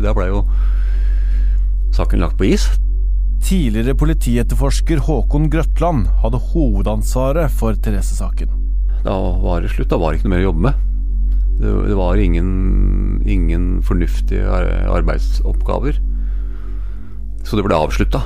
2009. 0.00 0.02
Da 0.04 0.14
ble 0.16 0.28
jo 0.30 0.42
saken 1.96 2.22
lagt 2.22 2.38
på 2.38 2.50
is. 2.50 2.66
Tidligere 3.46 3.94
politietterforsker 3.98 5.04
Håkon 5.06 5.50
Grøtland 5.52 6.08
hadde 6.22 6.40
hovedansvaret 6.52 7.52
for 7.52 7.76
Therese-saken. 7.78 8.50
Da 9.04 9.14
var 9.42 9.62
det 9.62 9.70
slutt. 9.74 9.90
Da 9.92 10.00
var 10.00 10.12
det 10.12 10.20
ikke 10.20 10.30
noe 10.30 10.34
mer 10.34 10.44
å 10.44 10.48
jobbe 10.48 10.64
med. 10.66 10.82
Det, 11.56 11.74
det 11.88 11.96
var 11.96 12.20
ingen, 12.20 12.50
ingen 13.24 13.68
fornuftige 13.86 14.48
arbeidsoppgaver. 14.92 16.00
Så 17.46 17.56
det 17.56 17.64
ble 17.68 17.78
avslutta. 17.78 18.24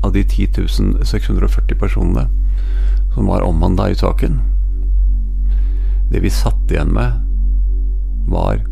Av 0.00 0.12
de 0.12 0.24
10 0.24 1.04
640 1.04 1.78
personene 1.78 2.26
som 3.14 3.26
var 3.28 3.44
omhandla 3.44 3.90
i 3.90 3.96
saken 3.98 4.38
Det 6.10 6.22
vi 6.24 6.30
satt 6.32 6.70
igjen 6.72 6.92
med, 6.94 7.20
var 8.30 8.62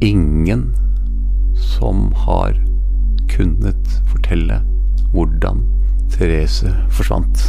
ingen 0.00 0.74
som 1.54 2.12
har 2.12 2.54
kunnet 3.28 3.88
fortelle 4.12 4.60
hvordan 5.12 5.60
Therese 6.10 6.72
forsvant. 6.96 7.42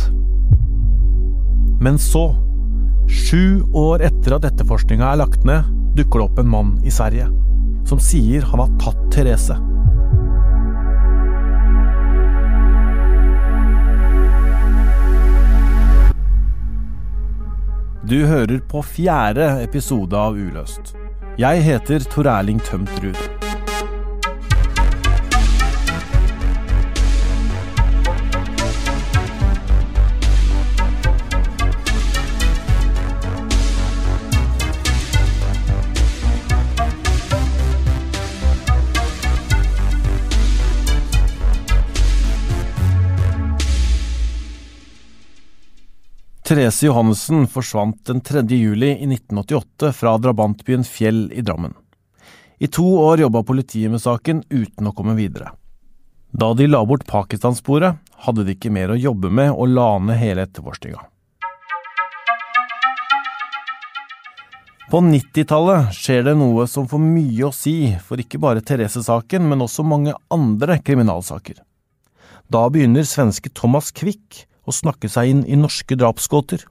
Men 1.81 1.99
så, 1.99 2.35
sju 3.09 3.63
år 3.73 4.03
etter 4.05 4.35
at 4.37 4.45
etterforskninga 4.51 5.13
er 5.13 5.21
lagt 5.23 5.45
ned, 5.47 5.69
dukker 5.95 6.19
det 6.19 6.27
opp 6.27 6.41
en 6.43 6.51
mann 6.51 6.73
i 6.83 6.93
Sverige 6.93 7.29
som 7.87 7.99
sier 8.03 8.45
han 8.51 8.61
har 8.61 8.73
tatt 8.83 9.01
Therese. 9.15 9.57
Du 18.11 18.17
hører 18.27 18.59
på 18.67 18.81
fjerde 18.83 19.53
episode 19.63 20.17
av 20.19 20.35
Uløst. 20.35 20.97
Jeg 21.37 21.63
heter 21.63 21.99
Tor 21.99 22.27
Erling 22.27 22.61
Tømt 22.61 22.89
Ruud. 23.03 23.40
Therese 46.51 46.83
Johannessen 46.83 47.45
forsvant 47.47 48.05
den 48.05 48.21
3. 48.21 48.41
juli 48.41 48.89
i 48.89 49.05
1988 49.07 49.91
fra 49.93 50.17
drabantbyen 50.17 50.83
Fjell 50.83 51.31
i 51.31 51.41
Drammen. 51.41 51.73
I 52.59 52.67
to 52.67 52.83
år 52.99 53.21
jobba 53.23 53.43
politiet 53.47 53.91
med 53.91 54.03
saken 54.03 54.41
uten 54.49 54.89
å 54.89 54.91
komme 54.91 55.15
videre. 55.15 55.53
Da 56.35 56.49
de 56.51 56.67
la 56.67 56.81
bort 56.83 57.07
Pakistan-sporet, 57.07 58.03
hadde 58.25 58.43
de 58.43 58.57
ikke 58.57 58.73
mer 58.75 58.91
å 58.91 58.99
jobbe 58.99 59.31
med 59.31 59.53
og 59.53 59.71
la 59.77 59.87
ned 60.03 60.19
hele 60.19 60.43
etterforskninga. 60.49 60.99
På 64.91 65.05
90-tallet 65.07 65.95
skjer 65.95 66.27
det 66.27 66.37
noe 66.43 66.67
som 66.67 66.91
får 66.91 67.05
mye 67.07 67.47
å 67.47 67.55
si 67.55 67.95
for 68.03 68.19
ikke 68.19 68.43
bare 68.43 68.59
Therese-saken, 68.59 69.47
men 69.47 69.63
også 69.63 69.87
mange 69.87 70.19
andre 70.27 70.81
kriminalsaker. 70.83 71.63
Da 72.51 72.67
begynner 72.67 73.07
svenske 73.07 73.55
Thomas 73.55 73.95
Quick 73.95 74.49
og 74.71 74.77
snakke 74.77 75.11
seg 75.11 75.33
inn 75.33 75.43
i 75.45 75.59
norske 75.59 75.97
drapsgåter. 75.99 76.63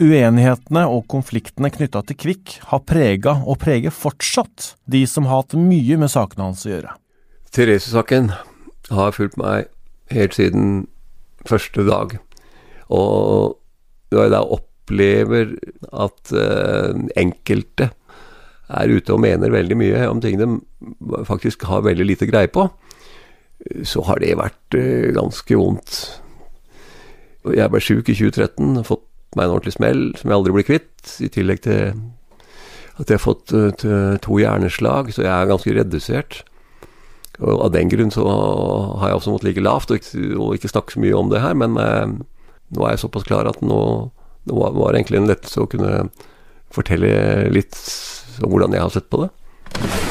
Uenighetene 0.00 0.86
og 0.88 1.04
konfliktene 1.12 1.68
knytta 1.68 2.00
til 2.08 2.16
Kvikk 2.16 2.54
har 2.70 2.80
prega 2.88 3.34
og 3.44 3.58
preger 3.60 3.92
fortsatt 3.92 4.72
de 4.88 5.02
som 5.04 5.28
har 5.28 5.42
hatt 5.42 5.58
mye 5.60 5.98
med 6.00 6.08
sakene 6.08 6.46
hans 6.48 6.64
å 6.64 6.72
gjøre. 6.72 6.94
Therese-saken 7.52 8.30
har 8.96 9.12
fulgt 9.12 9.36
meg 9.36 9.68
helt 10.14 10.38
siden 10.38 10.86
første 11.48 11.84
dag. 11.84 12.16
Og 12.88 13.58
når 14.10 14.24
jeg 14.24 14.32
da 14.32 14.42
opplever 14.56 15.52
at 15.92 16.32
uh, 16.32 16.96
enkelte 17.20 17.90
er 18.70 18.94
ute 18.94 19.12
og 19.12 19.22
mener 19.22 19.52
veldig 19.52 19.76
mye 19.78 20.06
om 20.08 20.22
ting 20.22 20.38
de 20.40 20.48
faktisk 21.28 21.66
har 21.68 21.84
veldig 21.84 22.06
lite 22.06 22.28
greie 22.30 22.50
på, 22.50 22.70
så 23.84 24.02
har 24.08 24.20
det 24.22 24.38
vært 24.40 24.76
uh, 24.76 25.10
ganske 25.16 25.58
vondt. 25.58 25.98
Jeg 27.56 27.72
ble 27.72 27.80
sjuk 27.82 28.10
i 28.12 28.16
2013, 28.16 28.82
fått 28.88 29.06
meg 29.38 29.46
en 29.46 29.54
ordentlig 29.54 29.76
smell 29.76 30.02
som 30.18 30.30
jeg 30.30 30.38
aldri 30.38 30.54
blir 30.56 30.68
kvitt. 30.68 31.14
I 31.24 31.30
tillegg 31.32 31.62
til 31.64 32.00
at 33.00 33.08
jeg 33.08 33.16
har 33.16 33.24
fått 33.24 33.54
uh, 33.56 34.16
to 34.22 34.40
hjerneslag, 34.40 35.12
så 35.14 35.24
jeg 35.24 35.32
er 35.32 35.50
ganske 35.50 35.76
redusert. 35.76 36.42
Og 37.40 37.64
Av 37.64 37.72
den 37.72 37.88
grunn 37.88 38.12
så 38.12 38.26
har 39.00 39.08
jeg 39.08 39.20
også 39.20 39.32
måttet 39.32 39.48
ligge 39.48 39.64
lavt 39.64 39.92
og 39.94 40.00
ikke, 40.00 40.68
snakke 40.68 40.96
så 40.96 41.00
mye 41.00 41.16
om 41.16 41.30
det 41.32 41.40
her, 41.40 41.56
men 41.56 41.78
uh, 41.80 42.04
nå 42.70 42.84
er 42.84 42.94
jeg 42.94 43.04
såpass 43.06 43.26
klar 43.28 43.48
at 43.48 43.62
nå, 43.64 43.80
nå 44.48 44.60
var 44.60 44.92
det 44.92 45.00
egentlig 45.00 45.22
en 45.22 45.30
lettelse 45.32 45.64
å 45.64 45.70
kunne 45.70 46.04
fortelle 46.70 47.50
litt 47.50 47.76
om 48.44 48.52
hvordan 48.52 48.76
jeg 48.76 48.84
har 48.84 48.94
sett 48.94 49.10
på 49.10 49.24
det. 49.24 50.09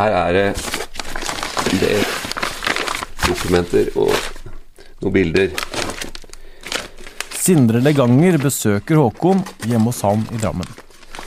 Her 0.00 0.14
er 0.16 0.32
det 0.32 0.44
en 1.68 1.80
del 1.82 2.04
dokumenter 3.26 3.90
og 4.00 4.14
noen 5.02 5.12
bilder. 5.12 5.50
Sindre 7.36 7.82
Leganger 7.84 8.38
besøker 8.40 8.96
Håkon 8.96 9.42
hjemme 9.68 9.92
hos 9.92 10.00
han 10.06 10.24
i 10.32 10.40
Drammen. 10.40 10.70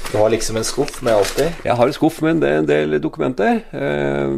Du 0.09 0.17
har 0.17 0.33
liksom 0.33 0.57
en 0.57 0.65
skuff 0.65 1.03
med 1.05 1.13
alt 1.13 1.43
i? 1.43 1.51
Jeg 1.67 1.77
har 1.77 1.85
en 1.85 1.93
skuff 1.99 2.17
med 2.25 2.35
en 2.35 2.41
del, 2.41 2.57
en 2.63 2.71
del 2.71 2.97
dokumenter. 3.03 3.61
Eh, 3.77 4.33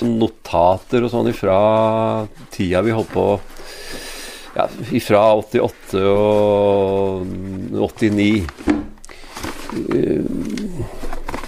som 0.00 0.16
notater 0.16 1.04
og 1.04 1.12
sånn 1.12 1.28
ifra 1.34 1.60
tida 2.56 2.80
vi 2.84 2.96
holdt 2.96 3.12
på 3.12 3.28
ja, 4.54 4.68
Ifra 4.96 5.26
88 5.44 6.08
og 6.08 7.28
89. 7.84 8.32
Eh, 9.92 11.03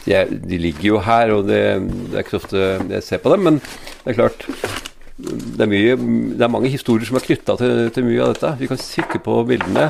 jeg, 0.06 0.40
de 0.46 0.58
ligger 0.60 0.88
jo 0.92 1.00
her, 1.04 1.32
og 1.34 1.46
det, 1.48 1.62
det, 2.10 2.14
er 2.14 2.24
ikke 2.24 2.36
så 2.36 2.42
ofte 2.42 2.66
jeg 2.94 3.06
ser 3.06 3.22
på 3.22 3.32
dem, 3.34 3.46
men 3.48 3.60
det 3.60 4.12
er 4.12 4.20
klart 4.20 4.46
det 5.16 5.64
er, 5.64 5.70
mye, 5.70 5.94
det 6.36 6.44
er 6.44 6.52
mange 6.52 6.68
historier 6.68 7.08
som 7.08 7.16
er 7.16 7.24
knytta 7.24 7.54
til, 7.56 7.78
til, 7.94 8.04
mye 8.04 8.20
av 8.20 8.34
dette. 8.34 8.50
Vi 8.60 8.68
kan 8.68 8.80
kikke 8.80 9.20
på 9.24 9.38
bildene. 9.48 9.86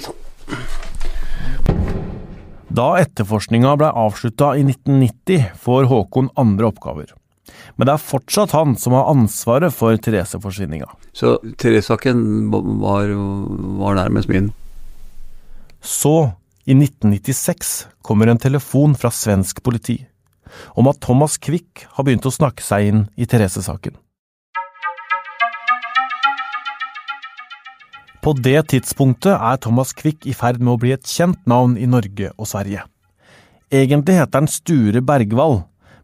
Sånn. 0.00 0.22
Da 2.76 2.86
etterforskninga 3.00 3.74
ble 3.80 3.90
avslutta 4.00 4.54
i 4.56 4.64
1990, 4.64 5.52
får 5.60 5.90
Håkon 5.92 6.32
andre 6.40 6.70
oppgaver. 6.72 7.12
Men 7.76 7.88
det 7.88 7.94
er 7.94 8.04
fortsatt 8.04 8.54
han 8.56 8.74
som 8.80 8.96
har 8.96 9.10
ansvaret 9.12 9.74
for 9.76 9.96
Therese-forsvinninga. 10.00 10.88
Så 11.16 11.36
Therese-saken 11.60 12.48
var, 12.82 13.12
var 13.80 13.98
nærmest 14.00 14.32
min. 14.32 14.50
Så, 15.84 16.32
i 16.66 16.74
1996, 16.74 17.86
kommer 18.02 18.26
en 18.26 18.40
telefon 18.42 18.96
fra 18.98 19.12
svensk 19.14 19.62
politi 19.62 20.00
om 20.74 20.88
at 20.90 20.98
Thomas 21.02 21.36
Quick 21.42 21.84
har 21.94 22.06
begynt 22.06 22.26
å 22.26 22.32
snakke 22.34 22.64
seg 22.64 22.88
inn 22.88 23.04
i 23.14 23.26
Therese-saken. 23.28 23.94
På 28.22 28.32
det 28.34 28.58
tidspunktet 28.72 29.36
er 29.36 29.62
Thomas 29.62 29.92
Quick 29.94 30.26
i 30.26 30.34
ferd 30.34 30.58
med 30.58 30.74
å 30.74 30.80
bli 30.82 30.90
et 30.96 31.06
kjent 31.06 31.38
navn 31.46 31.76
i 31.78 31.86
Norge 31.86 32.32
og 32.34 32.50
Sverige. 32.50 32.82
Egentlig 33.70 34.16
heter 34.18 34.42
han 34.42 34.50
Sture 34.50 35.02
Bergvall, 35.06 35.60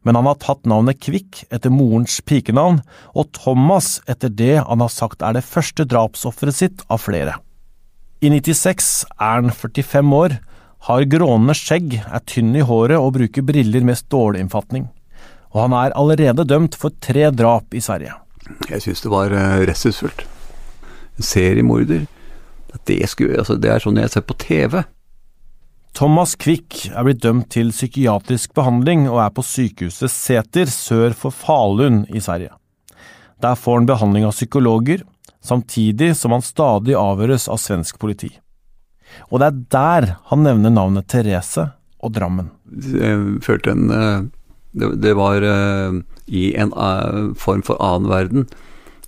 men 0.06 0.18
han 0.18 0.28
har 0.30 0.38
tatt 0.42 0.66
navnet 0.70 1.00
Quick 1.02 1.42
etter 1.50 1.74
morens 1.74 2.20
pikenavn, 2.22 2.78
og 3.18 3.32
Thomas 3.34 3.96
etter 4.10 4.30
det 4.30 4.60
han 4.62 4.82
har 4.82 4.94
sagt 4.94 5.22
er 5.26 5.34
det 5.34 5.46
første 5.46 5.86
drapsofferet 5.90 6.58
sitt 6.58 6.86
av 6.86 7.02
flere. 7.02 7.40
I 8.22 8.30
96 8.30 8.92
er 9.18 9.40
han 9.40 9.50
45 9.50 10.14
år, 10.14 10.38
har 10.88 11.04
grånende 11.06 11.54
skjegg, 11.54 12.00
er 12.02 12.24
tynn 12.26 12.56
i 12.58 12.64
håret 12.66 12.98
og 12.98 13.14
bruker 13.14 13.44
briller 13.46 13.84
med 13.86 14.00
stålinnfatning. 14.00 14.88
Og 15.52 15.60
han 15.66 15.76
er 15.78 15.94
allerede 15.98 16.46
dømt 16.48 16.74
for 16.78 16.94
tre 17.04 17.28
drap 17.30 17.74
i 17.76 17.82
Sverige. 17.84 18.16
Jeg 18.70 18.82
syns 18.82 19.04
det 19.04 19.12
var 19.12 19.30
ressursfullt. 19.30 19.68
redselsfullt. 19.68 20.26
En 21.18 21.28
seriemorder. 21.28 22.06
Det, 22.88 22.98
skulle, 23.08 23.38
altså, 23.38 23.58
det 23.60 23.70
er 23.70 23.84
sånn 23.84 24.00
jeg 24.00 24.10
ser 24.10 24.24
på 24.26 24.36
TV. 24.40 24.80
Thomas 25.92 26.32
Quick 26.40 26.86
er 26.88 27.04
blitt 27.04 27.20
dømt 27.22 27.50
til 27.52 27.68
psykiatrisk 27.70 28.54
behandling 28.56 29.04
og 29.10 29.20
er 29.26 29.32
på 29.36 29.44
sykehuset 29.44 30.10
Sæter 30.10 30.70
sør 30.72 31.12
for 31.12 31.30
Falun 31.36 32.06
i 32.08 32.20
Sverige. 32.24 32.56
Der 33.44 33.58
får 33.58 33.82
han 33.82 33.90
behandling 33.90 34.24
av 34.24 34.32
psykologer, 34.32 35.02
samtidig 35.44 36.14
som 36.16 36.32
han 36.32 36.42
stadig 36.42 36.96
avhøres 36.96 37.48
av 37.52 37.60
svensk 37.60 38.00
politi. 38.00 38.32
Og 39.30 39.40
det 39.42 39.48
er 39.48 39.60
der 39.74 40.08
han 40.30 40.44
nevner 40.46 40.74
navnet 40.74 41.08
Therese 41.10 41.70
og 42.02 42.14
Drammen. 42.16 42.50
Jeg 42.72 43.42
følte 43.44 43.74
en 43.74 43.90
eh, 43.92 44.22
Det, 44.72 45.12
var 45.18 45.44
eh, 45.44 45.98
i 46.26 46.44
en 46.56 46.72
eh, 46.72 47.34
form 47.36 47.60
for 47.66 47.76
annen 47.84 48.08
verden 48.08 48.46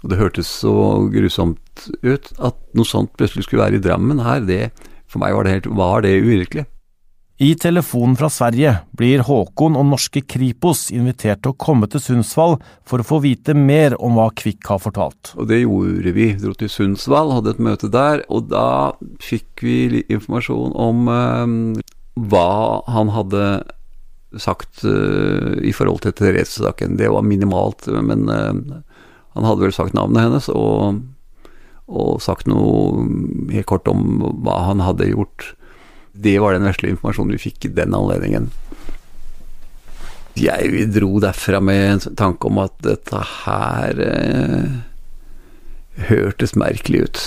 Og 0.02 0.10
det 0.12 0.18
hørtes 0.20 0.50
så 0.60 0.74
grusomt 1.08 1.86
ut 2.04 2.28
at 2.36 2.58
noe 2.76 2.84
sånt 2.84 3.14
plutselig 3.16 3.46
skulle 3.46 3.64
være 3.64 3.80
i 3.80 3.84
Drammen 3.84 4.20
her, 4.20 4.44
det 4.44 4.68
For 5.08 5.22
meg 5.22 5.32
var 5.34 5.48
det 5.48 5.56
helt 5.56 5.70
var 5.72 6.04
det 6.04 6.18
uvirkelig. 6.20 6.66
I 7.36 7.54
telefonen 7.58 8.14
fra 8.14 8.28
Sverige 8.30 8.76
blir 8.94 9.24
Håkon 9.26 9.74
og 9.74 9.88
norske 9.88 10.20
Kripos 10.22 10.84
invitert 10.94 11.40
til 11.42 11.50
å 11.50 11.56
komme 11.58 11.88
til 11.90 11.98
Sundsvall 11.98 12.60
for 12.86 13.02
å 13.02 13.06
få 13.08 13.18
vite 13.24 13.56
mer 13.58 13.96
om 13.98 14.14
hva 14.14 14.28
Kvikk 14.38 14.70
har 14.70 14.78
fortalt. 14.78 15.32
Og 15.34 15.48
det 15.50 15.64
gjorde 15.64 16.12
vi. 16.14 16.28
Dro 16.38 16.54
til 16.54 16.70
Sundsvall, 16.70 17.32
hadde 17.34 17.56
et 17.56 17.62
møte 17.66 17.90
der, 17.90 18.22
og 18.30 18.52
da 18.52 18.94
fikk 19.18 19.64
vi 19.66 20.04
informasjon 20.04 20.76
om 20.78 21.10
eh, 21.10 21.82
hva 22.30 22.52
han 22.94 23.10
hadde 23.16 23.42
sagt 24.38 24.86
eh, 24.86 25.58
i 25.66 25.74
forhold 25.74 26.04
til 26.06 26.14
Therese-saken. 26.14 26.94
Det 27.02 27.10
var 27.10 27.26
minimalt, 27.26 27.90
men 27.98 28.30
eh, 28.30 28.78
han 29.34 29.50
hadde 29.50 29.66
vel 29.66 29.74
sagt 29.74 29.98
navnet 29.98 30.28
hennes 30.28 30.46
og, 30.54 31.02
og 31.90 32.22
sagt 32.22 32.46
noe 32.46 33.08
helt 33.50 33.66
kort 33.74 33.90
om 33.90 34.22
hva 34.46 34.60
han 34.70 34.86
hadde 34.86 35.10
gjort 35.10 35.50
det 36.14 36.38
var 36.38 36.54
den 36.54 36.66
vesle 36.68 36.92
informasjonen 36.94 37.34
vi 37.34 37.42
fikk 37.48 37.68
i 37.68 37.74
den 37.74 37.94
anledningen. 37.96 38.50
Jeg 40.38 40.88
dro 40.94 41.18
derfra 41.22 41.60
med 41.62 41.82
en 41.88 42.16
tanke 42.18 42.50
om 42.50 42.58
at 42.62 42.74
dette 42.82 43.20
her 43.44 44.00
eh, 44.02 44.70
hørtes 46.08 46.56
merkelig 46.58 47.04
ut. 47.06 47.20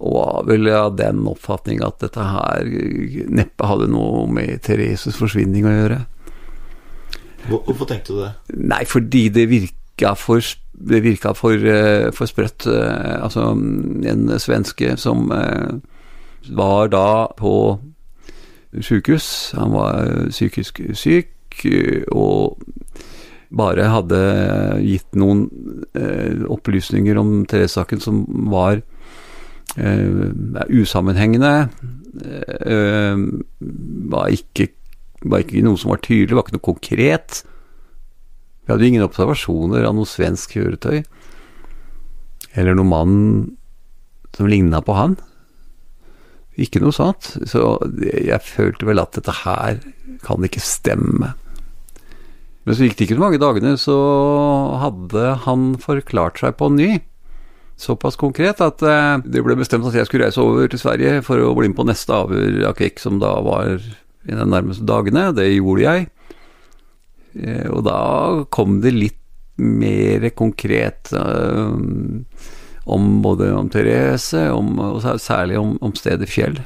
Og 0.00 0.14
var 0.16 0.46
vel 0.48 0.70
av 0.72 0.94
den 0.96 1.26
oppfatning 1.28 1.82
at 1.84 2.00
dette 2.00 2.24
her 2.24 2.64
neppe 3.28 3.68
hadde 3.68 3.90
noe 3.92 4.24
med 4.32 4.62
Thereses 4.64 5.18
forsvinning 5.20 5.68
å 5.68 5.74
gjøre. 5.74 6.00
Hvorfor 7.50 7.88
tenkte 7.88 8.16
du 8.16 8.22
det? 8.22 8.32
Nei, 8.56 8.82
fordi 8.88 9.26
det 9.32 9.46
virka 9.50 10.14
for, 10.16 10.44
det 10.72 11.02
virka 11.04 11.34
for, 11.36 11.56
eh, 11.56 12.08
for 12.16 12.28
sprøtt. 12.28 12.66
Eh, 12.68 13.16
altså, 13.20 13.50
en 13.52 14.32
svenske 14.40 14.96
som 15.00 15.28
eh, 15.32 15.80
var 16.48 16.88
da 16.92 17.28
på 17.36 17.54
sykehus. 18.80 19.52
Han 19.58 19.74
var 19.74 20.30
psykisk 20.30 20.80
syk 20.94 21.64
og 22.14 22.60
bare 23.50 23.88
hadde 23.90 24.20
gitt 24.84 25.16
noen 25.18 25.46
eh, 25.98 26.42
opplysninger 26.46 27.18
om 27.18 27.40
Therese-saken 27.50 28.02
som 28.02 28.22
var 28.52 28.78
eh, 29.76 30.66
usammenhengende. 30.70 31.54
Eh, 32.62 33.24
var, 34.14 34.30
ikke, 34.30 34.70
var 35.26 35.42
ikke 35.42 35.64
noe 35.66 35.80
som 35.80 35.90
var 35.92 36.02
tydelig, 36.06 36.36
var 36.36 36.46
ikke 36.46 36.58
noe 36.60 36.68
konkret. 36.70 37.40
Vi 38.62 38.70
hadde 38.70 38.86
ingen 38.86 39.06
observasjoner 39.06 39.82
av 39.88 39.98
noe 39.98 40.06
svensk 40.08 40.54
kjøretøy. 40.54 41.02
Eller 42.54 42.78
noen 42.78 42.90
mann 42.94 43.18
som 44.36 44.46
ligna 44.50 44.78
på 44.82 44.94
han. 44.94 45.18
Ikke 46.60 46.82
noe 46.82 46.94
sånt. 46.94 47.32
Så 47.48 47.76
jeg 48.04 48.40
følte 48.44 48.88
vel 48.88 49.02
at 49.02 49.16
dette 49.16 49.34
her 49.42 49.80
kan 50.24 50.44
ikke 50.44 50.62
stemme. 50.62 51.34
Men 52.66 52.76
så 52.76 52.84
gikk 52.84 52.98
det 52.98 53.06
ikke 53.06 53.16
så 53.16 53.22
mange 53.22 53.40
dagene, 53.40 53.76
så 53.80 53.96
hadde 54.82 55.36
han 55.46 55.70
forklart 55.80 56.42
seg 56.42 56.58
på 56.60 56.68
ny. 56.74 56.90
Såpass 57.80 58.18
konkret 58.20 58.60
at 58.60 58.82
eh, 58.84 59.22
det 59.24 59.40
ble 59.40 59.56
bestemt 59.56 59.86
at 59.88 59.96
jeg 59.96 60.04
skulle 60.08 60.26
reise 60.28 60.42
over 60.44 60.68
til 60.68 60.82
Sverige 60.82 61.22
for 61.24 61.40
å 61.40 61.54
bli 61.56 61.70
med 61.70 61.78
på 61.78 61.86
neste 61.88 62.12
avhør 62.12 62.66
av 62.68 62.76
Kvikk, 62.76 63.00
som 63.00 63.16
da 63.22 63.32
var 63.40 63.78
i 63.80 64.36
de 64.36 64.44
nærmeste 64.44 64.84
dagene. 64.84 65.30
Det 65.32 65.48
gjorde 65.48 65.86
jeg. 65.86 66.10
Eh, 67.40 67.66
og 67.72 67.86
da 67.88 68.00
kom 68.52 68.82
det 68.84 68.92
litt 68.92 69.16
mer 69.60 70.28
konkret. 70.36 71.10
Uh, 71.12 72.20
om 72.84 73.20
både 73.22 73.52
om 73.54 73.68
Therese 73.70 74.48
om, 74.52 74.78
og 74.78 75.02
særlig 75.20 75.58
om, 75.60 75.76
om 75.80 75.94
stedet 75.96 76.28
Fjell. 76.30 76.60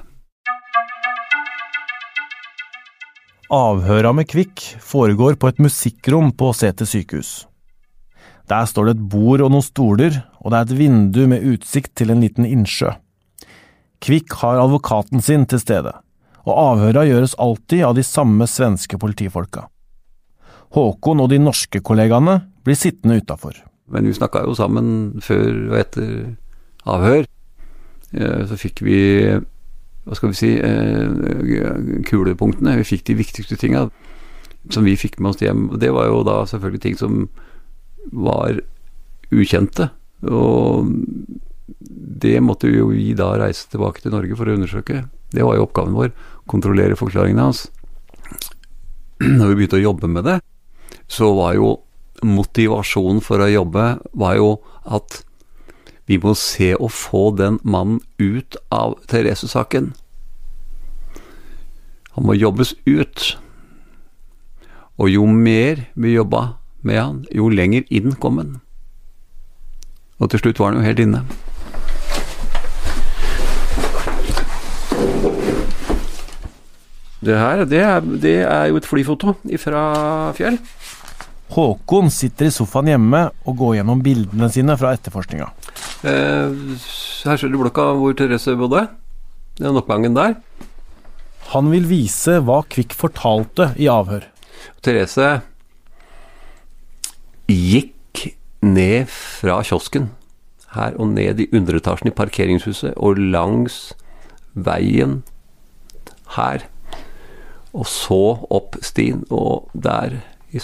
Avhøra 3.54 4.14
med 4.16 4.26
Kvikk 4.30 4.62
foregår 4.82 5.36
på 5.38 5.50
et 5.52 5.60
musikkrom 5.62 6.32
på 6.34 6.52
Seter 6.56 6.88
sykehus. 6.88 7.44
Der 8.48 8.64
står 8.68 8.88
det 8.88 8.94
et 8.96 9.04
bord 9.12 9.44
og 9.44 9.52
noen 9.52 9.64
stoler, 9.64 10.16
og 10.40 10.52
det 10.52 10.58
er 10.58 10.66
et 10.66 10.78
vindu 10.78 11.20
med 11.30 11.44
utsikt 11.54 11.94
til 11.96 12.12
en 12.12 12.24
liten 12.24 12.48
innsjø. 12.48 12.92
Kvikk 14.04 14.34
har 14.40 14.60
advokaten 14.60 15.22
sin 15.24 15.46
til 15.48 15.62
stede, 15.62 15.92
og 16.44 16.58
avhøra 16.60 17.06
gjøres 17.08 17.36
alltid 17.40 17.86
av 17.88 17.94
de 17.96 18.04
samme 18.04 18.48
svenske 18.50 18.98
politifolka. 19.00 19.68
Håkon 20.74 21.22
og 21.24 21.30
de 21.32 21.38
norske 21.40 21.80
kollegaene 21.84 22.40
blir 22.66 22.76
sittende 22.76 23.20
utafor. 23.22 23.54
Men 23.92 24.08
vi 24.08 24.16
snakka 24.16 24.44
jo 24.46 24.54
sammen 24.56 25.20
før 25.24 25.50
og 25.70 25.78
etter 25.78 26.12
avhør. 26.88 27.26
Eh, 28.14 28.42
så 28.48 28.58
fikk 28.60 28.82
vi, 28.86 28.98
hva 30.04 30.16
skal 30.16 30.32
vi 30.32 30.38
si, 30.38 30.52
eh, 30.56 32.00
kulepunktene. 32.08 32.78
Vi 32.80 32.88
fikk 32.94 33.06
de 33.10 33.18
viktigste 33.20 33.58
tinga 33.60 33.88
som 34.72 34.84
vi 34.86 34.96
fikk 34.96 35.18
med 35.20 35.34
oss 35.34 35.42
hjem. 35.42 35.68
Og 35.72 35.80
det 35.80 35.92
var 35.92 36.08
jo 36.08 36.22
da 36.24 36.42
selvfølgelig 36.48 36.84
ting 36.84 36.96
som 37.00 37.28
var 38.12 38.60
ukjente. 39.34 39.90
Og 40.24 40.88
det 42.24 42.38
måtte 42.40 42.70
jo 42.70 42.88
vi 42.92 43.12
da 43.16 43.34
reise 43.40 43.68
tilbake 43.68 44.00
til 44.00 44.14
Norge 44.14 44.36
for 44.38 44.48
å 44.48 44.56
undersøke. 44.56 45.04
Det 45.34 45.44
var 45.44 45.58
jo 45.58 45.66
oppgaven 45.66 45.96
vår. 45.96 46.12
Kontrollere 46.50 46.96
forklaringene 46.96 47.48
hans. 47.48 47.66
Når 49.38 49.50
vi 49.50 49.56
begynte 49.58 49.80
å 49.80 49.84
jobbe 49.84 50.08
med 50.10 50.24
det, 50.28 50.38
så 51.10 51.32
var 51.36 51.58
jo 51.58 51.74
motivasjonen 52.22 53.22
for 53.24 53.42
å 53.42 53.50
jobbe 53.50 53.86
var 54.14 54.36
jo 54.38 54.50
at 54.84 55.22
vi 56.06 56.18
må 56.20 56.34
se 56.36 56.74
å 56.76 56.90
få 56.92 57.30
den 57.38 57.58
mannen 57.64 58.02
ut 58.20 58.58
av 58.74 58.98
Therese-saken. 59.08 59.94
Han 62.14 62.28
må 62.28 62.36
jobbes 62.36 62.74
ut. 62.84 63.38
Og 65.00 65.10
jo 65.10 65.24
mer 65.26 65.88
vi 65.98 66.14
jobba 66.14 66.60
med 66.84 67.00
han, 67.00 67.24
jo 67.32 67.48
lenger 67.48 67.88
inn 67.88 68.14
kom 68.20 68.38
han. 68.38 68.58
Og 70.20 70.30
til 70.30 70.44
slutt 70.44 70.60
var 70.60 70.72
han 70.72 70.82
jo 70.82 70.86
helt 70.86 71.02
inne. 71.02 71.24
Det 77.24 77.38
her, 77.40 77.64
det 77.64 77.80
er, 77.80 78.00
det 78.20 78.36
er 78.44 78.66
jo 78.68 78.76
et 78.76 78.86
flyfoto 78.86 79.32
fra 79.62 79.84
Fjell. 80.36 80.58
Håkon 81.54 82.10
sitter 82.10 82.48
i 82.48 82.54
sofaen 82.54 82.90
hjemme 82.90 83.20
og 83.46 83.56
går 83.60 83.76
gjennom 83.78 84.00
bildene 84.02 84.48
sine 84.50 84.74
fra 84.78 84.90
etterforskninga. 84.96 85.46
Eh, 86.02 86.56
her 87.28 87.38
ser 87.38 87.52
du 87.52 87.60
blokka 87.60 87.92
hvor 87.94 88.16
Therese 88.18 88.56
bodde. 88.58 88.88
Den 89.60 89.78
oppgangen 89.78 90.16
der. 90.16 90.34
Han 91.52 91.70
vil 91.70 91.86
vise 91.86 92.40
hva 92.42 92.62
Kvikk 92.66 92.96
fortalte 92.98 93.70
i 93.78 93.86
avhør. 93.90 94.26
Therese 94.82 95.28
gikk 97.46 98.24
ned 98.64 99.10
fra 99.12 99.60
kiosken 99.62 100.08
her 100.74 100.96
og 100.98 101.12
ned 101.14 101.42
i 101.44 101.48
underetasjen 101.54 102.10
i 102.10 102.16
parkeringshuset 102.16 102.96
og 102.96 103.20
langs 103.20 103.92
veien 104.54 105.20
her. 106.36 106.66
Og 107.74 107.86
så 107.90 108.22
opp 108.54 108.78
stien, 108.86 109.24
og 109.30 109.70
der 109.74 110.20
i 110.54 110.62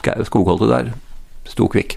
skogholtet 0.00 0.72
der 0.72 0.92
sto 1.46 1.68
Kvikk. 1.70 1.96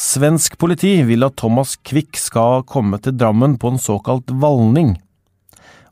Svensk 0.00 0.56
politi 0.58 1.02
vil 1.04 1.26
at 1.26 1.36
Thomas 1.36 1.76
Quick 1.84 2.16
skal 2.16 2.64
komme 2.64 2.98
til 3.04 3.14
Drammen 3.20 3.58
på 3.60 3.74
en 3.74 3.78
såkalt 3.78 4.30
valning. 4.42 4.94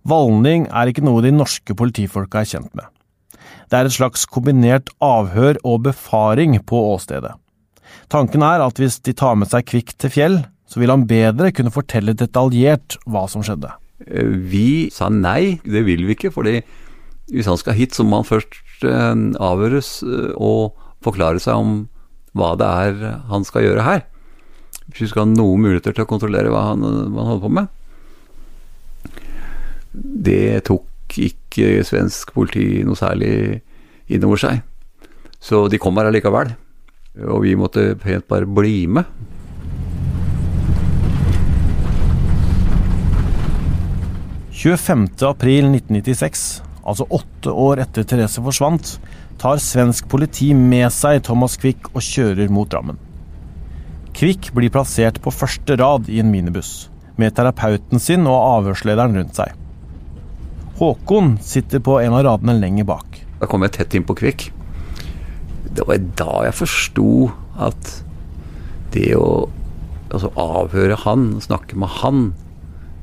Valning 0.08 0.64
er 0.72 0.88
ikke 0.88 1.04
noe 1.04 1.20
de 1.22 1.34
norske 1.34 1.76
politifolka 1.76 2.40
er 2.40 2.48
kjent 2.48 2.72
med. 2.72 2.86
Det 3.68 3.76
er 3.76 3.88
et 3.88 3.94
slags 3.94 4.24
kombinert 4.24 4.88
avhør 5.04 5.60
og 5.60 5.84
befaring 5.90 6.56
på 6.64 6.80
åstedet. 6.94 7.34
Tanken 8.08 8.44
er 8.44 8.64
at 8.64 8.80
hvis 8.80 8.96
de 9.04 9.12
tar 9.12 9.36
med 9.36 9.50
seg 9.52 9.68
Quick 9.68 9.92
til 10.00 10.12
Fjell, 10.14 10.38
så 10.68 10.80
vil 10.80 10.92
han 10.92 11.06
bedre 11.08 11.52
kunne 11.52 11.72
fortelle 11.72 12.16
detaljert 12.16 12.96
hva 13.08 13.26
som 13.28 13.44
skjedde. 13.44 13.70
Vi 14.48 14.88
sa 14.94 15.12
nei, 15.12 15.60
det 15.68 15.84
vil 15.84 16.06
vi 16.08 16.16
ikke, 16.16 16.32
fordi 16.32 16.62
hvis 17.32 17.48
han 17.48 17.58
skal 17.60 17.76
hit, 17.76 17.96
så 17.96 18.06
må 18.06 18.22
han 18.22 18.28
først 18.28 18.84
eh, 18.86 19.24
avhøres 19.42 19.98
eh, 20.06 20.30
og 20.34 20.76
forklare 21.04 21.40
seg 21.42 21.60
om 21.60 21.72
hva 22.36 22.54
det 22.58 22.68
er 22.68 23.18
han 23.28 23.44
skal 23.46 23.66
gjøre 23.66 23.84
her. 23.86 24.04
Hvis 24.88 25.04
vi 25.04 25.10
skal 25.12 25.26
ha 25.26 25.30
noen 25.30 25.64
muligheter 25.66 25.96
til 25.96 26.06
å 26.06 26.10
kontrollere 26.10 26.52
hva 26.52 26.70
han, 26.70 26.84
hva 26.84 27.24
han 27.24 27.32
holder 27.34 27.44
på 27.44 27.54
med. 27.58 27.74
Det 30.28 30.64
tok 30.68 31.18
ikke 31.18 31.82
svensk 31.86 32.32
politi 32.36 32.84
noe 32.86 32.96
særlig 32.98 33.60
innover 34.08 34.40
seg. 34.40 34.62
Så 35.40 35.66
de 35.70 35.80
kom 35.80 35.96
her 36.00 36.08
allikevel. 36.08 36.54
Og 37.28 37.42
vi 37.44 37.56
måtte 37.58 37.92
pent 38.00 38.28
bare 38.30 38.48
bli 38.48 38.86
med. 38.90 39.08
«25. 44.58 45.04
april 45.22 45.68
1996 45.70 46.67
altså 46.88 47.06
åtte 47.12 47.52
år 47.52 47.82
etter 47.84 48.06
Therese 48.08 48.42
forsvant, 48.44 48.94
tar 49.38 49.60
svensk 49.62 50.08
politi 50.10 50.50
med 50.56 50.88
seg 50.94 51.22
Thomas 51.28 51.58
Quick 51.60 51.90
og 51.92 52.02
kjører 52.04 52.50
mot 52.52 52.70
Drammen. 52.72 52.98
Quick 54.16 54.50
blir 54.56 54.72
plassert 54.74 55.20
på 55.22 55.30
første 55.30 55.76
rad 55.78 56.08
i 56.10 56.18
en 56.22 56.32
minibuss, 56.32 56.88
med 57.20 57.36
terapeuten 57.36 58.02
sin 58.02 58.26
og 58.26 58.38
avhørslederen 58.58 59.14
rundt 59.20 59.38
seg. 59.38 59.54
Håkon 60.78 61.36
sitter 61.42 61.82
på 61.82 61.98
en 62.00 62.14
av 62.14 62.24
radene 62.26 62.56
lenger 62.58 62.86
bak. 62.88 63.22
Da 63.38 63.46
kom 63.50 63.64
jeg 63.66 63.76
tett 63.76 63.94
inn 63.98 64.06
på 64.06 64.16
Kvikk. 64.18 64.48
Det 65.74 65.86
var 65.86 66.02
da 66.18 66.42
jeg 66.48 66.58
forsto 66.58 67.08
at 67.62 67.94
det 68.94 69.12
å 69.18 69.46
altså 70.08 70.30
avhøre 70.40 70.96
han, 71.04 71.30
snakke 71.44 71.78
med 71.78 71.92
han, 72.00 72.22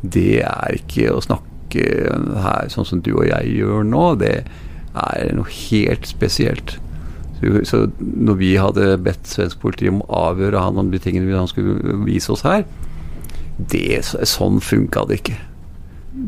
det 0.02 0.42
er 0.44 0.80
ikke 0.80 1.12
å 1.14 1.22
snakke 1.24 1.55
her 1.74 2.70
sånn 2.70 2.88
som 2.88 3.02
du 3.02 3.14
og 3.16 3.26
jeg 3.28 3.58
gjør 3.58 3.84
nå. 3.88 4.04
Det 4.22 4.36
er 4.96 5.34
noe 5.36 5.50
helt 5.50 6.08
spesielt. 6.08 6.78
Så, 7.68 7.82
når 8.00 8.38
vi 8.40 8.54
hadde 8.58 8.96
bedt 9.04 9.28
svensk 9.28 9.60
politi 9.62 9.90
om 9.92 10.00
å 10.06 10.30
avhøre 10.32 10.62
han 10.64 10.80
om 10.80 10.92
de 10.94 11.02
tingene 11.04 11.36
han 11.36 11.50
skulle 11.52 11.98
vise 12.06 12.32
oss 12.32 12.46
her, 12.48 12.64
det, 13.58 14.02
sånn 14.04 14.62
funka 14.64 15.06
det 15.10 15.20
ikke. 15.20 15.38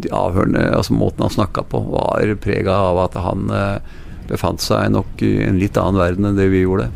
De 0.03 0.11
avhørende, 0.15 0.65
altså 0.75 0.95
Måten 0.95 1.23
han 1.23 1.33
snakka 1.33 1.63
på, 1.71 1.81
var 1.93 2.35
prega 2.43 2.75
av 2.89 2.99
at 3.05 3.17
han 3.23 3.47
eh, 3.55 3.95
befant 4.27 4.63
seg 4.63 4.91
nok 4.91 5.23
i 5.23 5.37
en 5.47 5.59
litt 5.59 5.79
annen 5.79 5.99
verden 5.99 6.27
enn 6.27 6.39
det 6.39 6.49
vi 6.51 6.65
gjorde. 6.65 6.89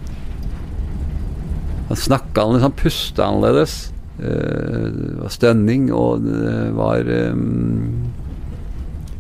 Han 1.89 2.00
snakka 2.00 2.43
annerledes, 2.43 2.67
han 2.67 2.77
pusta 2.79 3.27
annerledes. 3.27 3.75
Eh, 4.19 4.88
det 4.91 5.17
var 5.19 5.33
stønning, 5.33 5.89
og 5.95 6.27
det 6.27 6.55
var 6.77 7.07
um, 7.31 8.12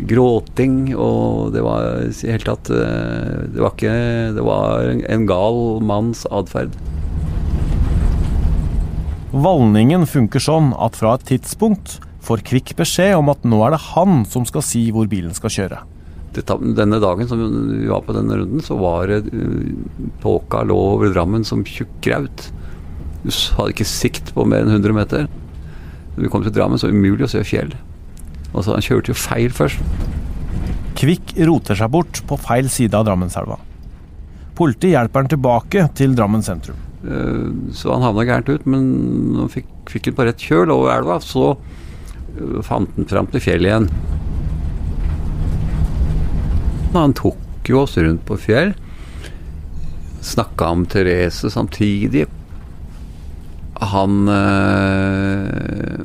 gråting, 0.07 0.93
og 0.95 1.51
det 1.55 1.63
var 1.65 2.07
i 2.07 2.11
hele 2.31 2.45
tatt 2.45 2.71
eh, 2.73 3.47
Det 3.53 3.61
var 3.61 3.75
ikke 3.75 3.95
Det 4.37 4.45
var 4.45 4.89
en 5.15 5.27
gal 5.29 5.59
manns 5.85 6.25
atferd. 6.31 6.75
Valningen 9.31 10.03
funker 10.09 10.43
sånn 10.43 10.73
at 10.75 10.97
fra 10.99 11.15
et 11.15 11.27
tidspunkt 11.29 11.99
får 12.21 12.43
Kvikk 12.49 12.73
beskjed 12.79 13.15
om 13.17 13.31
at 13.31 13.45
nå 13.47 13.61
er 13.65 13.75
det 13.75 13.85
han 13.93 14.25
som 14.29 14.43
skal 14.47 14.65
si 14.65 14.89
hvor 14.93 15.07
bilen 15.11 15.33
skal 15.37 15.53
kjøre. 15.55 15.79
Denne 16.31 16.99
dagen 17.03 17.27
som 17.27 17.39
vi 17.39 17.89
var 17.89 18.03
på 18.07 18.15
denne 18.15 18.37
runden, 18.39 18.63
så 18.63 18.77
var 18.79 19.09
det 19.11 19.31
uh, 19.31 19.71
tåka 20.23 20.61
lå 20.67 20.77
over 20.93 21.11
Drammen 21.11 21.43
som 21.47 21.63
tjukk 21.67 21.91
graut. 22.05 22.45
Du 23.23 23.31
hadde 23.57 23.73
ikke 23.73 23.87
sikt 23.87 24.31
på 24.35 24.45
mer 24.47 24.63
enn 24.63 24.77
100 24.77 24.95
meter. 24.95 25.27
Når 26.15 26.23
vi 26.23 26.31
kom 26.31 26.45
til 26.45 26.55
Drammen, 26.55 26.79
så 26.79 26.87
var 26.87 26.95
det 26.95 27.01
umulig 27.01 27.27
å 27.27 27.31
se 27.33 27.43
fjell. 27.47 27.73
Og 28.51 28.63
så 28.63 28.75
Han 28.75 28.83
kjørte 28.85 29.13
jo 29.13 29.17
feil 29.17 29.53
først. 29.55 29.81
Kvikk 30.99 31.35
roter 31.47 31.77
seg 31.79 31.91
bort 31.93 32.21
på 32.27 32.37
feil 32.37 32.69
side 32.69 32.97
av 32.97 33.07
Drammenselva. 33.07 33.57
Politiet 34.57 34.93
hjelper 34.93 35.23
han 35.23 35.31
tilbake 35.31 35.85
til 35.97 36.15
Drammen 36.17 36.43
sentrum. 36.45 36.79
Uh, 37.01 37.71
så 37.73 37.95
han 37.95 38.05
havna 38.05 38.27
gærent 38.27 38.51
ut, 38.51 38.67
men 38.69 38.89
nå 39.33 39.45
han 39.45 39.53
fikk, 39.53 39.69
fikk 39.89 40.11
han 40.11 40.17
på 40.19 40.27
rett 40.27 40.43
kjøl 40.43 40.73
over 40.73 40.91
elva, 40.93 41.17
så 41.23 41.55
uh, 41.55 42.59
fant 42.65 42.91
han 42.99 43.09
fram 43.09 43.31
til 43.31 43.41
fjellet 43.41 43.71
igjen. 43.71 43.89
Han 46.93 47.15
tok 47.17 47.71
jo 47.71 47.85
oss 47.85 47.95
rundt 47.97 48.25
på 48.27 48.37
fjell. 48.41 48.75
Snakka 50.21 50.69
om 50.75 50.85
Therese 50.85 51.49
samtidig. 51.49 52.27
Han 53.81 54.27
øh, 54.29 56.03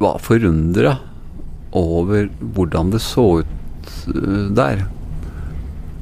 var 0.00 0.20
forundra 0.24 0.94
over 1.76 2.28
hvordan 2.40 2.90
det 2.90 3.02
så 3.04 3.42
ut 3.42 3.94
øh, 4.14 4.50
der. 4.56 4.84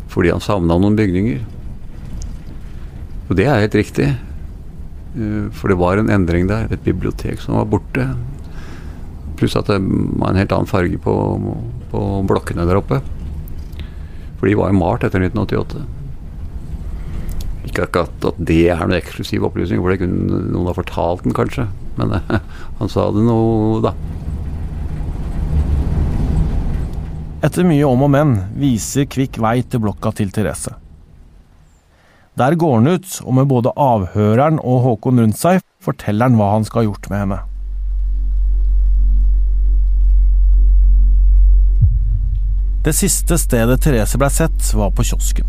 Fordi 0.08 0.32
han 0.32 0.42
savna 0.42 0.78
noen 0.80 0.96
bygninger. 0.96 1.44
Og 3.28 3.36
det 3.36 3.46
er 3.46 3.60
helt 3.60 3.76
riktig. 3.76 4.08
Uh, 5.18 5.48
for 5.52 5.68
det 5.70 5.78
var 5.80 6.00
en 6.00 6.10
endring 6.12 6.48
der. 6.48 6.72
Et 6.72 6.84
bibliotek 6.84 7.42
som 7.44 7.58
var 7.58 7.68
borte. 7.68 8.06
Pluss 9.38 9.56
at 9.58 9.68
det 9.70 9.78
var 9.82 10.32
en 10.32 10.40
helt 10.40 10.54
annen 10.54 10.70
farge 10.70 10.98
på, 11.02 11.14
på 11.92 12.04
blokkene 12.28 12.66
der 12.68 12.80
oppe. 12.80 13.02
For 14.38 14.48
de 14.48 14.56
var 14.58 14.72
jo 14.72 14.80
malt 14.80 15.04
etter 15.06 15.22
1988. 15.28 15.84
Ikke 17.68 17.84
akkurat 17.84 18.30
at 18.30 18.38
det 18.48 18.62
er 18.72 18.80
noen 18.80 18.96
eksklusiv 18.96 19.44
opplysning, 19.48 19.82
for 19.82 19.92
det 19.92 20.00
kunne 20.00 20.40
noen 20.48 20.70
ha 20.70 20.76
fortalt 20.76 21.26
den 21.26 21.36
kanskje. 21.36 21.68
Men 21.98 22.16
han 22.80 22.92
sa 22.92 23.10
det 23.12 23.26
nå, 23.26 23.38
da. 23.84 23.92
Etter 27.38 27.62
mye 27.62 27.86
om 27.86 28.00
og 28.02 28.08
men 28.10 28.32
viser 28.58 29.06
Kvikk 29.06 29.36
vei 29.38 29.60
til 29.62 29.84
blokka 29.84 30.10
til 30.18 30.32
Therese. 30.34 30.72
Der 32.38 32.54
går 32.58 32.72
han 32.80 32.90
ut, 32.90 33.06
og 33.22 33.34
med 33.34 33.46
både 33.50 33.70
avhøreren 33.78 34.58
og 34.58 34.80
Håkon 34.82 35.22
rundt 35.22 35.38
seg, 35.38 35.60
forteller 35.82 36.26
han 36.26 36.38
hva 36.38 36.48
han 36.56 36.66
skal 36.66 36.82
ha 36.82 36.88
gjort 36.88 37.06
med 37.10 37.22
henne. 37.22 37.38
Det 42.86 42.94
siste 42.94 43.38
stedet 43.38 43.78
Therese 43.84 44.18
ble 44.18 44.30
sett, 44.34 44.72
var 44.74 44.90
på 44.94 45.06
kiosken. 45.06 45.46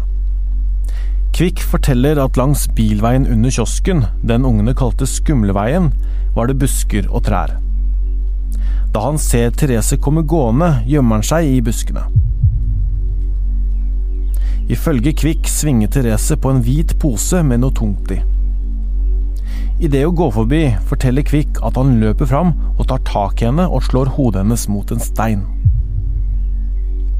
Kvikk 1.34 1.62
forteller 1.72 2.22
at 2.22 2.38
langs 2.38 2.68
bilveien 2.78 3.26
under 3.30 3.54
kiosken, 3.54 4.06
den 4.22 4.46
ungene 4.46 4.76
kalte 4.78 5.10
Skumleveien, 5.10 5.90
var 6.38 6.50
det 6.50 6.58
busker 6.62 7.10
og 7.10 7.26
trær. 7.30 7.58
Da 8.94 9.04
han 9.06 9.20
ser 9.22 9.52
Therese 9.54 10.00
komme 10.02 10.24
gående, 10.26 10.80
gjemmer 10.90 11.20
han 11.20 11.28
seg 11.28 11.46
i 11.46 11.62
buskene. 11.62 12.08
Ifølge 14.70 15.14
Kvikk 15.18 15.50
svinger 15.50 15.90
Therese 15.94 16.38
på 16.38 16.52
en 16.54 16.62
hvit 16.66 16.96
pose 17.02 17.42
med 17.46 17.62
noe 17.62 17.74
tungt 17.74 18.12
i. 18.14 18.20
Idet 19.80 20.04
hun 20.06 20.18
går 20.18 20.34
forbi, 20.36 20.64
forteller 20.90 21.26
Kvikk 21.26 21.62
at 21.66 21.78
han 21.80 21.98
løper 22.02 22.30
fram 22.30 22.52
og 22.76 22.88
tar 22.90 23.02
tak 23.08 23.42
i 23.42 23.48
henne 23.48 23.66
og 23.70 23.86
slår 23.88 24.14
hodet 24.18 24.44
hennes 24.44 24.68
mot 24.70 24.92
en 24.92 25.02
stein. 25.02 25.46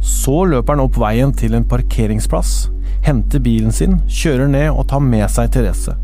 Så 0.06 0.44
løper 0.50 0.76
han 0.76 0.84
opp 0.84 0.98
veien 1.00 1.34
til 1.36 1.58
en 1.58 1.68
parkeringsplass, 1.70 2.70
henter 3.06 3.42
bilen 3.44 3.74
sin, 3.76 4.00
kjører 4.10 4.50
ned 4.52 4.70
og 4.72 4.88
tar 4.92 5.04
med 5.04 5.26
seg 5.32 5.54
Therese. 5.54 5.96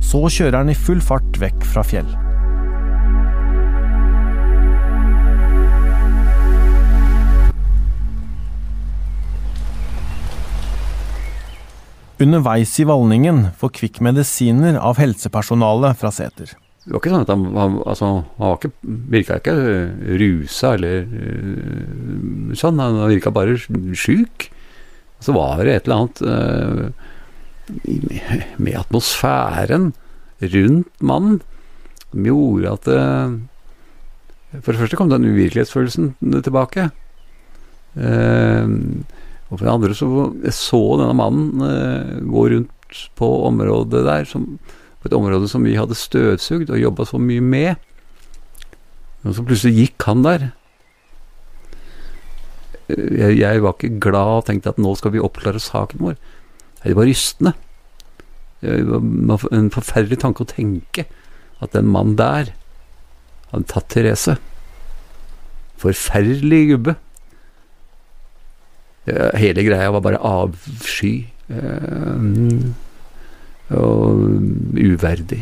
Så 0.00 0.26
kjører 0.26 0.62
han 0.62 0.72
i 0.72 0.78
full 0.78 1.02
fart 1.04 1.38
vekk 1.40 1.64
fra 1.66 1.84
Fjell. 1.86 2.10
Underveis 12.20 12.74
i 12.80 12.84
Valningen 12.84 13.46
får 13.56 13.70
Kvikk 13.78 14.00
medisiner 14.04 14.76
av 14.76 14.98
helsepersonalet 15.00 15.96
fra 15.96 16.10
Seter. 16.12 16.50
Det 16.84 16.92
var 16.92 17.00
ikke 17.00 17.12
sånn 17.12 17.24
at 17.24 17.30
han, 17.32 17.44
han, 17.56 17.76
altså, 17.88 18.08
han 18.36 18.56
ikke, 18.58 18.70
virka 19.12 19.38
ikke 19.40 19.54
rusa 20.20 20.74
eller 20.76 21.06
uh, 21.08 22.52
sånn. 22.56 22.80
Han 22.82 22.98
virka 23.08 23.32
bare 23.32 23.56
sjuk. 23.96 24.48
Så 25.20 25.32
var 25.36 25.60
det 25.64 25.74
et 25.76 25.88
eller 25.88 25.96
annet 26.00 26.20
uh, 26.24 26.84
med 28.60 28.76
atmosfæren 28.80 29.92
rundt 30.40 31.04
mannen 31.04 31.40
som 32.10 32.26
gjorde 32.26 32.72
at 32.74 32.88
uh, 32.90 33.38
For 34.58 34.72
det 34.72 34.80
første 34.80 34.98
kom 34.98 35.12
den 35.12 35.28
uvirkelighetsfølelsen 35.30 36.14
tilbake. 36.42 36.90
Og 39.50 39.58
for 39.58 39.66
det 39.66 39.72
andre 39.72 39.96
så 39.98 40.08
jeg 40.44 40.54
så 40.54 40.80
denne 41.00 41.16
mannen 41.18 42.28
gå 42.30 42.44
rundt 42.52 43.00
på 43.18 43.28
området 43.48 44.04
der 44.06 44.28
som 44.28 44.46
på 45.00 45.08
et 45.08 45.16
område 45.16 45.48
som 45.48 45.64
vi 45.64 45.78
hadde 45.78 45.96
støvsugd 45.96 46.70
og 46.70 46.80
jobba 46.80 47.06
så 47.08 47.20
mye 47.20 47.40
med. 47.40 47.80
Og 49.24 49.36
så 49.36 49.44
plutselig 49.44 49.86
gikk 49.86 50.06
han 50.08 50.24
der. 50.26 50.50
Jeg, 52.90 53.38
jeg, 53.38 53.62
var 53.64 53.76
ikke 53.76 54.00
glad 54.02 54.34
og 54.40 54.46
tenkte 54.48 54.74
at 54.74 54.80
nå 54.82 54.92
skal 54.98 55.14
vi 55.14 55.22
oppklare 55.22 55.62
saken 55.62 56.02
vår. 56.04 56.18
Det 56.82 56.96
var 56.98 57.08
rystende. 57.08 57.54
Det 58.60 58.82
var 58.88 59.46
en 59.56 59.70
forferdelig 59.72 60.20
tanke 60.20 60.44
å 60.44 60.50
tenke 60.50 61.06
at 61.64 61.72
den 61.72 61.88
mannen 61.92 62.18
der 62.20 62.52
hadde 63.52 63.68
tatt 63.72 63.88
Therese. 63.92 64.36
Forferdelig 65.80 66.64
gubbe. 66.74 66.96
Hele 69.40 69.64
greia 69.66 69.90
var 69.94 70.04
bare 70.04 70.20
avsky. 70.22 71.14
Uh, 71.50 72.70
og 73.70 74.22
uverdig. 74.74 75.40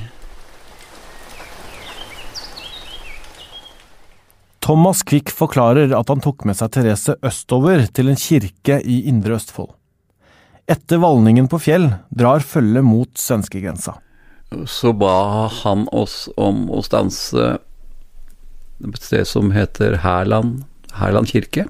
Thomas 4.68 5.00
Quick 5.02 5.30
forklarer 5.32 5.94
at 5.96 6.10
han 6.12 6.20
tok 6.20 6.44
med 6.44 6.58
seg 6.58 6.74
Therese 6.74 7.14
østover 7.24 7.86
til 7.96 8.10
en 8.12 8.18
kirke 8.20 8.82
i 8.84 8.98
Indre 9.08 9.38
Østfold. 9.38 9.70
Etter 10.68 11.00
valningen 11.00 11.48
på 11.48 11.56
Fjell 11.64 11.86
drar 12.12 12.44
følget 12.44 12.84
mot 12.84 13.08
svenskegrensa. 13.16 13.94
Så 14.68 14.92
ba 14.92 15.48
han 15.62 15.86
oss 15.96 16.26
om 16.36 16.66
å 16.68 16.82
stanse 16.84 17.54
et 18.84 19.00
sted 19.00 19.24
som 19.28 19.54
heter 19.56 20.02
Hærland, 20.04 20.66
Hærland 21.00 21.32
kirke. 21.32 21.64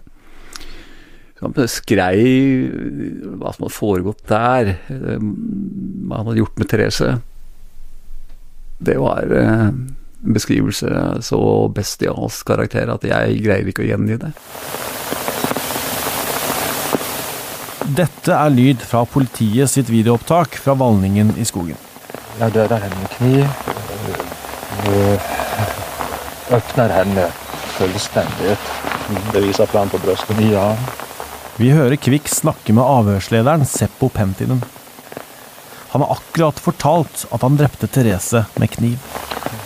Skrei 1.38 2.66
hva 3.38 3.52
som 3.54 3.66
hadde 3.66 3.74
foregått 3.74 4.24
der, 4.26 4.74
eh, 4.90 5.20
hva 5.22 6.18
han 6.18 6.26
hadde 6.26 6.40
gjort 6.40 6.58
med 6.58 6.68
Therese. 6.68 7.12
Det 8.78 8.96
var 8.98 9.30
eh, 9.30 9.68
en 9.70 10.34
beskrivelse 10.34 11.22
så 11.22 11.40
bestialsk 11.74 12.46
karakter 12.46 12.90
at 12.90 13.06
jeg 13.06 13.42
greier 13.44 13.70
ikke 13.70 13.86
å 13.86 13.90
gjengi 13.90 14.18
det. 14.18 14.32
Dette 17.98 18.34
er 18.34 18.50
lyd 18.52 18.82
fra 18.84 19.04
politiet 19.08 19.70
sitt 19.70 19.88
videoopptak 19.88 20.58
fra 20.60 20.74
Valningen 20.76 21.32
i 21.38 21.46
skogen. 21.48 21.78
Jeg 22.38 22.52
dödar 22.54 22.82
henne 22.82 22.98
med 23.00 23.14
kniv. 23.16 23.46
Eh, 24.90 25.28
Öppnar 26.50 26.88
henne 26.88 27.26
fullstendig. 27.76 28.56
Det 29.32 29.40
viser 29.42 29.66
fram 29.66 29.88
på 29.88 29.98
brystet. 30.00 30.40
Ja, 30.50 30.72
Vi 31.58 31.72
hører 31.74 31.98
Kvikk 31.98 32.28
snakke 32.30 32.70
med 32.70 32.86
avhørslederen 32.86 33.64
Seppo 33.66 34.06
Pentinen. 34.14 34.60
Han 35.90 36.04
har 36.04 36.12
akkurat 36.14 36.60
fortalt 36.62 37.24
at 37.34 37.42
han 37.42 37.56
drepte 37.58 37.88
Therese 37.90 38.44
med 38.62 38.70
kniv. 38.70 39.02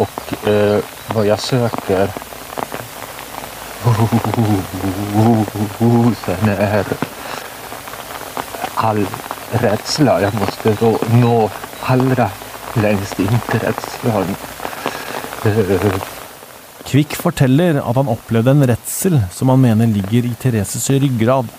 Og 0.01 0.31
eh, 0.49 0.79
hva 1.13 1.25
jeg 1.27 1.37
søker 1.45 2.09
sen 6.23 6.53
er 6.55 6.93
all 8.89 9.05
redsla. 9.61 10.15
Jeg 10.25 10.33
måtte 10.39 10.93
nå 11.19 11.35
allra 11.93 12.31
lengst 12.81 13.21
inn 13.21 13.37
til 13.51 13.67
redselen. 13.67 14.33
Eh, 15.45 15.91
Kvikk 16.89 17.19
forteller 17.21 17.83
at 17.83 18.01
han 18.01 18.09
opplevde 18.17 18.57
en 18.57 18.65
redsel 18.73 19.19
som 19.35 19.53
han 19.53 19.61
mener 19.61 19.93
ligger 19.93 20.31
i 20.31 20.33
Thereses 20.41 20.89
ryggrad. 20.97 21.53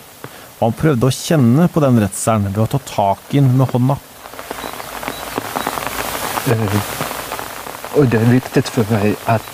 Og 0.64 0.70
han 0.70 0.76
prøvde 0.80 1.08
å 1.10 1.12
kjenne 1.12 1.66
på 1.68 1.82
den 1.84 1.98
redselen 2.00 2.46
ved 2.54 2.62
å 2.64 2.70
ta 2.72 2.80
tak 2.88 3.34
i 3.36 3.42
den 3.42 3.50
med 3.60 3.68
hånda. 3.68 3.98
Og 8.00 8.06
det 8.08 8.22
er 8.22 8.30
viktig 8.32 8.62
for 8.70 8.94
meg 8.94 9.18
at, 9.34 9.50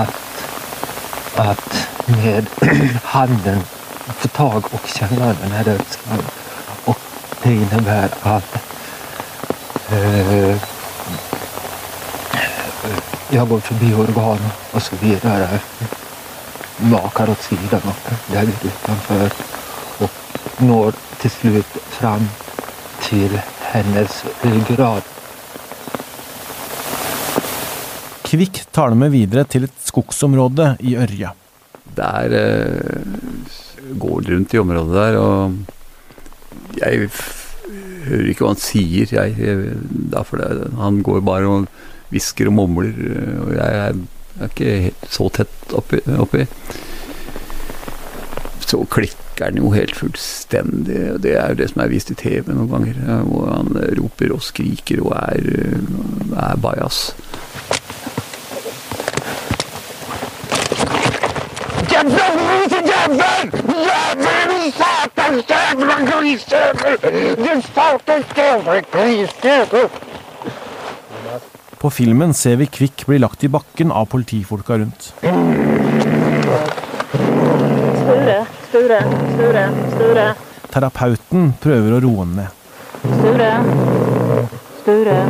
at, 0.00 0.16
at 1.44 1.76
med 2.16 2.50
handen 3.12 3.62
få 4.08 4.30
tag 4.40 4.66
og 4.66 4.88
kjenne 4.90 5.28
den 5.38 5.54
redselen. 5.68 6.24
Og 6.90 7.04
det 7.44 7.52
innebærer 7.60 8.16
at 8.32 8.56
uh, 9.92 10.66
jeg 13.36 13.46
går 13.52 13.62
forbi 13.68 13.92
organet 14.02 14.66
og 14.72 14.82
så 14.82 14.98
videre. 15.04 15.62
Maker 16.90 17.30
åt 17.36 17.46
siden. 17.46 17.94
Der 18.32 18.52
utenfor. 18.66 19.38
Når 20.64 20.96
til 21.22 21.32
slutt 21.34 21.78
fram 21.98 22.24
til 23.04 23.34
hennes 23.70 24.22
ryggrad. 24.42 25.06
Kvikk 28.28 28.60
tar 28.74 28.92
dem 28.92 29.04
med 29.04 29.14
videre 29.14 29.46
til 29.48 29.64
et 29.68 29.84
skogsområde 29.86 30.74
i 30.84 30.96
Ørje. 31.00 31.30
Der 31.96 32.34
eh, 32.36 33.14
går 33.98 34.28
rundt 34.28 34.54
i 34.54 34.60
området 34.60 34.98
der, 34.98 35.16
og 35.22 35.54
jeg 36.78 37.08
hører 38.08 38.28
ikke 38.28 38.44
hva 38.44 38.52
han 38.52 38.60
sier, 38.60 39.14
jeg. 39.14 39.38
jeg 39.38 39.70
det, 40.42 40.68
han 40.78 41.00
går 41.06 41.24
bare 41.24 41.48
og 41.48 41.70
hvisker 42.12 42.50
og 42.50 42.56
mumler, 42.58 42.92
eh, 42.92 43.40
og 43.46 43.54
jeg 43.56 43.80
er, 43.86 44.02
er 44.38 44.52
ikke 44.52 44.76
helt 44.88 45.08
så 45.12 45.30
tett 45.40 45.74
oppi. 45.78 46.02
oppi. 46.18 46.44
Så 48.68 48.84
klikker 49.38 49.52
han 49.52 49.62
jo 49.62 49.70
helt 49.70 49.96
fullstendig, 49.96 51.22
det 51.22 51.36
er 51.38 51.52
jo 51.52 51.58
det 51.58 51.70
som 51.70 51.82
er 51.82 51.92
vist 51.92 52.10
i 52.10 52.14
TV 52.18 52.50
noen 52.50 52.70
ganger, 52.72 52.94
hvor 53.24 53.46
han 53.52 53.76
roper 53.98 54.34
og 54.34 54.42
skriker 54.42 55.02
og 55.04 55.14
er, 55.14 55.38
eh, 55.38 56.42
er 56.42 56.56
bajas. 56.58 57.14
På 71.78 71.90
filmen 71.90 72.34
ser 72.34 72.56
vi 72.58 72.66
Kvikk 72.66 73.06
bli 73.06 73.18
lagt 73.22 73.44
i 73.44 73.48
bakken 73.48 73.92
av 73.94 74.10
politifolka 74.10 74.78
rundt. 74.82 75.12
Sture, 78.68 79.00
Sture, 79.34 79.64
Sture, 79.94 80.26
Terapeuten 80.68 81.52
prøver 81.62 81.96
å 81.96 82.00
roe 82.04 82.18
ham 82.20 82.34
ned. 82.36 82.50
Sture. 83.18 83.52
Sture. 84.82 85.20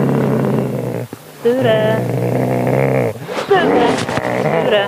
Sture. 1.39 1.77
Sture. 3.45 3.91
Sture. 4.43 4.83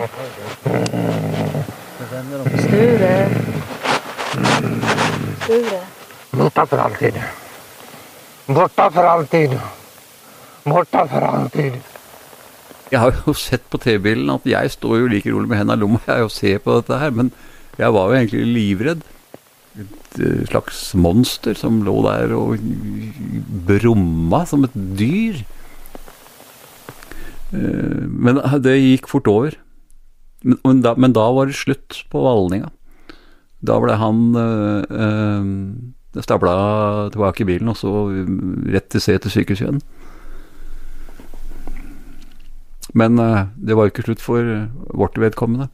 Sture. 2.67 3.15
Sture. 5.45 5.81
Borta 6.33 6.67
for 6.67 6.79
alltid. 6.79 7.23
Borta 8.47 8.91
for 8.91 9.05
alltid. 9.15 9.55
Borta 10.65 11.07
for 11.07 11.21
alltid. 11.31 11.79
Jeg 12.91 12.99
har 13.01 13.15
jo 13.27 13.33
sett 13.39 13.63
på 13.71 13.79
TV-bilden 13.79 14.31
at 14.35 14.47
jeg 14.51 14.71
står 14.75 14.99
jo 14.99 15.11
like 15.11 15.31
rolig 15.31 15.49
med 15.51 15.61
hendene 15.63 15.79
i 15.79 15.83
lomma 15.85 16.01
jeg 16.09 16.27
og 16.27 16.33
ser 16.35 16.59
på 16.59 16.81
dette 16.81 16.99
her, 16.99 17.15
men 17.15 17.31
jeg 17.79 17.95
var 17.95 18.11
jo 18.11 18.19
egentlig 18.19 18.43
livredd. 18.49 19.05
Et 19.79 20.19
eh, 20.19 20.43
slags 20.51 20.91
monster 20.99 21.55
som 21.55 21.83
lå 21.87 21.95
der 22.09 22.35
og 22.35 22.59
brumma 23.69 24.43
som 24.49 24.67
et 24.67 24.75
dyr. 24.99 25.45
Eh, 27.55 28.03
Men 28.11 28.43
det 28.65 28.77
gikk 28.81 29.09
fort 29.11 29.31
over. 29.31 29.57
Men, 30.43 30.83
da, 30.83 30.95
men 30.97 31.13
da 31.13 31.31
var 31.37 31.47
det 31.47 31.59
slutt 31.59 32.03
på 32.11 32.25
valninga. 32.25 32.71
Da 33.61 33.77
ble 33.77 33.97
han 34.01 34.21
øh, 34.41 35.49
stabla 36.25 36.55
tilbake 37.13 37.45
i 37.45 37.49
bilen 37.51 37.69
og 37.69 37.77
så 37.77 37.91
rett 38.73 38.89
til 38.89 39.05
C 39.05 39.19
til 39.21 39.35
sykehuset 39.35 39.67
igjen. 39.67 39.83
Men 42.97 43.21
det 43.55 43.77
var 43.77 43.87
jo 43.87 43.93
ikke 43.93 44.07
slutt 44.09 44.25
for 44.25 44.49
vårt 44.97 45.21
vedkommende. 45.21 45.69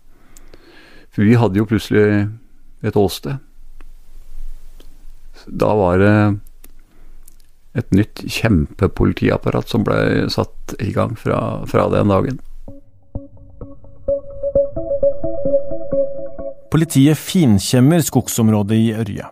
For 1.16 1.24
vi 1.24 1.36
hadde 1.40 1.56
jo 1.56 1.64
plutselig 1.64 2.26
et 2.84 2.96
åsted. 3.00 3.38
Da 5.46 5.70
var 5.78 6.02
det 6.02 6.16
et 7.76 7.94
nytt 7.96 8.20
kjempepolitiapparat 8.20 9.72
som 9.72 9.84
ble 9.86 10.26
satt 10.32 10.74
i 10.80 10.90
gang 10.92 11.14
fra, 11.16 11.38
fra 11.68 11.86
den 11.92 12.12
dagen. 12.12 12.42
Politiet 16.72 17.16
finkjemmer 17.16 18.04
skogsområdet 18.04 18.76
i 18.76 18.92
Ørje. 19.00 19.30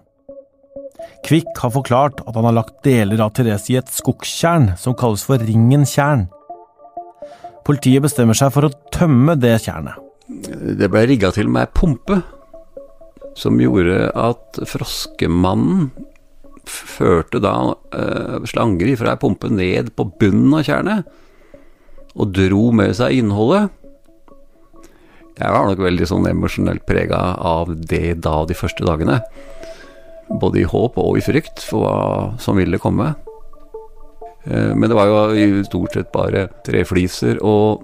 Kvikk 1.24 1.60
har 1.60 1.72
forklart 1.72 2.22
at 2.24 2.36
han 2.36 2.48
har 2.48 2.56
lagt 2.56 2.80
deler 2.84 3.20
av 3.24 3.34
Therese 3.36 3.74
i 3.74 3.78
et 3.80 3.92
skogstjern 3.92 4.72
som 4.80 4.96
kalles 4.96 5.24
for 5.28 5.40
Ringen 5.40 5.84
tjern. 5.88 6.30
Politiet 7.64 8.04
bestemmer 8.04 8.36
seg 8.36 8.52
for 8.56 8.68
å 8.68 8.74
tømme 8.92 9.36
det 9.40 9.58
tjernet. 9.66 10.03
Det 10.28 10.88
ble 10.88 11.04
rigga 11.08 11.30
til 11.36 11.50
med 11.52 11.66
ei 11.66 11.72
pumpe 11.76 12.22
som 13.36 13.58
gjorde 13.60 14.08
at 14.16 14.60
Froskemannen 14.70 15.90
førte 16.64 17.40
da 17.44 17.74
eh, 17.92 18.44
slanger 18.48 18.94
fra 18.96 19.14
ei 19.14 19.20
pumpe 19.20 19.50
ned 19.52 19.90
på 19.98 20.06
bunnen 20.20 20.54
av 20.56 20.64
tjernet, 20.64 21.08
og 22.14 22.30
dro 22.32 22.68
med 22.72 22.94
seg 22.96 23.18
innholdet. 23.18 23.72
Jeg 25.34 25.50
var 25.50 25.66
nok 25.66 25.82
veldig 25.82 26.06
sånn 26.06 26.28
emosjonelt 26.30 26.86
prega 26.86 27.18
av 27.42 27.72
det 27.74 28.20
da 28.22 28.36
de 28.46 28.56
første 28.56 28.86
dagene. 28.86 29.18
Både 30.30 30.62
i 30.62 30.68
håp 30.70 30.96
og 31.02 31.18
i 31.18 31.24
frykt 31.26 31.66
for 31.66 31.82
hva 31.84 31.96
som 32.40 32.56
ville 32.56 32.80
komme. 32.80 33.10
Eh, 34.46 34.72
Men 34.72 34.88
det 34.88 34.96
var 34.96 35.10
jo 35.10 35.20
i 35.34 35.64
stort 35.66 35.98
sett 35.98 36.14
bare 36.14 36.46
trefliser 36.64 37.42
og 37.42 37.82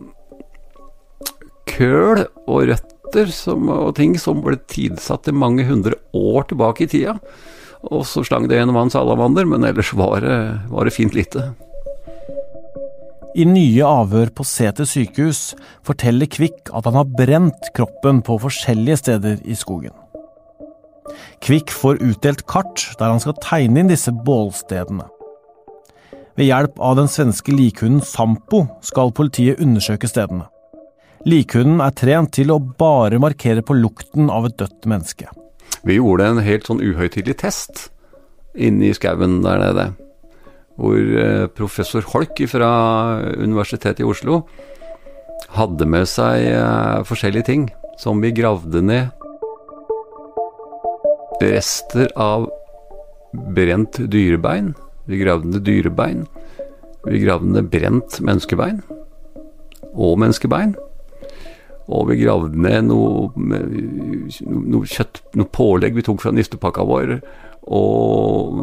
køl 1.80 2.26
og 2.46 2.68
røtter 2.68 3.32
som, 3.32 3.70
og 3.72 3.94
ting 3.96 4.18
som 4.20 4.42
ble 4.44 4.58
tidsatt 4.70 5.24
til 5.26 5.38
mange 5.38 5.64
hundre 5.68 5.96
år 6.16 6.50
tilbake 6.50 6.84
i 6.84 6.92
tida. 6.92 7.16
Og 7.88 8.04
så 8.04 8.22
slang 8.26 8.46
det 8.48 8.58
gjennom 8.58 8.76
hans 8.76 8.92
salamander, 8.92 9.48
men 9.48 9.64
ellers 9.64 9.94
var 9.96 10.20
det, 10.20 10.38
var 10.68 10.84
det 10.84 10.94
fint 10.94 11.16
lite. 11.16 11.48
I 13.38 13.46
nye 13.46 13.86
avhør 13.86 14.32
på 14.34 14.44
Seter 14.44 14.88
sykehus 14.90 15.54
forteller 15.86 16.26
Kvikk 16.26 16.72
at 16.74 16.88
han 16.88 16.98
har 16.98 17.12
brent 17.14 17.70
kroppen 17.76 18.24
på 18.26 18.36
forskjellige 18.42 18.98
steder 19.04 19.38
i 19.46 19.56
skogen. 19.56 19.94
Kvikk 21.40 21.70
får 21.72 22.02
utdelt 22.04 22.42
kart 22.50 22.84
der 22.98 23.14
han 23.14 23.22
skal 23.22 23.38
tegne 23.40 23.80
inn 23.80 23.92
disse 23.92 24.12
bålstedene. 24.26 25.06
Ved 26.36 26.50
hjelp 26.50 26.82
av 26.82 26.98
den 26.98 27.10
svenske 27.10 27.54
likhunden 27.54 28.02
Sampo 28.04 28.64
skal 28.84 29.14
politiet 29.14 29.62
undersøke 29.62 30.10
stedene. 30.10 30.49
Likhunden 31.28 31.82
er 31.84 31.92
trent 31.92 32.32
til 32.32 32.48
å 32.48 32.56
bare 32.80 33.18
markere 33.20 33.60
på 33.60 33.76
lukten 33.76 34.30
av 34.32 34.46
et 34.48 34.56
dødt 34.56 34.86
menneske. 34.88 35.28
Vi 35.84 35.98
gjorde 35.98 36.30
en 36.30 36.40
helt 36.40 36.68
sånn 36.68 36.80
uhøytidelig 36.80 37.36
test 37.42 37.90
inne 38.56 38.88
i 38.88 38.94
skauen 38.96 39.42
der 39.44 39.60
nede. 39.60 39.86
Hvor 40.80 40.96
eh, 40.96 41.44
professor 41.52 42.06
Holk 42.14 42.40
fra 42.48 42.70
Universitetet 43.36 44.00
i 44.00 44.08
Oslo 44.08 44.46
hadde 45.52 45.88
med 45.92 46.08
seg 46.08 46.46
eh, 46.54 47.04
forskjellige 47.04 47.48
ting 47.50 47.68
som 48.00 48.24
vi 48.24 48.32
gravde 48.32 48.80
ned. 48.80 49.12
Rester 51.44 52.08
av 52.16 52.48
brent 53.52 54.00
dyrebein. 54.08 54.72
Vi 55.04 55.20
gravde 55.20 55.52
ned 55.52 55.68
dyrebein. 55.68 56.24
Vi 57.04 57.26
gravde 57.26 57.58
ned 57.58 57.68
brent 57.72 58.22
menneskebein. 58.24 58.80
Og 59.92 60.16
menneskebein. 60.20 60.78
Og 61.90 62.06
vi 62.10 62.20
gravde 62.20 62.54
ned 62.54 62.86
noe, 62.86 63.30
noe, 63.34 64.86
kjøtt, 64.86 65.22
noe 65.34 65.50
pålegg 65.50 65.96
vi 65.96 66.04
tok 66.06 66.22
fra 66.22 66.32
nistepakka 66.34 66.86
vår. 66.86 67.16
Og 67.70 68.60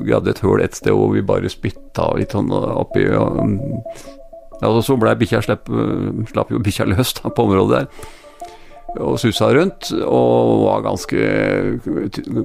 vi 0.00 0.14
hadde 0.14 0.32
et 0.32 0.42
høl 0.44 0.64
et 0.64 0.76
sted 0.76 0.96
hvor 0.96 1.12
vi 1.12 1.24
bare 1.24 1.52
spytta 1.52 2.10
litt 2.18 2.34
sånn 2.34 2.50
oppi. 2.52 3.04
Ja, 3.04 4.70
og 4.70 4.80
så 4.86 4.96
ble 4.96 5.12
bikkja 5.20 5.42
slapp, 5.44 5.68
slapp 6.30 6.52
jo 6.54 6.62
bikkja 6.64 6.88
løs 6.88 7.16
da, 7.20 7.28
på 7.28 7.44
området 7.44 7.84
der. 7.84 8.12
Og 9.04 9.16
susa 9.18 9.48
rundt, 9.50 9.90
og 10.06 10.66
var 10.68 10.84
ganske 10.84 11.18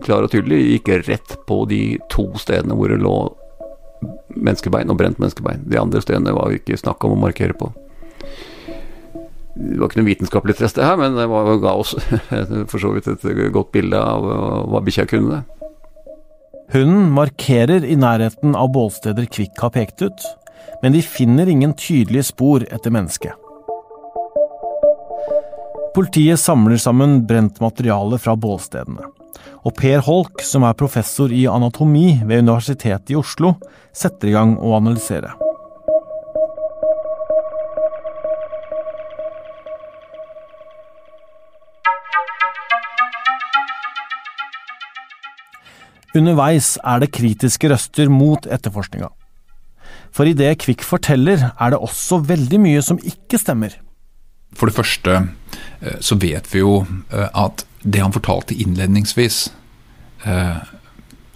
klar 0.04 0.26
og 0.26 0.32
tydelig. 0.34 0.64
Gikk 0.74 0.96
rett 1.08 1.36
på 1.48 1.62
de 1.70 1.84
to 2.12 2.32
stedene 2.42 2.76
hvor 2.76 2.92
det 2.92 3.00
lå 3.04 3.18
menneskebein 4.36 4.90
og 4.92 4.98
brent 5.00 5.20
menneskebein. 5.22 5.64
De 5.70 5.80
andre 5.80 6.02
stedene 6.04 6.34
var 6.36 6.50
det 6.50 6.64
ikke 6.64 6.80
snakk 6.82 7.06
om 7.06 7.16
å 7.16 7.22
markere 7.28 7.56
på. 7.58 7.70
Det 9.56 9.80
var 9.80 9.90
ikke 9.90 10.00
noe 10.00 10.08
vitenskapelig 10.08 10.56
test, 10.60 10.78
det 10.78 10.86
her, 10.86 10.98
men 11.00 11.18
det 11.18 11.26
var, 11.32 11.50
ga 11.62 11.74
oss 11.82 11.96
for 12.72 12.78
så 12.80 12.94
vidt 12.96 13.10
et 13.12 13.26
godt 13.56 13.72
bilde 13.76 13.98
av 13.98 14.28
hva 14.70 14.84
bikkja 14.86 15.08
kunne. 15.10 15.44
Hunden 16.70 17.10
markerer 17.16 17.82
i 17.82 17.96
nærheten 17.98 18.54
av 18.54 18.70
bålsteder 18.76 19.26
Kvikk 19.26 19.58
har 19.64 19.74
pekt 19.74 20.04
ut, 20.06 20.26
men 20.84 20.94
de 20.94 21.02
finner 21.02 21.50
ingen 21.50 21.74
tydelige 21.74 22.28
spor 22.30 22.66
etter 22.70 22.94
mennesket. 22.94 23.34
Politiet 25.96 26.40
samler 26.40 26.78
sammen 26.78 27.24
brent 27.28 27.58
materiale 27.60 28.22
fra 28.22 28.38
bålstedene. 28.38 29.10
Og 29.66 29.74
Per 29.76 30.06
Holk, 30.06 30.44
som 30.46 30.64
er 30.64 30.78
professor 30.78 31.34
i 31.34 31.48
anatomi 31.50 32.20
ved 32.22 32.46
Universitetet 32.46 33.12
i 33.12 33.18
Oslo, 33.20 33.56
setter 33.92 34.30
i 34.30 34.38
gang 34.38 34.54
å 34.62 34.78
analysere. 34.78 35.34
Underveis 46.18 46.78
er 46.82 47.04
det 47.04 47.12
kritiske 47.14 47.70
røster 47.70 48.10
mot 48.10 48.48
etterforskninga. 48.50 49.12
For 50.16 50.26
i 50.26 50.34
det 50.34 50.56
Kvikk 50.64 50.82
forteller, 50.86 51.52
er 51.54 51.74
det 51.74 51.80
også 51.80 52.24
veldig 52.26 52.60
mye 52.64 52.82
som 52.86 52.98
ikke 52.98 53.38
stemmer. 53.42 53.76
For 54.58 54.70
det 54.70 54.78
første 54.78 55.20
eh, 55.22 56.00
så 56.02 56.18
vet 56.18 56.50
vi 56.50 56.64
jo 56.64 56.82
eh, 57.14 57.30
at 57.38 57.66
det 57.86 58.02
han 58.02 58.16
fortalte 58.16 58.58
innledningsvis 58.58 59.52
eh, 60.26 60.58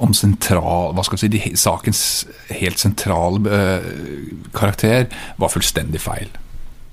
om 0.03 0.15
sentral, 0.17 0.91
hva 0.95 1.05
skal 1.05 1.19
vi 1.19 1.21
si, 1.21 1.31
de, 1.35 1.41
sakens 1.59 2.01
helt 2.49 2.81
sentrale 2.81 3.45
eh, 3.53 3.87
karakter, 4.55 5.07
var 5.37 5.53
fullstendig 5.53 6.01
feil. 6.03 6.33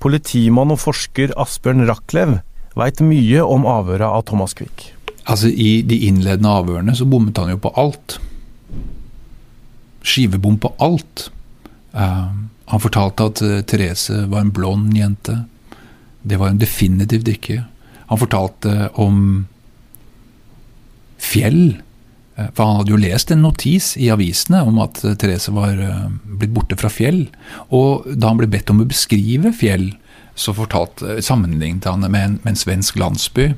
Politimann 0.01 0.73
og 0.73 0.81
forsker 0.81 1.33
Asbjørn 1.41 1.85
Rachlew 1.89 2.39
veit 2.77 3.01
mye 3.03 3.43
om 3.43 3.67
avhøra 3.69 4.13
av 4.15 4.25
Thomas 4.29 4.55
Quick. 4.57 4.91
Altså, 5.29 5.51
I 5.51 5.81
de 5.85 5.99
innledende 6.07 6.49
avhørene 6.49 6.95
så 6.97 7.05
bommet 7.09 7.37
han 7.37 7.53
jo 7.53 7.59
på 7.61 7.73
alt. 7.79 8.17
Skivebom 10.01 10.57
på 10.61 10.73
alt. 10.81 11.29
Uh, 11.93 12.33
han 12.71 12.81
fortalte 12.81 13.29
at 13.29 13.43
uh, 13.45 13.59
Therese 13.67 14.25
var 14.31 14.45
en 14.45 14.53
blond 14.55 14.95
jente. 14.97 15.43
Det 16.23 16.39
var 16.39 16.53
hun 16.53 16.61
definitivt 16.61 17.29
ikke. 17.29 17.61
Han 18.09 18.21
fortalte 18.21 18.89
om 18.99 19.21
fjell. 21.21 21.77
Uh, 22.39 22.49
for 22.49 22.65
han 22.65 22.81
hadde 22.81 22.95
jo 22.95 23.01
lest 23.05 23.33
en 23.33 23.45
notis 23.45 23.93
i 24.01 24.09
avisene 24.13 24.63
om 24.65 24.81
at 24.81 25.03
Therese 25.21 25.53
var 25.53 25.77
blitt 26.25 26.55
borte 26.55 26.79
fra 26.81 26.89
fjell. 26.89 27.27
Og 27.69 28.09
da 28.15 28.33
han 28.33 28.41
ble 28.41 28.49
bedt 28.49 28.73
om 28.73 28.81
å 28.81 28.89
beskrive 28.89 29.53
fjell, 29.53 29.91
så 30.33 30.55
fortalte, 30.55 31.19
sammenlignet 31.21 31.85
han 31.85 32.07
med 32.07 32.39
med 32.41 32.55
en 32.55 32.57
svensk 32.57 32.97
landsby. 32.97 33.51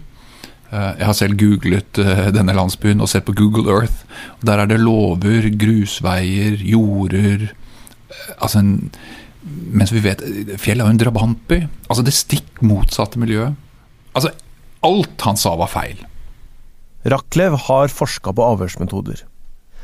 Eh, 0.74 0.94
jeg 0.98 1.06
har 1.06 1.18
selv 1.18 1.38
googlet 1.38 2.00
eh, 2.02 2.30
denne 2.34 2.56
landsbyen 2.58 3.04
og 3.04 3.10
sett 3.12 3.28
på 3.28 3.36
Google 3.38 3.70
Earth. 3.70 4.06
Der 4.46 4.64
er 4.64 4.70
det 4.70 4.80
låver, 4.82 5.46
grusveier, 5.60 6.58
jorder 6.58 7.50
eh, 7.52 8.32
altså 8.40 8.64
en, 8.64 8.72
Mens 9.44 9.92
vi 9.92 10.00
vet 10.00 10.22
Fjell 10.62 10.80
er 10.80 10.88
jo 10.88 10.94
en 10.94 11.02
drabantby. 11.02 11.58
Altså 11.92 12.06
det 12.08 12.16
stikk 12.16 12.62
motsatte 12.64 13.20
miljøet. 13.20 13.58
Altså, 14.16 14.32
alt 14.88 15.26
han 15.26 15.40
sa 15.40 15.52
var 15.60 15.68
feil. 15.74 16.00
Rachlew 17.12 17.58
har 17.60 17.92
forska 17.92 18.32
på 18.32 18.46
avhørsmetoder. 18.54 19.26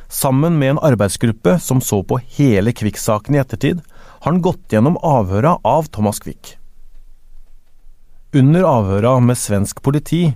Sammen 0.07 0.55
med 0.61 0.71
en 0.73 0.81
arbeidsgruppe 0.87 1.57
som 1.59 1.83
så 1.83 1.99
på 2.07 2.21
hele 2.37 2.71
Kvikk-saken 2.71 3.35
i 3.35 3.41
ettertid, 3.43 3.83
har 4.23 4.31
han 4.31 4.39
gått 4.45 4.71
gjennom 4.71 4.95
avhøra 5.03 5.57
av 5.67 5.91
Thomas 5.91 6.23
Quick. 6.23 6.55
Under 8.31 8.63
avhøra 8.63 9.17
med 9.19 9.37
svensk 9.41 9.83
politi 9.83 10.29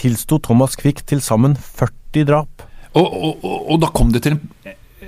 tilsto 0.00 0.40
Thomas 0.42 0.76
Quick 0.80 1.04
til 1.08 1.22
sammen 1.24 1.56
40 1.56 2.26
drap. 2.28 2.66
Og, 2.98 3.06
og, 3.06 3.44
og, 3.44 3.76
da 3.82 3.90
kom 3.94 4.10
det 4.14 4.24
til 4.26 4.38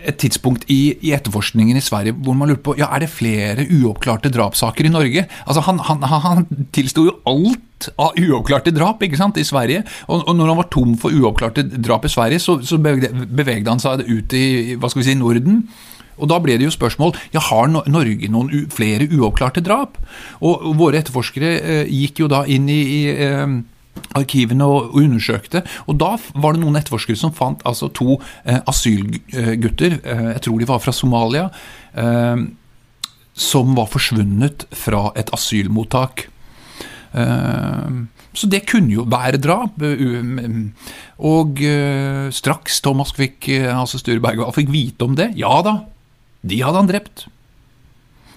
et 0.02 0.18
tidspunkt 0.18 0.64
i, 0.70 0.94
i, 1.02 1.12
etterforskningen 1.14 1.78
i 1.78 1.82
Sverige 1.82 2.14
hvor 2.24 2.34
man 2.38 2.50
lurte 2.50 2.64
på 2.66 2.74
ja, 2.78 2.88
er 2.94 3.04
det 3.04 3.10
flere 3.10 3.66
uoppklarte 3.66 4.30
drapssaker 4.34 4.86
i 4.86 4.92
Norge. 4.92 5.26
Altså 5.46 5.62
Han, 5.66 5.78
han, 5.86 6.02
han 6.02 6.46
tilsto 6.74 7.06
jo 7.06 7.16
alt 7.26 7.88
av 7.98 8.18
uoppklarte 8.18 8.74
drap 8.74 9.02
ikke 9.02 9.18
sant, 9.18 9.38
i 9.38 9.46
Sverige. 9.46 9.82
Og, 10.08 10.22
og, 10.26 10.34
når 10.38 10.52
han 10.52 10.60
var 10.60 10.68
tom 10.74 10.94
for 10.98 11.14
uoppklarte 11.14 11.64
drap 11.74 12.06
i 12.06 12.12
Sverige, 12.12 12.42
så, 12.42 12.58
så 12.62 12.78
bevegde 12.78 13.70
han 13.70 13.82
seg 13.82 14.04
ut 14.06 14.36
i 14.38 14.76
hva 14.76 14.90
skal 14.90 15.02
vi 15.02 15.08
si, 15.10 15.18
Norden. 15.18 15.64
Og 16.22 16.28
Da 16.30 16.38
ble 16.42 16.54
det 16.60 16.68
jo 16.68 16.74
spørsmål 16.74 17.16
ja, 17.34 17.40
har 17.42 17.70
Norge 17.72 18.30
noen 18.30 18.68
flere 18.70 19.08
uoppklarte 19.10 19.64
drap. 19.64 19.98
Og, 20.40 20.70
Våre 20.78 21.02
etterforskere 21.02 21.52
eh, 21.58 21.90
gikk 21.90 22.22
jo 22.22 22.30
da 22.30 22.44
inn 22.46 22.68
i, 22.70 22.80
i 23.00 23.02
eh, 23.16 23.58
arkivene 24.18 24.66
og, 24.68 24.96
undersøkte. 24.98 25.62
Og 25.88 25.98
da 26.00 26.14
var 26.34 26.56
det 26.56 26.62
noen 26.62 26.78
etterforskere 26.80 27.18
som 27.18 27.34
fant 27.36 27.62
altså 27.68 27.90
to 27.94 28.18
eh, 28.44 28.60
asylgutter, 28.68 29.98
eh, 30.02 30.26
jeg 30.34 30.44
tror 30.46 30.60
de 30.60 30.68
var 30.68 30.82
fra 30.84 30.94
Somalia, 30.96 31.48
eh, 31.94 32.44
som 33.32 33.76
var 33.78 33.88
forsvunnet 33.92 34.66
fra 34.76 35.06
et 35.18 35.32
asylmottak. 35.32 36.26
Eh, 37.12 38.02
så 38.32 38.48
det 38.48 38.64
kunne 38.68 38.94
jo 38.94 39.04
være 39.08 39.40
drap. 39.40 39.80
Og 41.22 41.62
eh, 41.64 42.28
straks 42.32 42.80
Thomas 42.84 43.12
fikk, 43.16 43.48
eh, 43.52 43.68
altså 43.72 44.00
Sture 44.00 44.22
Bergwall 44.24 44.54
fikk 44.56 44.72
vite 44.72 45.08
om 45.08 45.16
det, 45.18 45.32
ja 45.40 45.52
da, 45.64 45.78
de 46.42 46.62
hadde 46.64 46.80
han 46.80 46.90
drept. 46.90 47.26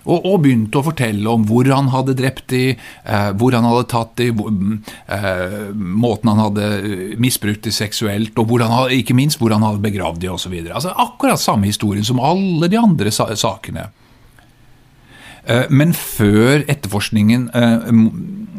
Og, 0.06 0.22
og, 0.22 0.40
begynte 0.46 0.80
å 0.80 0.86
fortelle 0.86 1.32
om 1.32 1.46
hvor 1.50 1.68
han 1.74 1.90
hadde 1.94 2.16
drept 2.18 2.48
de, 2.54 2.76
eh, 2.78 3.30
hvor 3.40 3.58
han 3.58 3.66
hadde 3.66 3.88
tatt 3.90 4.14
de, 4.22 4.30
eh, 4.30 5.60
måten 5.74 6.32
han 6.32 6.44
hadde 6.44 7.18
misbrukt 7.22 7.66
de 7.66 7.74
seksuelt, 7.74 8.38
og 8.38 8.56
han, 8.62 8.94
ikke 8.94 9.18
minst 9.18 9.42
hvor 9.42 9.56
han 9.56 9.66
hadde 9.66 9.84
begravd 9.86 10.22
de 10.22 10.32
osv. 10.34 10.54
Altså, 10.70 10.94
akkurat 10.94 11.42
samme 11.42 11.70
historien 11.70 12.06
som 12.06 12.22
alle 12.22 12.70
de 12.72 12.80
andre 12.80 13.14
sa 13.14 13.32
sakene. 13.36 13.90
Eh, 15.46 15.66
men 15.70 15.94
før 15.94 16.64
etterforskningen 16.66 17.50
eh, 17.54 17.90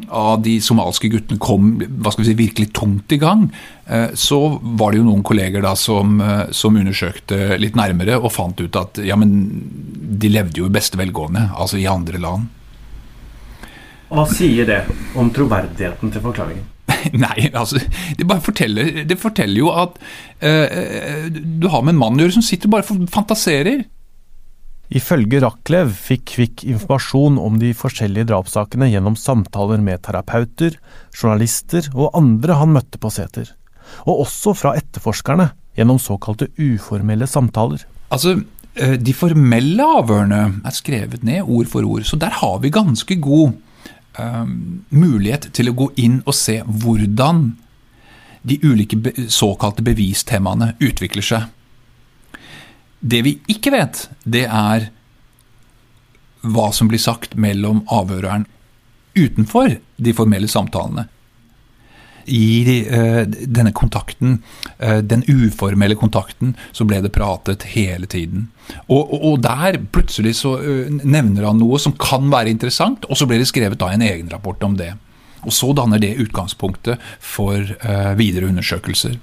av 0.08 0.42
de 0.44 0.56
somalske 0.62 1.10
guttene 1.12 1.40
kom 1.42 1.76
hva 1.80 2.12
skal 2.12 2.24
vi 2.24 2.28
si, 2.30 2.36
virkelig 2.38 2.72
tungt 2.76 3.12
i 3.12 3.20
gang, 3.22 3.46
eh, 3.86 4.12
så 4.14 4.40
var 4.62 4.92
det 4.92 5.00
jo 5.00 5.08
noen 5.08 5.24
kolleger 5.26 5.64
da 5.64 5.74
som, 5.78 6.20
som, 6.50 6.76
undersøkte 6.76 7.56
litt 7.60 7.78
nærmere 7.78 8.18
og 8.20 8.32
fant 8.34 8.60
ut 8.60 8.78
at 8.80 9.00
ja, 9.04 9.18
men 9.18 9.34
de 10.20 10.30
levde 10.32 10.62
jo 10.62 10.70
i 10.70 10.76
beste 10.76 11.00
velgående, 11.00 11.48
altså 11.56 11.80
i 11.80 11.88
andre 11.90 12.22
land. 12.22 12.52
Hva 14.06 14.22
sier 14.30 14.68
det 14.68 14.82
om 15.18 15.32
troverdigheten 15.34 16.12
til 16.14 16.22
forklaringen? 16.22 16.72
Nei, 17.24 17.48
altså 17.52 17.80
det, 18.18 18.26
bare 18.26 18.44
forteller, 18.44 19.02
det 19.08 19.18
forteller 19.18 19.58
jo 19.58 19.72
at 19.74 19.98
eh, 20.44 21.26
du 21.32 21.68
har 21.72 21.84
med 21.84 21.96
en 21.96 22.00
mann 22.00 22.18
å 22.18 22.26
gjøre 22.26 22.38
som 22.38 22.46
sitter 22.46 22.70
og 22.70 22.76
bare 22.76 23.06
fantaserer. 23.12 23.84
Ifølge 24.94 25.40
Rachlew 25.42 25.90
fikk 25.90 26.24
Kvikk 26.30 26.62
informasjon 26.68 27.40
om 27.42 27.56
de 27.58 27.72
forskjellige 27.74 28.28
drapssakene 28.30 28.86
gjennom 28.92 29.16
samtaler 29.18 29.82
med 29.82 30.04
terapeuter, 30.06 30.76
journalister 31.10 31.88
og 31.94 32.14
andre 32.18 32.58
han 32.60 32.74
møtte 32.76 33.00
på 33.02 33.10
seter, 33.10 33.50
og 34.06 34.26
også 34.26 34.54
fra 34.54 34.76
etterforskerne 34.78 35.50
gjennom 35.76 35.98
såkalte 36.02 36.48
uformelle 36.54 37.26
samtaler. 37.26 37.82
Altså, 38.14 38.38
eh, 38.78 38.94
de 38.94 39.14
formelle 39.16 39.82
avhørene 39.82 40.62
er 40.62 40.76
skrevet 40.76 41.26
ned 41.26 41.42
ord 41.42 41.66
for 41.66 41.82
ord, 41.82 42.06
så 42.06 42.16
der 42.16 42.38
har 42.38 42.60
vi 42.62 42.70
ganske 42.70 43.18
god 43.18 43.56
um, 44.18 44.84
mulighet 44.94 45.50
til 45.52 45.70
å 45.70 45.76
gå 45.76 45.90
inn 45.98 46.20
og 46.24 46.34
se 46.38 46.60
hvordan 46.62 47.56
de 48.46 48.60
ulike 48.62 49.26
såkalte 49.34 49.82
bevistemaene 49.82 50.76
utvikler 50.78 51.26
seg. 51.26 51.50
Det 53.00 53.22
vi 53.26 53.36
ikke 53.52 53.74
vet, 53.74 54.06
det 54.24 54.46
er 54.46 54.90
hva 56.46 56.70
som 56.74 56.88
blir 56.90 57.02
sagt 57.02 57.34
mellom 57.38 57.82
avhøreren 57.92 58.46
utenfor 59.16 59.78
de 59.96 60.14
formelle 60.16 60.48
samtalene. 60.50 61.06
I 62.26 62.66
uh, 62.90 63.22
denne 63.26 63.70
kontakten, 63.76 64.40
uh, 64.82 64.98
den 64.98 65.22
uformelle 65.30 65.94
kontakten, 65.98 66.56
så 66.74 66.84
ble 66.88 66.98
det 67.04 67.12
pratet 67.14 67.68
hele 67.76 68.08
tiden. 68.10 68.48
Og, 68.88 69.04
og, 69.04 69.20
og 69.30 69.36
der 69.46 69.78
plutselig 69.94 70.34
så 70.40 70.56
uh, 70.58 70.90
nevner 70.90 71.46
han 71.46 71.60
noe 71.62 71.78
som 71.82 71.94
kan 71.94 72.26
være 72.32 72.50
interessant, 72.50 73.06
og 73.06 73.18
så 73.18 73.28
ble 73.30 73.38
det 73.42 73.48
skrevet 73.50 73.78
da 73.80 73.92
en 73.94 74.04
egen 74.04 74.32
rapport 74.32 74.62
om 74.66 74.74
det. 74.78 74.92
Og 75.46 75.54
så 75.54 75.70
danner 75.78 76.02
det 76.02 76.16
utgangspunktet 76.18 76.98
for 77.22 77.62
videre 78.18 78.48
undersøkelser. 78.48 79.14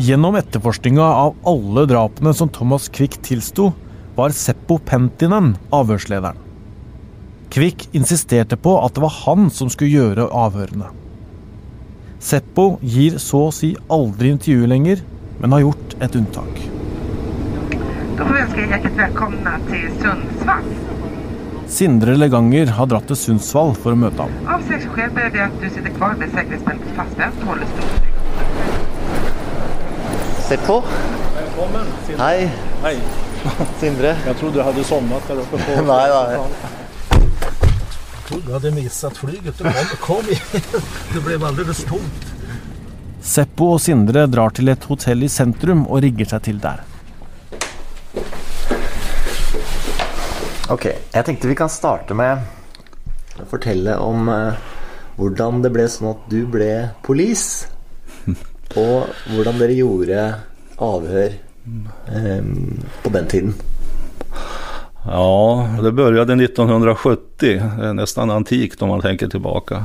Gjennom 0.00 0.34
etterforskninga 0.34 1.02
av 1.02 1.34
alle 1.44 1.82
drapene 1.86 2.34
som 2.34 2.48
Thomas 2.48 2.88
Quick 2.88 3.18
tilsto, 3.22 3.72
var 4.16 4.32
Seppo 4.32 4.78
Pentinen 4.78 5.50
avhørslederen. 5.76 6.38
Quick 7.52 7.88
insisterte 7.92 8.56
på 8.56 8.78
at 8.80 8.94
det 8.96 9.02
var 9.04 9.12
han 9.26 9.50
som 9.52 9.68
skulle 9.68 9.92
gjøre 9.92 10.30
avhørene. 10.32 10.88
Seppo 12.16 12.78
gir 12.80 13.18
så 13.20 13.42
å 13.50 13.52
si 13.52 13.74
aldri 13.92 14.32
intervju 14.32 14.72
lenger, 14.72 15.04
men 15.42 15.52
har 15.52 15.66
gjort 15.66 15.96
et 16.00 16.16
unntak. 16.22 16.64
Da 18.16 18.24
ønsker 18.24 18.62
jeg 18.62 18.72
hjertelig 18.72 18.96
velkommen 19.02 19.68
til 19.68 19.88
Sundsvall. 20.00 20.74
Sindre 21.68 22.16
Leganger 22.16 22.72
har 22.78 22.88
dratt 22.88 23.12
til 23.12 23.20
Sundsvall 23.26 23.76
for 23.76 23.92
å 23.92 24.00
møte 24.06 24.24
ham. 24.24 24.32
Av 24.48 24.64
seg 24.64 24.88
ber 24.96 25.28
vi 25.36 25.44
at 25.44 25.60
du 25.60 25.68
sitter 25.68 25.92
kvar 26.00 26.16
med 26.16 26.32
sikkerhetsbeltet 26.32 26.96
fastspent, 26.96 27.44
holder 27.50 28.08
stort. 30.50 30.60
Seppo? 30.60 30.82
Velkommen. 31.34 31.86
Sindre. 32.06 32.24
Hei. 32.24 32.50
Hei. 32.82 32.98
Sindre. 33.80 34.16
Jeg 34.26 34.36
trodde 34.36 34.58
du 34.58 34.62
hadde 34.62 34.84
sovnet 34.84 35.28
der 35.28 35.40
oppe 35.42 35.58
på 35.62 35.82
Nei, 35.86 36.08
nei. 36.10 36.32
Jeg 38.10 38.26
trodde 38.26 38.46
du 38.46 38.52
hadde 38.52 38.74
mistet 38.74 39.18
flyet. 39.18 39.62
Kom, 39.62 39.96
kom 40.00 40.30
igjen. 40.30 40.84
Det 41.14 41.24
ble 41.24 41.38
veldig 41.42 41.76
tomt. 41.86 42.28
Seppo 43.20 43.74
og 43.76 43.82
Sindre 43.84 44.26
drar 44.30 44.54
til 44.56 44.72
et 44.72 44.86
hotell 44.88 45.26
i 45.26 45.28
sentrum 45.28 45.84
og 45.86 46.02
rigger 46.02 46.32
seg 46.34 46.46
til 46.48 46.60
der. 46.62 46.82
Ok, 50.70 50.86
jeg 50.86 51.26
tenkte 51.26 51.50
vi 51.50 51.58
kan 51.58 51.70
starte 51.70 52.14
med 52.14 53.42
å 53.42 53.46
fortelle 53.50 53.96
om 53.98 54.28
eh, 54.30 54.70
hvordan 55.18 55.60
det 55.64 55.72
ble 55.74 55.86
sånn 55.90 56.12
at 56.12 56.26
du 56.30 56.44
ble 56.48 56.70
polis. 57.06 57.66
Og 58.78 59.10
hvordan 59.34 59.58
dere 59.58 59.74
gjorde 59.74 60.26
avhør 60.80 61.32
eh, 62.06 62.44
på 63.02 63.12
den 63.12 63.26
tiden. 63.26 63.54
Ja, 65.06 65.68
det 65.82 65.92
började 65.92 66.44
1970. 66.44 67.62
Nesten 67.94 68.30
antikt 68.30 68.82
om 68.82 68.88
man 68.88 69.00
tenker 69.00 69.28
tilbake. 69.28 69.82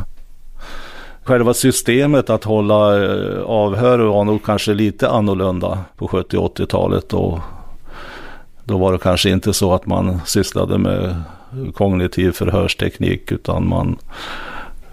Själva 1.23 1.53
systemet 1.53 2.29
att 2.29 2.43
hålla 2.43 2.75
avhør 2.75 3.43
avhör 3.45 3.99
var 3.99 4.23
nog 4.23 4.45
kanske 4.45 4.73
lite 4.73 5.09
annorlunda 5.09 5.79
på 5.97 6.07
70 6.07 6.37
80-talet. 6.37 7.13
Och 7.13 7.39
då 8.63 8.77
var 8.77 8.91
det 8.91 8.97
kanskje 8.97 9.35
ikke 9.35 9.53
så 9.53 9.73
at 9.73 9.85
man 9.85 10.21
sysslade 10.25 10.77
med 10.77 11.23
kognitiv 11.73 12.31
förhörsteknik 12.31 13.31
utan 13.31 13.67
man 13.67 13.97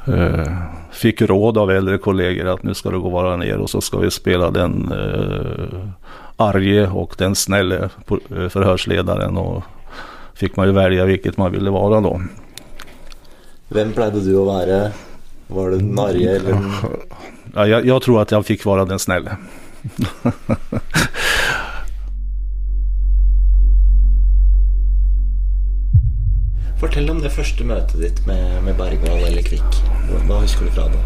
eh, 0.06 0.56
fick 0.92 1.22
råd 1.22 1.58
av 1.58 1.70
eldre 1.70 1.98
kolleger 1.98 2.50
at 2.52 2.64
nå 2.66 2.74
skal 2.74 2.96
du 2.96 3.02
gå 3.04 3.12
vara 3.12 3.36
ned, 3.40 3.54
og 3.60 3.70
så 3.70 3.80
skal 3.84 4.04
vi 4.04 4.12
spille 4.14 4.50
den 4.54 4.84
eh, 4.92 5.78
arge 6.42 6.86
og 6.90 7.16
den 7.20 7.36
snille 7.38 7.88
forhørslederen. 8.06 9.38
Og 9.38 9.62
fikk 10.38 10.58
man 10.58 10.70
jo 10.70 10.76
velge 10.76 11.08
hvilket 11.08 11.40
man 11.40 11.52
ville 11.54 11.72
være 11.74 12.02
da. 12.04 12.14
Hvem 13.72 13.96
pleide 13.96 14.20
du 14.24 14.32
å 14.36 14.46
være? 14.50 14.84
Var 15.52 15.72
det 15.72 15.82
den 15.82 15.98
arge 16.00 16.36
eller 16.38 16.52
Ja, 17.52 17.64
jeg, 17.68 17.84
jeg, 17.84 17.98
tror 18.00 18.22
at 18.22 18.32
jeg 18.32 18.48
fikk 18.48 18.62
være 18.64 18.88
den 18.88 19.00
snälle. 19.02 19.36
Fortell 26.82 27.10
om 27.12 27.20
det 27.22 27.30
første 27.30 27.64
møtet 27.64 28.00
ditt 28.02 28.20
med, 28.26 28.56
med 28.66 28.74
Bergvall 28.78 29.22
eller 29.28 29.44
Kvikk. 29.46 29.76
Hva- 30.26 30.40
husker 30.42 30.66
du 30.66 30.70
fra 30.74 30.88
det? 30.90 31.02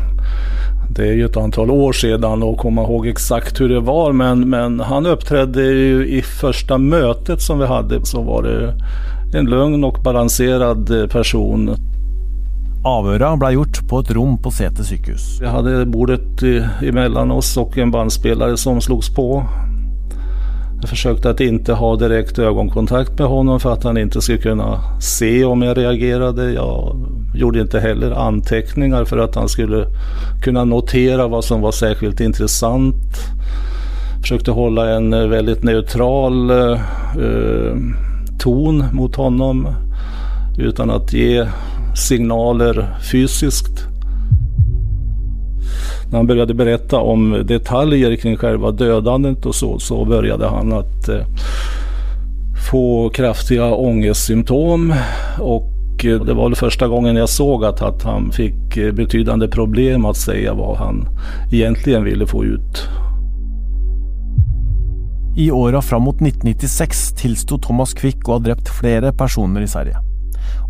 Det 0.97 1.09
är 1.09 1.13
ju 1.13 1.25
ett 1.25 1.37
antal 1.37 1.71
år 1.71 1.93
sedan 1.93 2.43
och 2.43 2.59
komma 2.59 2.83
ihåg 2.83 3.07
exakt 3.07 3.61
hur 3.61 3.69
det 3.69 3.81
var 3.81 4.13
men, 4.13 4.49
men 4.51 4.81
han 4.81 5.07
uppträdde 5.07 5.63
ju 5.63 6.07
i 6.09 6.23
första 6.23 6.79
mötet 6.79 7.43
som 7.43 7.59
vi 7.59 7.67
hade 7.67 8.07
så 8.07 8.23
var 8.23 8.43
det 8.43 8.75
en 9.39 9.45
lugn 9.45 9.85
och 9.85 9.99
balanserad 10.05 11.11
person. 11.11 11.75
Avhøra 12.87 13.35
ble 13.37 13.51
gjort 13.57 13.81
på 13.91 13.99
et 14.01 14.11
rom 14.15 14.37
på 14.39 14.51
Sete 14.55 14.85
sykehus. 14.87 15.41
Vi 15.41 15.47
hadde 15.51 15.85
bordet 15.91 16.43
imellom 16.87 17.33
oss 17.35 17.57
og 17.59 17.77
en 17.79 17.91
bandspelare 17.91 18.57
som 18.57 18.81
slogs 18.81 19.11
på. 19.15 19.43
Jag 20.81 20.89
försökte 20.89 21.31
att 21.31 21.41
inte 21.41 21.73
ha 21.73 21.97
direkt 21.97 22.39
ögonkontakt 22.39 23.19
med 23.19 23.29
honom 23.29 23.61
för 23.61 23.73
att 23.73 23.85
han 23.85 23.99
inte 23.99 24.21
skulle 24.21 24.39
kunna 24.39 24.81
se 25.01 25.45
om 25.45 25.63
jag 25.63 25.79
reagerade. 25.79 26.53
Jag 26.53 26.97
gjorde 27.35 27.61
inte 27.61 27.81
heller 27.81 28.11
anteckningar 28.11 29.05
för 29.05 29.19
att 29.19 29.35
han 29.35 29.49
skulle 29.49 29.87
kunna 30.43 30.65
notera 30.65 31.29
vad 31.29 31.45
som 31.45 31.61
var 31.61 31.73
särskilt 31.73 32.21
intressant. 32.21 32.95
Försökte 34.21 34.51
hålla 34.51 34.91
en 34.91 35.11
veldig 35.11 35.29
väldigt 35.29 35.63
neutral 35.63 36.51
eh, 36.51 36.73
eh, 37.23 37.77
ton 38.39 38.85
mot 38.93 39.17
honom 39.17 39.69
utan 40.59 40.91
att 40.91 41.13
ge 41.13 41.47
signaler 41.95 42.97
fysiskt. 43.13 43.96
När 46.11 46.19
han 46.19 46.27
började 46.27 46.55
berätta 46.55 47.01
om 47.01 47.43
detaljer 47.47 48.17
kring 48.17 48.37
själva 48.37 48.71
dödandet 48.71 49.47
och 49.47 49.55
så, 49.55 49.79
så 49.79 50.05
började 50.05 50.49
han 50.49 50.73
att 50.73 51.09
eh, 51.09 51.27
få 52.71 53.09
kraftiga 53.09 53.75
ångestsymptom. 53.75 54.95
Och 55.39 56.05
eh, 56.05 56.25
det 56.25 56.35
var 56.35 56.49
väl 56.49 56.57
första 56.57 56.89
gången 56.89 57.17
jag 57.17 57.29
såg 57.29 57.65
att, 57.65 57.83
att 57.83 58.03
han 58.03 58.33
fick 58.33 58.77
eh, 58.77 58.93
betydande 58.93 59.49
problem 59.49 60.05
att 60.05 60.17
säga 60.17 60.55
vad 60.55 60.77
han 60.77 61.09
egentligen 61.53 62.05
ville 62.05 62.27
få 62.27 62.45
ut. 62.45 62.89
I 65.37 65.51
åra 65.51 65.83
fram 65.83 66.03
mot 66.03 66.15
1996 66.15 67.13
tilsto 67.13 67.59
Thomas 67.59 67.93
Quick 67.95 68.29
å 68.29 68.33
ha 68.33 68.39
drept 68.39 68.69
flere 68.81 69.13
personer 69.13 69.61
i 69.61 69.69
Sverige. 69.69 70.01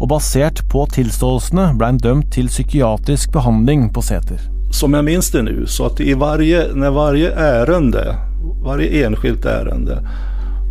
Og 0.00 0.08
basert 0.10 0.64
på 0.72 0.82
tilståelsene 0.90 1.70
ble 1.78 1.92
han 1.92 2.02
dømt 2.02 2.32
til 2.34 2.50
psykiatrisk 2.50 3.32
behandling 3.32 3.92
på 3.92 4.02
Säter. 4.02 4.55
Som 4.76 4.94
jag 4.94 5.04
minns 5.04 5.30
det 5.30 5.42
nu, 5.42 5.66
så 5.66 5.86
att 5.86 6.00
i 6.00 6.14
varje, 6.14 6.74
när 6.74 6.90
varje 6.90 7.32
ärende, 7.32 8.16
varje 8.64 9.06
enskilt 9.06 9.44
ärende 9.44 10.08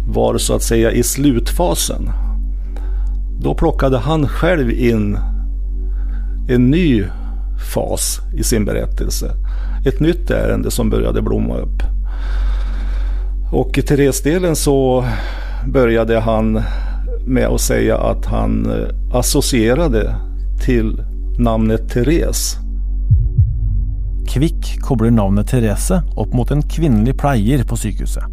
var 0.07 0.37
så 0.37 0.55
att 0.55 0.63
säga 0.63 0.91
i 0.91 1.03
slutfasen, 1.03 2.09
då 3.41 3.55
plockade 3.55 3.97
han 3.97 4.27
själv 4.27 4.71
in 4.71 5.17
en 6.49 6.71
ny 6.71 7.03
fas 7.73 8.19
i 8.33 8.43
sin 8.43 8.65
berättelse. 8.65 9.31
Ett 9.85 9.99
nytt 9.99 10.31
ärende 10.31 10.71
som 10.71 10.89
började 10.89 11.21
blomma 11.21 11.57
upp. 11.57 11.83
Och 13.51 13.77
i 13.77 13.81
Therese-delen 13.81 14.55
så 14.55 15.05
började 15.67 16.19
han 16.19 16.61
med 17.25 17.47
att 17.47 17.61
säga 17.61 17.97
att 17.97 18.25
han 18.25 18.65
eh, 18.65 19.17
associerade 19.17 20.15
till 20.65 21.01
namnet 21.39 21.89
Therese. 21.89 22.64
Quick 24.27 24.81
kobler 24.81 25.11
navnet 25.11 25.47
Therese 25.47 26.01
opp 26.15 26.33
mot 26.33 26.51
en 26.51 26.61
kvinnelig 26.61 27.17
pleier 27.17 27.63
på 27.63 27.77
sykehuset. 27.77 28.23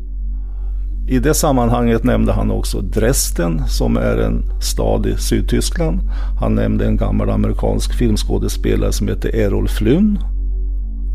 I 1.09 1.19
det 1.19 1.35
sammanhanget 1.35 2.05
nämnde 2.05 2.33
han 2.33 2.51
också 2.51 2.81
Dresden 2.81 3.69
som 3.69 3.97
är 3.97 4.17
en 4.17 4.43
stad 4.61 5.07
i 5.07 5.17
Sydtyskland. 5.17 6.01
Han 6.41 6.55
nämnde 6.55 6.87
en 6.87 6.97
gammel 6.97 7.31
amerikansk 7.31 7.95
filmskådespelare 7.95 8.93
som 8.93 9.09
heter 9.09 9.35
Errol 9.35 9.69
Flynn. 9.69 10.19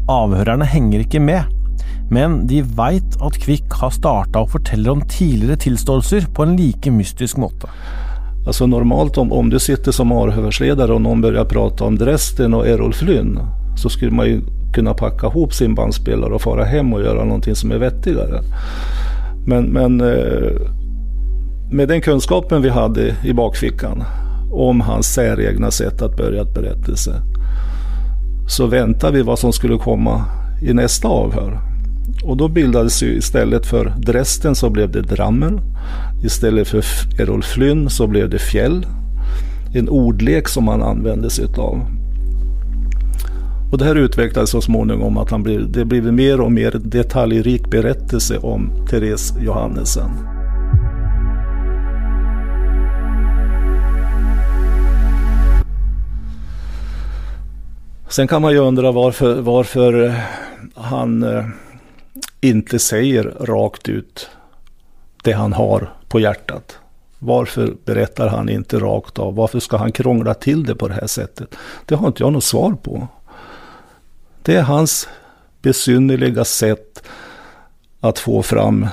Avhørerne 0.07 0.65
henger 0.65 0.99
ikke 0.99 1.19
med, 1.19 1.43
men 2.11 2.47
de 2.47 2.61
veit 2.61 3.17
at 3.23 3.39
Kvikk 3.43 3.79
har 3.81 3.95
starta 3.95 4.43
å 4.43 4.51
fortelle 4.51 4.91
om 4.91 5.01
tidligere 5.07 5.59
tilståelser 5.65 6.27
på 6.35 6.43
en 6.43 6.55
like 6.59 6.91
mystisk 6.91 7.37
måte. 7.37 7.71
Alltså 8.47 8.67
normalt 8.67 9.17
om, 9.17 9.31
om 9.31 9.49
du 9.49 9.59
sitter 9.59 9.91
som 9.91 10.11
avhørsleder 10.15 10.91
og 10.91 11.01
noen 11.03 11.23
begynner 11.23 11.43
å 11.43 11.51
prate 11.51 11.83
om 11.83 11.97
Dresden 11.99 12.55
og 12.55 12.67
Errol 12.67 12.95
Flynn 12.95 13.39
så 13.77 13.89
skulle 13.89 14.11
man 14.11 14.27
ju 14.27 14.41
kunna 14.77 14.93
packa 14.93 15.27
ihop 15.27 15.53
sin 15.53 15.75
bandspelare 15.75 16.33
och 16.33 16.41
fara 16.41 16.65
hem 16.65 16.93
och 16.93 17.01
göra 17.01 17.23
någonting 17.23 17.55
som 17.55 17.71
är 17.71 17.77
vettigare. 17.77 18.41
Men, 19.45 19.65
men 19.65 20.01
eh, 20.01 20.51
med 21.71 21.87
den 21.87 22.01
kunskapen 22.01 22.61
vi 22.61 22.69
hade 22.69 23.15
i 23.23 23.33
bakfickan 23.33 24.03
om 24.51 24.81
hans 24.81 25.13
säregna 25.13 25.71
sätt 25.71 26.01
att 26.01 26.17
börja 26.17 26.41
ett 26.41 26.53
berättelse. 26.53 27.21
Så 28.47 28.65
väntade 28.65 29.17
vi 29.17 29.23
vad 29.23 29.39
som 29.39 29.53
skulle 29.53 29.77
komma 29.77 30.25
i 30.61 30.73
nästa 30.73 31.07
avhör. 31.07 31.59
Och 32.23 32.37
då 32.37 32.47
bildades 32.47 33.03
ju 33.03 33.17
istället 33.17 33.65
för 33.65 33.93
Dresden 33.97 34.55
så 34.55 34.69
blev 34.69 34.91
det 34.91 35.01
Drammen. 35.01 35.59
Istället 36.23 36.67
för 36.67 36.83
Errol 37.21 37.43
Flynn 37.43 37.89
så 37.89 38.07
blev 38.07 38.29
det 38.29 38.39
Fjäll. 38.39 38.85
En 39.73 39.89
ordlek 39.89 40.47
som 40.47 40.67
han 40.67 40.81
använde 40.81 41.29
sig 41.29 41.45
av. 41.57 41.96
Och 43.71 43.77
det 43.77 43.85
här 43.85 43.95
utvecklades 43.95 44.49
så 44.49 44.61
småningom 44.61 45.17
att 45.17 45.31
han 45.31 45.43
blev, 45.43 45.71
det 45.71 45.85
blev 45.85 46.13
mer 46.13 46.41
och 46.41 46.51
mer 46.51 46.71
detaljrik 46.71 47.67
berättelse 47.67 48.37
om 48.37 48.87
Therese 48.89 49.33
Johannesen. 49.39 50.11
Sen 58.09 58.27
kan 58.27 58.41
man 58.41 58.51
ju 58.51 58.57
undra 58.57 58.91
varför, 58.91 59.41
varför 59.41 60.21
han 60.75 61.23
eh, 61.23 61.45
inte 62.41 62.79
säger 62.79 63.23
rakt 63.39 63.89
ut 63.89 64.29
det 65.23 65.31
han 65.31 65.53
har 65.53 65.93
på 66.07 66.19
hjärtat. 66.19 66.79
Varför 67.19 67.73
berättar 67.85 68.27
han 68.27 68.49
inte 68.49 68.79
rakt 68.79 69.19
av? 69.19 69.35
Varför 69.35 69.59
ska 69.59 69.77
han 69.77 69.91
krångla 69.91 70.33
till 70.33 70.63
det 70.63 70.75
på 70.75 70.87
det 70.87 70.93
här 70.93 71.07
sättet? 71.07 71.55
Det 71.85 71.95
har 71.95 72.07
inte 72.07 72.23
jag 72.23 72.33
något 72.33 72.43
svar 72.43 72.73
på. 72.83 73.07
Det 74.47 74.55
är 74.55 74.61
hans 74.63 75.07
besynnerliga 75.61 76.45
sätt 76.45 77.03
att 78.01 78.19
få 78.19 78.43
fram 78.43 78.87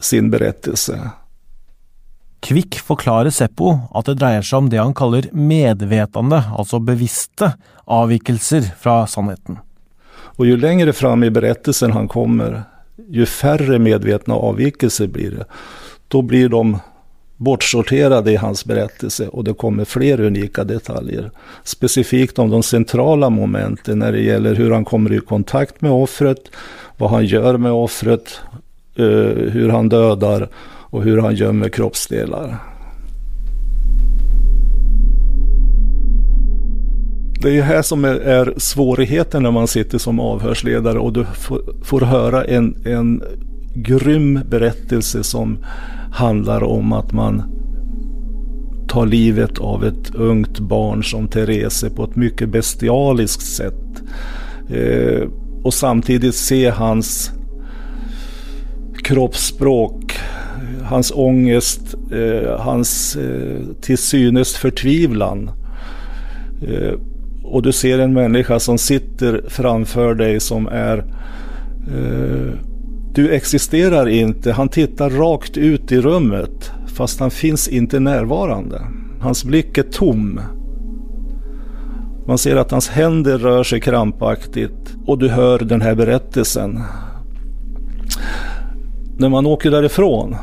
sin 0.00 0.30
berättelse. 0.30 1.10
Kvikk 2.40 2.78
forklarer 2.80 3.30
Seppo 3.30 3.74
at 3.92 4.08
det 4.08 4.14
dreier 4.16 4.46
seg 4.46 4.62
om 4.62 4.70
det 4.72 4.80
han 4.80 4.94
kaller 4.96 5.28
medvetende, 5.36 6.38
altså 6.56 6.80
bevisste, 6.80 7.50
avvikelser 7.84 8.70
fra 8.80 9.02
sannheten. 9.04 9.58
Og 10.40 10.48
Jo 10.48 10.56
lengre 10.56 10.96
fram 10.96 11.28
i 11.28 11.30
berettelsen 11.30 11.92
han 11.92 12.08
kommer, 12.08 12.62
jo 13.12 13.28
færre 13.28 13.76
medvetne 13.76 14.40
avvikelser 14.40 15.12
blir 15.12 15.36
det. 15.36 15.50
Da 16.08 16.22
blir 16.24 16.48
de 16.48 16.78
bortsorterade 17.36 18.32
i 18.32 18.36
hans 18.36 18.64
berättelse 18.64 19.28
och 19.28 19.44
det 19.44 19.54
kommer 19.54 19.84
fler 19.84 20.20
unika 20.20 20.64
detaljer. 20.64 21.30
Specifikt 21.64 22.38
om 22.38 22.50
de 22.50 22.62
centrala 22.62 23.30
momenten 23.30 23.98
när 23.98 24.12
det 24.12 24.20
gäller 24.20 24.54
hur 24.54 24.70
han 24.70 24.84
kommer 24.84 25.12
i 25.12 25.18
kontakt 25.18 25.80
med 25.80 25.90
offret, 25.90 26.50
vad 26.96 27.10
han 27.10 27.26
gör 27.26 27.56
med 27.56 27.72
offret, 27.72 28.40
eh, 28.96 29.04
hur 29.52 29.68
han 29.68 29.88
dödar 29.88 30.48
och 30.90 31.02
hur 31.02 31.18
han 31.18 31.34
gömmer 31.34 31.68
kroppsdelar. 31.68 32.58
Det 37.40 37.58
är 37.58 37.62
här 37.62 37.82
som 37.82 38.04
är, 38.04 38.54
svårigheten 38.56 39.42
när 39.42 39.50
man 39.50 39.68
sitter 39.68 39.98
som 39.98 40.20
avhörsledare 40.20 40.98
och 40.98 41.12
du 41.12 41.26
får 41.84 42.00
höra 42.00 42.44
en, 42.44 42.76
en 42.84 43.22
grym 43.76 44.40
berättelse 44.50 45.24
som 45.24 45.58
handlar 46.12 46.62
om 46.62 46.92
att 46.92 47.12
man 47.12 47.42
tar 48.88 49.06
livet 49.06 49.58
av 49.58 49.84
ett 49.84 50.14
ungt 50.14 50.58
barn 50.58 51.04
som 51.04 51.28
Therese 51.28 51.84
på 51.96 52.04
ett 52.04 52.16
mycket 52.16 52.48
bestialiskt 52.48 53.46
sätt. 53.46 54.02
Eh, 54.68 55.28
och 55.62 55.74
samtidigt 55.74 56.34
se 56.34 56.70
hans 56.70 57.30
kroppsspråk, 59.04 60.18
hans 60.82 61.12
ångest, 61.14 61.94
eh, 62.12 62.60
hans 62.60 63.16
eh, 63.16 63.60
till 63.80 63.98
synes 63.98 64.56
förtvivlan. 64.56 65.50
Eh, 66.62 66.92
och 67.44 67.62
du 67.62 67.72
ser 67.72 67.98
en 67.98 68.12
människa 68.12 68.60
som 68.60 68.78
sitter 68.78 69.44
framför 69.48 70.14
dig 70.14 70.40
som 70.40 70.66
är 70.66 70.98
eh, 71.88 72.52
du 73.16 73.34
existerar 73.34 74.08
inte. 74.08 74.52
Han 74.52 74.68
tittar 74.68 75.10
rakt 75.10 75.56
ut 75.56 75.92
i 75.92 76.00
rummet 76.00 76.72
fast 76.86 77.20
han 77.20 77.30
finns 77.30 77.68
inte 77.68 78.00
närvarande. 78.00 78.82
Hans 79.20 79.44
blick 79.44 79.78
är 79.78 79.82
tom. 79.82 80.40
Man 82.26 82.38
ser 82.38 82.56
att 82.56 82.70
hans 82.70 82.88
händer 82.88 83.38
rör 83.38 83.62
sig 83.62 83.80
krampaktigt 83.80 84.96
och 85.06 85.18
du 85.18 85.28
hör 85.28 85.58
den 85.58 85.80
här 85.80 85.94
berättelsen. 85.94 86.80
När 89.16 89.28
man 89.28 89.46
åker 89.46 89.70
därifrån 89.70 90.36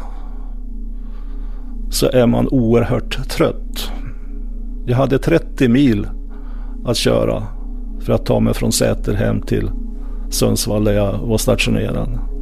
så 1.89 2.09
är 2.09 2.27
man 2.27 2.47
oerhört 2.47 3.29
trött. 3.29 3.91
Jag 4.85 4.97
hade 4.97 5.19
30 5.19 5.67
mil 5.67 6.07
att 6.85 6.97
köra 6.97 7.43
för 7.99 8.13
att 8.13 8.25
ta 8.25 8.39
mig 8.39 8.53
från 8.53 8.71
Säter 8.71 9.13
hem 9.13 9.41
till 9.41 9.71
Sundsvall 10.29 10.83
där 10.83 10.93
jag 10.93 11.17
var 11.17 11.37
stationerad. 11.37 12.32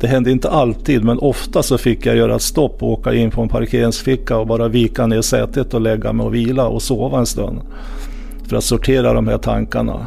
Det 0.00 0.06
hände 0.06 0.30
inte 0.30 0.50
alltid, 0.50 1.04
men 1.04 1.18
ofta 1.18 1.62
så 1.62 1.78
fick 1.78 2.06
jag 2.06 2.16
göra 2.16 2.36
ett 2.36 2.42
stopp 2.42 2.82
och 2.82 2.88
åka 2.88 3.14
in 3.14 3.30
på 3.30 3.42
en 3.42 3.48
parkeringsficka 3.48 4.36
och 4.36 4.46
bara 4.46 4.68
vika 4.68 5.06
ner 5.06 5.22
sätet 5.22 5.74
och 5.74 5.80
lägga 5.80 6.12
mig 6.12 6.26
och 6.26 6.34
vila 6.34 6.68
och 6.68 6.82
sova 6.82 7.18
en 7.18 7.26
stund. 7.26 7.60
För 8.48 8.56
att 8.56 8.64
sortera 8.64 9.12
de 9.12 9.28
här 9.28 9.38
tankarna. 9.38 10.06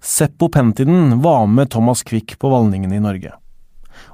Seppo 0.00 0.48
Pentinen 0.48 1.20
var 1.20 1.46
med 1.46 1.70
Thomas 1.70 2.02
Quick 2.02 2.38
på 2.38 2.48
Valningen 2.48 2.92
i 2.92 3.00
Norge. 3.00 3.32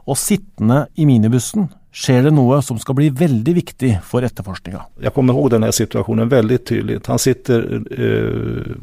Og 0.08 0.16
sittende 0.16 0.86
i 0.94 1.06
minibussen 1.08 1.68
skjer 1.92 2.28
det 2.28 2.32
noe 2.36 2.60
som 2.64 2.78
skal 2.80 2.96
bli 2.98 3.08
veldig 3.12 3.54
viktig 3.56 3.90
for 4.04 4.24
etterforskninga. 4.24 4.84
Jeg 5.02 5.14
kommer 5.16 5.36
ihåg 5.36 5.50
denne 5.52 5.72
situasjonen 5.74 6.30
veldig 6.30 6.58
tydelig. 6.64 7.00
Han 7.08 7.20
sitter 7.20 7.66
eh, 7.92 8.76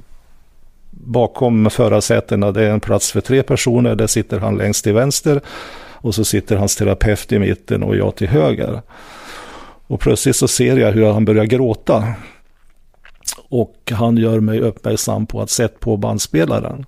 bakom 1.05 1.69
förarsätena. 1.69 2.51
Det 2.51 2.63
är 2.63 2.69
en 2.69 2.79
plats 2.79 3.11
för 3.11 3.21
tre 3.21 3.43
personer. 3.43 3.95
Där 3.95 4.07
sitter 4.07 4.39
han 4.39 4.57
längst 4.57 4.83
till 4.83 4.93
vänster. 4.93 5.41
Och 5.91 6.15
så 6.15 6.25
sitter 6.25 6.55
hans 6.55 6.75
terapeut 6.75 7.31
i 7.31 7.39
mitten 7.39 7.83
och 7.83 7.95
jag 7.95 8.15
till 8.15 8.27
höger. 8.27 8.81
Och 9.87 9.99
plötsligt 9.99 10.35
så 10.35 10.47
ser 10.47 10.77
jag 10.77 10.91
hur 10.91 11.13
han 11.13 11.25
börjar 11.25 11.45
gråta. 11.45 12.03
Och 13.49 13.91
han 13.91 14.17
gör 14.17 14.39
mig 14.39 14.59
uppmärksam 14.59 15.25
på 15.25 15.41
att 15.41 15.49
sätta 15.49 15.77
på 15.79 15.97
bandspelaren. 15.97 16.85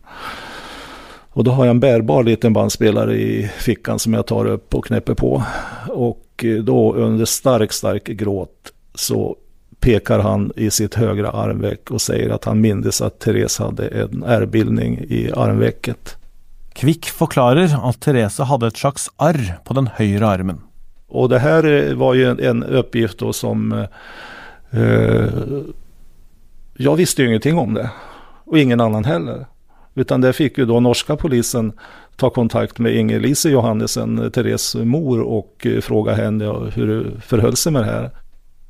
Och 1.30 1.44
då 1.44 1.52
har 1.52 1.66
jag 1.66 1.72
en 1.72 1.80
bärbar 1.80 2.24
liten 2.24 2.54
bandspelare 2.54 3.16
i 3.16 3.52
fickan 3.58 4.00
som 4.00 4.14
jag 4.14 4.26
tar 4.26 4.46
upp 4.46 4.76
och 4.76 4.86
knäpper 4.86 5.14
på. 5.14 5.44
Och 5.90 6.46
då 6.64 6.94
under 6.94 7.26
stark, 7.26 7.74
stark 7.74 8.04
gråt 8.04 8.74
så 8.96 9.36
pekar 9.80 10.20
han 10.20 10.52
i 10.56 10.70
sitt 10.70 10.96
högra 10.96 11.32
armveck 11.32 11.92
och 11.92 12.02
säger 12.02 12.30
att 12.30 12.46
han 12.46 12.62
mindes 12.62 13.02
att 13.02 13.20
Therese 13.20 13.60
hade 13.60 13.88
en 13.88 14.24
ärrbildning 14.24 15.06
i 15.10 15.32
armvecket. 15.36 16.18
Kvikk 16.74 17.06
forklarer 17.06 17.90
at 17.90 18.00
Therese 18.00 18.40
hadde 18.40 18.68
et 18.68 18.78
slags 18.78 19.10
arr 19.18 19.60
på 19.64 19.74
den 19.74 19.88
høyre 19.88 20.28
armen. 20.28 20.62
Och 21.08 21.30
det 21.30 21.40
här 21.40 21.94
var 21.94 22.14
ju 22.14 22.30
en, 22.30 22.40
en 22.40 22.64
uppgift 22.64 23.20
då 23.20 23.34
som 23.34 23.72
eh, 24.72 25.30
jag 26.78 26.96
visste 26.96 27.22
ju 27.22 27.28
ingenting 27.28 27.58
om 27.58 27.74
det. 27.74 27.90
Och 28.46 28.60
ingen 28.60 28.82
annan 28.82 29.06
heller. 29.06 29.46
Utan 29.96 30.22
det 30.22 30.34
fick 30.34 30.58
ju 30.58 30.66
då 30.66 30.80
norska 30.80 31.16
polisen 31.16 31.74
ta 32.16 32.30
kontakt 32.30 32.80
med 32.80 32.96
Inger-Lise 32.96 33.50
Johannesen, 33.50 34.32
Therese 34.32 34.76
mor, 34.76 35.22
och 35.22 35.68
fråga 35.82 36.14
henne 36.14 36.46
hur 36.74 36.88
det 36.88 37.22
förhöll 37.22 37.56
sig 37.56 37.72
med 37.72 37.82
det 37.82 37.86
här. 37.86 38.12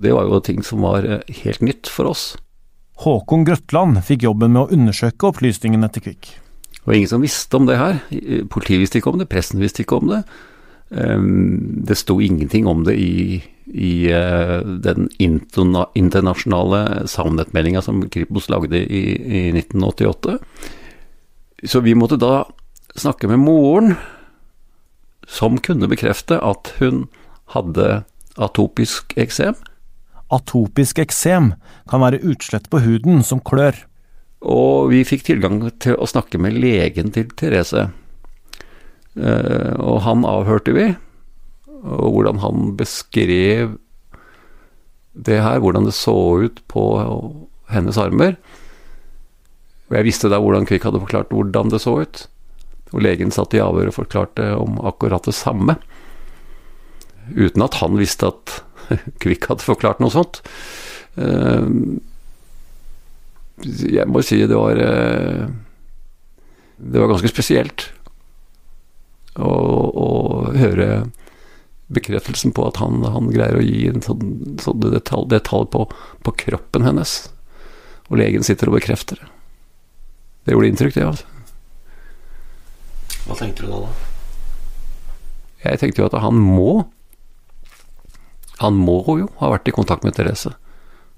Det 0.01 0.13
var 0.13 0.27
jo 0.27 0.41
ting 0.45 0.61
som 0.65 0.83
var 0.85 1.05
eh, 1.05 1.23
helt 1.43 1.63
nytt 1.65 1.89
for 1.91 2.11
oss. 2.11 2.25
Håkon 3.03 3.45
Grøtland 3.45 4.01
fikk 4.05 4.25
jobben 4.25 4.53
med 4.55 4.65
å 4.65 4.73
undersøke 4.73 5.29
opplysningene 5.29 5.89
til 5.93 6.07
Kvikk. 6.07 6.29
Det 6.73 6.85
var 6.85 6.97
ingen 6.97 7.11
som 7.11 7.23
visste 7.25 7.57
om 7.57 7.65
det 7.67 7.77
her. 7.77 7.99
Politiet 8.49 8.81
visste 8.81 9.01
ikke 9.01 9.11
om 9.11 9.19
det, 9.21 9.27
pressen 9.29 9.61
visste 9.61 9.83
ikke 9.83 9.99
om 9.99 10.13
det. 10.13 10.21
Det 10.87 11.97
sto 11.99 12.15
ingenting 12.23 12.67
om 12.71 12.85
det 12.87 12.95
i, 12.95 13.41
i 13.67 14.07
eh, 14.15 14.61
den 14.63 15.09
internasjonale 15.19 17.07
savnettmeldinga 17.11 17.83
som 17.83 18.05
Kripos 18.09 18.47
lagde 18.49 18.79
i, 18.79 19.03
i 19.17 19.41
1988. 19.51 20.37
Så 21.67 21.83
vi 21.83 21.97
måtte 21.97 22.19
da 22.21 22.45
snakke 22.95 23.27
med 23.27 23.43
moren, 23.43 23.97
som 25.27 25.59
kunne 25.59 25.89
bekrefte 25.91 26.39
at 26.39 26.71
hun 26.79 27.09
hadde 27.51 28.05
atopisk 28.39 29.11
eksem. 29.19 29.57
Atopisk 30.33 30.99
eksem 30.99 31.53
kan 31.87 32.03
være 32.03 32.21
utslett 32.27 32.67
på 32.71 32.81
huden 32.83 33.23
som 33.23 33.39
klør. 33.39 33.77
Og 34.43 34.91
vi 34.91 35.05
fikk 35.07 35.25
tilgang 35.29 35.61
til 35.81 35.97
å 35.97 36.07
snakke 36.09 36.39
med 36.41 36.57
legen 36.59 37.13
til 37.15 37.31
Therese. 37.39 37.87
Eh, 39.17 39.73
og 39.81 40.03
han 40.05 40.27
avhørte 40.27 40.75
vi, 40.75 40.87
og 41.87 42.07
hvordan 42.13 42.41
han 42.43 42.71
beskrev 42.77 43.77
det 45.17 45.39
her, 45.41 45.61
hvordan 45.63 45.87
det 45.87 45.95
så 45.97 46.13
ut 46.43 46.61
på 46.69 46.83
hennes 47.71 47.97
armer. 47.97 48.35
Og 49.87 49.97
jeg 49.97 50.07
visste 50.09 50.29
da 50.29 50.39
hvordan 50.43 50.67
Kvikk 50.67 50.85
hadde 50.89 51.01
forklart 51.01 51.31
hvordan 51.33 51.71
det 51.71 51.81
så 51.81 51.95
ut. 52.03 52.27
Og 52.93 53.01
legen 53.03 53.33
satt 53.33 53.55
i 53.55 53.63
avhør 53.63 53.89
og 53.89 53.97
forklarte 53.97 54.51
om 54.59 54.77
akkurat 54.85 55.25
det 55.27 55.35
samme. 55.35 55.77
Uten 57.33 57.63
at 57.65 57.79
han 57.81 57.97
visste 57.99 58.29
at 58.29 58.59
Kvikk 59.23 59.47
hadde 59.51 59.65
forklart 59.65 59.99
noe 60.03 60.13
sånt. 60.13 60.41
Eh, 61.17 61.67
Jeg 63.97 64.05
må 64.11 64.21
si 64.21 64.37
det 64.45 64.53
var 64.53 64.77
eh, 64.77 65.47
Det 66.77 66.99
var 67.01 67.09
ganske 67.09 67.31
spesielt 67.31 67.87
å, 69.37 69.47
å 69.49 70.09
høre 70.57 71.07
bekreftelsen 71.93 72.51
på 72.57 72.65
at 72.67 72.77
han, 72.81 72.99
han 73.05 73.29
greier 73.33 73.57
å 73.59 73.63
gi 73.65 73.87
en 73.89 74.01
sånn, 74.03 74.57
sånn 74.61 74.81
detalj, 74.91 75.27
detalj 75.31 75.67
på, 75.73 75.85
på 76.25 76.33
kroppen 76.41 76.83
hennes. 76.85 77.13
Og 78.09 78.17
legen 78.19 78.43
sitter 78.45 78.69
og 78.71 78.75
bekrefter 78.79 79.21
det. 79.21 79.29
Det 80.47 80.55
gjorde 80.55 80.71
inntrykk, 80.71 80.95
det. 80.97 81.05
altså. 81.05 81.25
Hva 83.27 83.37
tenkte 83.39 83.65
du 83.65 83.71
da, 83.71 83.79
da? 83.85 83.91
Jeg 85.67 85.81
tenkte 85.81 86.01
jo 86.03 86.09
at 86.09 86.17
han 86.23 86.37
må 86.41 86.71
Han 88.63 88.77
må 88.81 89.01
jo 89.19 89.27
ha 89.41 89.51
vært 89.53 89.69
i 89.69 89.75
kontakt 89.75 90.05
med 90.05 90.15
Therese. 90.17 90.53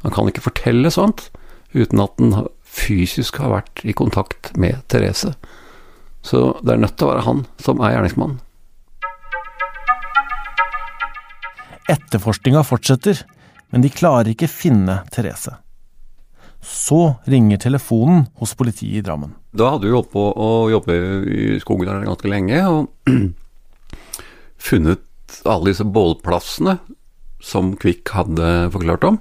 Han 0.03 0.15
kan 0.15 0.27
ikke 0.27 0.43
fortelle 0.43 0.91
sånt 0.91 1.29
uten 1.71 2.01
at 2.03 2.19
han 2.19 2.49
fysisk 2.69 3.39
har 3.41 3.53
vært 3.53 3.83
i 3.87 3.95
kontakt 3.95 4.53
med 4.59 4.81
Therese. 4.91 5.33
Så 6.21 6.59
det 6.63 6.75
er 6.75 6.83
nødt 6.83 6.97
til 6.99 7.07
å 7.07 7.13
være 7.13 7.25
han 7.25 7.43
som 7.61 7.81
er 7.81 7.95
gjerningsmannen. 7.95 8.39
Etterforskninga 11.89 12.61
fortsetter, 12.67 13.23
men 13.73 13.81
de 13.81 13.89
klarer 13.89 14.29
ikke 14.33 14.51
finne 14.51 14.99
Therese. 15.13 15.55
Så 16.61 17.15
ringer 17.29 17.61
telefonen 17.63 18.27
hos 18.41 18.53
politiet 18.59 18.99
i 18.99 19.05
Drammen. 19.05 19.31
Da 19.55 19.71
hadde 19.73 19.87
vi 19.87 19.95
holdt 19.95 20.11
på 20.13 20.25
å 20.29 20.49
jobbe 20.69 20.97
i 21.31 21.57
skogen 21.63 21.87
der 21.87 22.05
ganske 22.05 22.29
lenge, 22.29 22.59
og 22.67 23.09
funnet 24.69 25.39
alle 25.49 25.71
disse 25.71 25.87
bålplassene 25.87 26.77
som 27.39 27.73
Kvikk 27.79 28.11
hadde 28.15 28.69
forklart 28.73 29.07
om. 29.07 29.19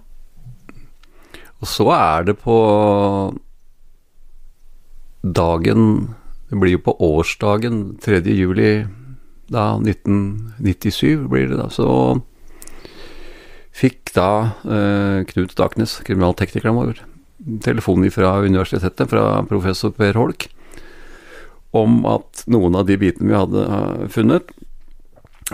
Og 1.59 1.71
så 1.71 1.89
er 1.95 2.29
det 2.29 2.39
på 2.43 2.59
dagen 5.23 6.15
Det 6.49 6.57
blir 6.57 6.79
jo 6.79 6.85
på 6.87 6.95
årsdagen 7.05 7.99
3. 8.01 8.23
juli 8.33 8.87
da 9.53 9.75
1997 9.77 11.27
blir 11.29 11.49
det 11.51 11.59
da, 11.59 11.67
så 11.73 11.89
fikk 13.77 14.13
da 14.17 14.31
eh, 14.65 15.25
Knut 15.29 15.55
Staknes, 15.55 15.99
kriminalteknikeren 16.05 16.77
vår, 16.77 17.03
telefon 17.65 18.05
fra 18.13 18.35
universitetet, 18.45 19.09
fra 19.09 19.43
professor 19.49 19.93
Per 19.97 20.17
Holk, 20.21 20.49
om 21.77 22.01
at 22.09 22.45
noen 22.49 22.77
av 22.77 22.89
de 22.89 22.99
bitene 23.01 23.33
vi 23.33 23.39
hadde 23.39 23.65
eh, 23.65 24.07
funnet, 24.13 24.53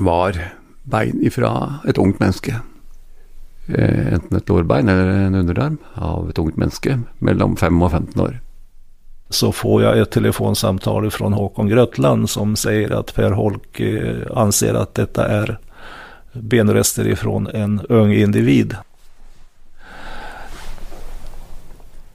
var 0.02 0.38
bein 0.84 1.20
ifra 1.22 1.80
et 1.88 1.98
ungt 1.98 2.20
menneske. 2.20 2.60
Eh, 3.66 4.12
enten 4.14 4.36
et 4.36 4.48
lårbein 4.48 4.88
eller 4.88 5.08
en 5.26 5.34
underarm 5.34 5.78
av 5.94 6.30
et 6.30 6.38
ungt 6.38 6.56
menneske 6.56 6.98
mellom 7.18 7.56
5 7.56 7.82
og 7.82 7.90
15 7.90 8.22
år. 8.22 8.40
Så 9.30 9.52
får 9.52 9.82
jeg 9.82 10.00
et 10.00 10.10
telefonsamtale 10.10 11.10
fra 11.10 11.30
Håkon 11.32 11.70
Grøtland 11.72 12.28
som 12.30 12.56
sier 12.60 12.92
at 12.92 13.14
Per 13.16 13.36
Holk 13.38 13.80
eh, 13.80 14.26
anser 14.36 14.76
at 14.76 14.94
dette 15.00 15.24
er 15.24 15.56
benrester 16.34 17.08
fra 17.16 17.40
en 17.54 17.80
ung 17.88 18.12
individ. 18.12 18.76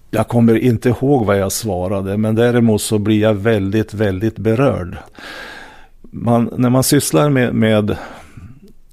Jeg 0.09 0.25
kommer 0.29 0.57
ikke 0.57 0.93
ihåg 0.93 1.25
hva 1.25 1.35
jeg 1.37 1.53
svarte, 1.53 2.17
men 2.17 2.37
derimot 2.37 2.81
så 2.81 2.97
blir 2.97 3.21
jeg 3.21 3.41
veldig, 3.45 3.83
veldig 3.93 4.31
berørt. 4.41 4.97
När 6.11 6.69
man 6.69 6.83
sysler 6.83 7.29
med, 7.29 7.53
med 7.53 7.97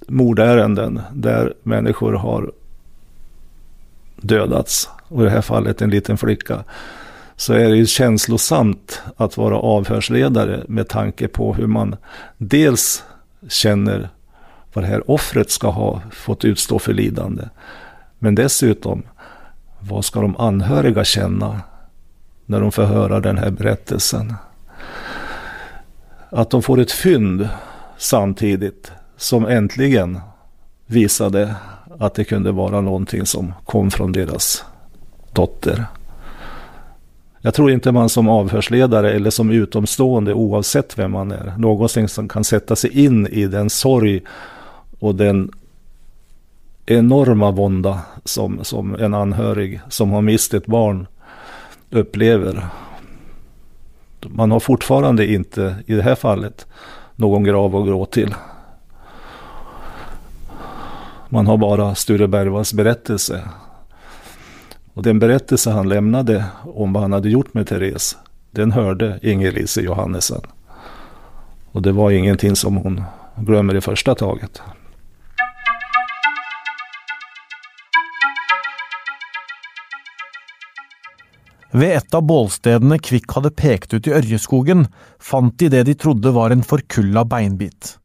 mordärenden 0.06 1.00
där 1.12 1.54
människor 1.62 2.12
har 2.12 2.52
dödats, 4.16 4.90
och 5.08 5.22
i 5.22 5.24
det 5.24 5.30
här 5.30 5.40
fallet 5.40 5.82
en 5.82 5.90
liten 5.90 6.18
flicka, 6.18 6.64
så 7.36 7.52
är 7.52 7.68
det 7.68 7.76
ju 7.76 7.86
känslosamt 7.86 9.02
att 9.16 9.36
vara 9.36 9.58
avhörsledare 9.58 10.64
med 10.68 10.88
tanke 10.88 11.28
på 11.28 11.54
hur 11.54 11.66
man 11.66 11.96
dels 12.38 13.04
känner 13.48 14.08
vad 14.72 14.84
det 14.84 14.88
här 14.88 15.10
offret 15.10 15.50
ska 15.50 15.70
ha 15.70 16.00
fått 16.12 16.44
utstå 16.44 16.78
för 16.78 16.92
lidande. 16.92 17.42
Men 18.18 18.34
dessutom, 18.34 19.02
vad 19.80 20.04
ska 20.04 20.20
de 20.20 20.36
anhöriga 20.36 21.04
känna 21.04 21.60
när 22.46 22.60
de 22.60 22.72
får 22.72 22.82
höra 22.82 23.20
den 23.20 23.38
här 23.38 23.50
berättelsen? 23.50 24.34
Att 26.30 26.50
de 26.50 26.62
får 26.62 26.80
ett 26.80 26.92
fynd 26.92 27.48
samtidigt 27.96 28.92
som 29.16 29.46
äntligen 29.46 30.20
visade 30.86 31.54
att 31.98 32.14
det 32.14 32.24
kunde 32.24 32.52
vara 32.52 32.80
någonting 32.80 33.26
som 33.26 33.52
kom 33.64 33.90
från 33.90 34.12
deras 34.12 34.64
dotter. 35.32 35.86
Jag 37.40 37.54
tror 37.54 37.70
inte 37.70 37.92
man 37.92 38.08
som 38.08 38.28
avhörsledare 38.28 39.12
eller 39.12 39.30
som 39.30 39.50
utomstående, 39.50 40.34
oavsett 40.34 40.98
vem 40.98 41.10
man 41.10 41.32
är, 41.32 41.54
någonsin 41.58 42.08
som 42.08 42.28
kan 42.28 42.44
sätta 42.44 42.76
sig 42.76 43.04
in 43.04 43.26
i 43.26 43.46
den 43.46 43.70
sorg 43.70 44.22
och 44.98 45.14
den 45.14 45.50
enorma 46.86 47.50
vånda 47.50 48.00
som, 48.24 48.58
som 48.62 48.94
en 48.94 49.14
anhörig 49.14 49.80
som 49.88 50.10
har 50.10 50.22
mist 50.22 50.54
ett 50.54 50.66
barn 50.66 51.06
upplever. 51.90 52.66
Man 54.28 54.50
har 54.50 54.60
fortfarande 54.60 55.32
inte, 55.32 55.76
i 55.86 55.94
det 55.94 56.02
här 56.02 56.14
fallet, 56.14 56.66
någon 57.16 57.44
grav 57.44 57.76
att 57.76 57.86
gå 57.86 58.06
till. 58.06 58.34
Man 61.28 61.46
har 61.46 61.56
bara 61.56 61.94
Sture 61.94 62.28
Bervas 62.28 62.72
berättelse. 62.72 63.48
Och 64.94 65.02
den 65.02 65.18
berättelse 65.18 65.70
han 65.70 65.88
lämnade 65.88 66.44
om 66.74 66.92
vad 66.92 67.02
han 67.02 67.12
hade 67.12 67.28
gjort 67.28 67.54
med 67.54 67.66
Therese, 67.66 68.16
den 68.50 68.72
hörde 68.72 69.18
Inger-Lise 69.22 69.80
Johannesen. 69.80 70.40
Och 71.72 71.82
det 71.82 71.92
var 71.92 72.10
ingenting 72.10 72.56
som 72.56 72.76
hon 72.76 73.02
glömmer 73.36 73.74
i 73.74 73.80
första 73.80 74.14
taget. 74.14 74.62
Ved 81.70 81.96
et 81.96 82.14
av 82.14 82.22
bålstedene 82.22 82.98
Kvikk 82.98 83.32
hadde 83.36 83.50
pekt 83.50 83.94
ut 83.94 84.06
i 84.06 84.14
Ørjeskogen, 84.16 84.86
fant 85.18 85.58
de 85.58 85.68
det 85.68 85.82
de 85.82 85.94
trodde 85.94 86.30
var 86.30 86.50
en 86.50 86.62
forkulla 86.64 87.24
beinbit. 87.24 87.98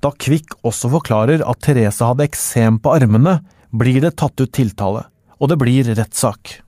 Da 0.00 0.12
Kvikk 0.12 0.58
også 0.66 0.90
forklarer 0.92 1.44
at 1.46 1.60
Therese 1.64 2.06
hadde 2.06 2.26
eksem 2.26 2.80
på 2.82 2.94
armene, 2.94 3.40
blir 3.70 4.00
det 4.02 4.16
tatt 4.18 4.40
ut 4.40 4.52
tiltale, 4.52 5.04
og 5.38 5.52
det 5.52 5.58
blir 5.60 5.94
rettssak. 5.94 6.60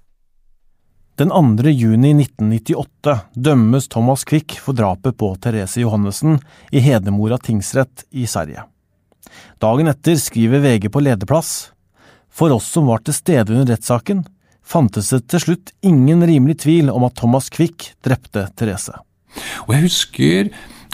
Den 1.21 1.29
2. 1.29 1.69
juni 1.69 2.15
1998 2.17 3.19
dømmes 3.35 3.89
Thomas 3.89 4.25
Quick 4.25 4.57
for 4.65 4.73
drapet 4.73 5.19
på 5.21 5.35
Therese 5.37 5.83
Johannessen 5.83 6.39
i 6.73 6.81
Hedemora 6.81 7.37
tingsrett 7.39 8.07
i 8.11 8.25
Sverige. 8.27 8.65
Dagen 9.61 9.91
etter 9.93 10.17
skriver 10.17 10.65
VG 10.65 10.89
på 10.93 11.03
lederplass 11.05 11.73
For 12.33 12.53
oss 12.57 12.67
som 12.73 12.89
var 12.89 13.05
til 13.05 13.15
stede 13.15 13.53
under 13.53 13.69
rettssaken, 13.75 14.25
fantes 14.65 15.13
det 15.13 15.27
til 15.29 15.45
slutt 15.45 15.73
ingen 15.85 16.25
rimelig 16.25 16.63
tvil 16.65 16.89
om 16.91 17.05
at 17.05 17.19
Thomas 17.21 17.51
Quick 17.53 17.93
drepte 18.05 18.47
Therese. 18.57 18.97
Og 19.69 19.75
jeg 19.77 19.85
husker 19.85 20.51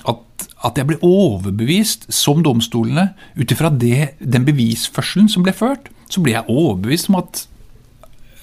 at, 0.07 0.49
at 0.67 0.79
jeg 0.79 0.89
ble 0.89 0.99
overbevist, 1.05 2.09
som 2.15 2.43
domstolene, 2.47 3.11
ut 3.39 3.55
ifra 3.55 3.71
den 3.75 4.47
bevisførselen 4.47 5.31
som 5.33 5.47
ble 5.47 5.55
ført, 5.57 5.91
så 6.09 6.23
ble 6.25 6.37
jeg 6.37 6.51
overbevist 6.53 7.11
om 7.13 7.23
at 7.23 7.47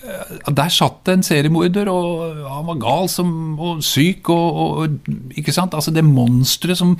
at 0.05 0.53
der 0.57 0.69
satt 0.69 0.99
det 1.07 1.15
en 1.17 1.25
seriemorder, 1.25 1.89
og 1.89 2.43
han 2.45 2.67
var 2.67 2.81
gal 2.81 3.09
som, 3.09 3.29
og 3.57 3.81
syk 3.85 4.29
og, 4.33 4.59
og 4.61 5.09
Ikke 5.37 5.53
sant? 5.55 5.73
Altså 5.73 5.93
det 5.93 6.05
monsteret 6.05 6.77
som, 6.77 6.95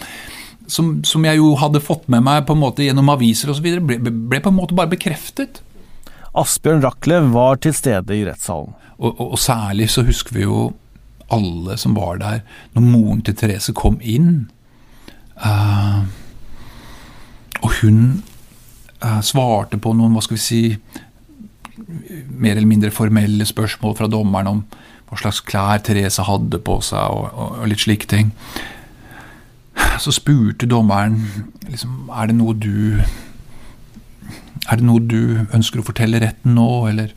som, 0.67 0.95
som, 1.05 1.25
jeg 1.27 1.37
jo 1.37 1.53
hadde 1.61 1.83
fått 1.83 2.07
med 2.11 2.25
meg 2.25 2.45
på 2.47 2.55
en 2.55 2.63
måte 2.63 2.85
gjennom 2.85 3.11
aviser 3.13 3.51
osv., 3.53 3.67
ble, 3.85 3.99
ble 4.01 4.41
på 4.41 4.53
en 4.53 4.57
måte 4.57 4.77
bare 4.77 4.91
bekreftet. 4.95 5.61
Asbjørn 6.35 6.83
Rachlew 6.83 7.29
var 7.35 7.61
til 7.63 7.75
stede 7.77 8.17
i 8.17 8.25
rettssalen. 8.27 8.73
Og, 8.97 9.11
og, 9.11 9.25
og, 9.33 9.39
særlig 9.39 9.89
så 9.91 10.05
husker 10.07 10.35
vi 10.35 10.45
jo 10.45 10.69
alle 11.33 11.77
som 11.81 11.95
var 11.97 12.19
der 12.21 12.43
når 12.75 12.85
moren 12.85 13.23
til 13.25 13.35
Therese 13.37 13.73
kom 13.75 13.97
inn. 14.01 14.47
Uh, 15.35 16.05
og 17.63 17.71
hun 17.81 18.23
uh, 19.03 19.21
svarte 19.25 19.79
på 19.81 19.93
noen, 19.95 20.13
hva 20.15 20.23
skal 20.23 20.37
vi 20.37 20.45
si 20.45 20.61
mer 22.29 22.55
eller 22.55 22.69
mindre 22.69 22.93
formelle 22.93 23.45
spørsmål 23.45 23.97
fra 23.97 24.07
dommeren 24.11 24.47
om 24.51 24.63
hva 25.09 25.19
slags 25.19 25.41
klær 25.45 25.83
Therese 25.85 26.23
hadde 26.25 26.59
på 26.65 26.79
seg, 26.83 27.03
og, 27.11 27.27
og, 27.33 27.59
og 27.61 27.69
litt 27.69 27.83
slike 27.83 28.09
ting. 28.09 28.31
Så 30.01 30.13
spurte 30.15 30.69
dommeren 30.69 31.19
liksom, 31.67 32.09
er 32.15 32.31
det 32.31 32.37
noe 32.37 32.55
du 32.55 33.01
Er 34.65 34.79
det 34.79 34.85
noe 34.87 35.01
du 35.03 35.45
ønsker 35.53 35.81
å 35.81 35.85
fortelle 35.85 36.19
retten 36.23 36.55
nå, 36.57 36.87
eller 36.89 37.11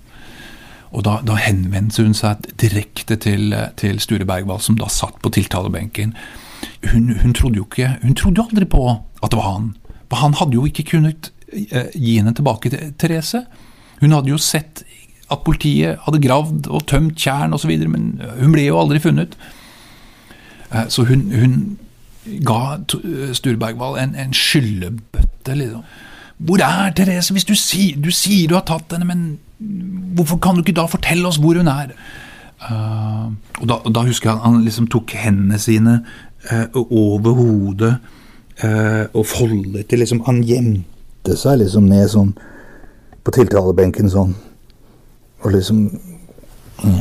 Og 0.93 1.05
da, 1.05 1.19
da 1.27 1.37
henvendte 1.37 2.05
hun 2.05 2.17
seg 2.17 2.47
direkte 2.61 3.19
til, 3.21 3.53
til 3.81 4.01
Sture 4.01 4.27
Bergwall, 4.29 4.61
som 4.65 4.79
da 4.81 4.89
satt 4.93 5.19
på 5.23 5.33
tiltalebenken. 5.35 6.15
Hun, 6.91 7.11
hun, 7.21 7.35
trodde 7.37 7.61
jo 7.61 7.67
ikke, 7.69 7.97
hun 8.03 8.17
trodde 8.19 8.47
aldri 8.49 8.69
på 8.69 8.85
at 9.23 9.31
det 9.31 9.41
var 9.41 9.51
han. 9.53 9.73
For 10.09 10.23
han 10.23 10.37
hadde 10.41 10.57
jo 10.57 10.65
ikke 10.67 10.87
kunnet 10.95 11.33
eh, 11.53 11.91
gi 11.95 12.17
henne 12.19 12.35
tilbake 12.35 12.73
til 12.73 12.95
Therese. 12.99 13.45
Hun 14.01 14.15
hadde 14.17 14.33
jo 14.33 14.41
sett 14.41 14.85
at 15.29 15.45
politiet 15.45 16.01
hadde 16.07 16.23
gravd 16.25 16.71
og 16.73 16.87
tømt 16.89 17.19
tjern 17.21 17.53
osv., 17.53 17.75
men 17.91 18.15
hun 18.41 18.55
ble 18.55 18.65
jo 18.71 18.79
aldri 18.81 19.03
funnet. 19.05 19.37
Eh, 20.73 20.87
så 20.89 21.05
hun, 21.09 21.29
hun 21.35 21.59
ga 22.49 22.79
Sture 23.37 23.59
Bergwall 23.61 23.99
en, 24.01 24.15
en 24.17 24.33
skyllebøtte. 24.37 25.55
Liksom. 25.55 25.85
Hvor 26.39 26.65
er 26.65 26.95
Therese? 26.97 27.35
Hvis 27.35 27.45
du, 27.45 27.55
si, 27.59 27.93
du 27.99 28.11
sier 28.15 28.49
du 28.49 28.57
har 28.57 28.67
tatt 28.69 28.95
henne, 28.95 29.09
men 29.09 29.29
hvorfor 29.59 30.39
kan 30.43 30.57
du 30.57 30.63
ikke 30.63 30.77
da 30.79 30.87
fortelle 30.91 31.29
oss 31.29 31.41
hvor 31.43 31.59
hun 31.59 31.71
er? 31.71 31.95
Uh, 32.59 33.31
og 33.61 33.69
da, 33.71 33.79
da, 33.87 34.03
husker 34.07 34.33
jeg 34.33 34.43
han 34.43 34.63
liksom 34.65 34.89
tok 34.91 35.13
hendene 35.15 35.61
sine 35.63 36.01
uh, 36.51 36.67
over 36.91 37.37
hodet 37.39 37.93
uh, 38.65 39.05
og 39.15 39.27
foldet 39.31 39.87
til 39.87 40.03
liksom 40.03 40.25
Han 40.27 40.41
gjemte 40.43 41.37
seg 41.39 41.61
liksom 41.61 41.87
ned 41.87 42.11
sånn 42.11 42.33
på 43.23 43.35
tiltalebenken 43.37 44.11
sånn. 44.11 44.35
Og 45.45 45.55
liksom 45.55 45.85
mm. 46.83 46.99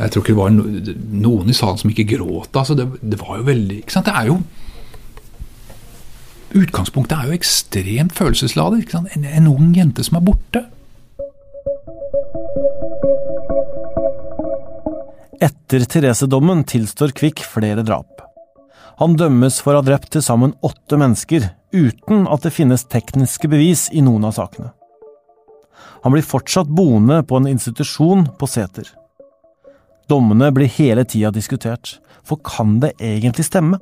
Jeg 0.00 0.12
tror 0.12 0.22
ikke 0.22 0.32
det 0.32 0.38
var 0.38 0.52
no, 0.54 0.64
noen 1.26 1.52
i 1.52 1.56
salen 1.56 1.80
som 1.82 1.92
ikke 1.92 2.08
gråt. 2.14 2.54
Altså 2.56 2.76
det, 2.78 2.86
det, 3.02 3.18
var 3.20 3.42
jo 3.42 3.48
veldig 3.50 3.82
ikke 3.82 3.96
sant? 3.98 4.08
Det 4.08 4.16
er 4.16 4.32
jo 4.32 4.40
Utgangspunktet 6.50 7.14
er 7.14 7.28
jo 7.28 7.36
ekstremt 7.36 8.14
følelsesladet. 8.16 8.88
En, 8.96 9.26
en 9.28 9.50
ung 9.52 9.68
jente 9.76 10.02
som 10.02 10.16
er 10.18 10.24
borte. 10.26 10.64
Etter 15.40 15.84
Therese-dommen 15.86 16.64
tilstår 16.64 17.14
Kvikk 17.14 17.44
flere 17.46 17.84
drap. 17.86 18.20
Han 18.98 19.14
dømmes 19.16 19.60
for 19.62 19.72
å 19.72 19.80
ha 19.80 19.86
drept 19.86 20.10
til 20.12 20.24
sammen 20.24 20.52
åtte 20.66 20.98
mennesker, 21.00 21.46
uten 21.72 22.26
at 22.26 22.42
det 22.44 22.52
finnes 22.52 22.84
tekniske 22.90 23.48
bevis 23.48 23.86
i 23.94 24.02
noen 24.04 24.26
av 24.28 24.34
sakene. 24.36 24.72
Han 26.02 26.16
blir 26.16 26.26
fortsatt 26.26 26.68
boende 26.68 27.20
på 27.22 27.38
en 27.38 27.48
institusjon 27.52 28.26
på 28.40 28.48
Seter. 28.50 28.88
Dommene 30.10 30.50
blir 30.52 30.68
hele 30.80 31.06
tida 31.06 31.30
diskutert, 31.30 32.00
for 32.26 32.42
kan 32.42 32.80
det 32.82 32.96
egentlig 32.98 33.46
stemme? 33.46 33.78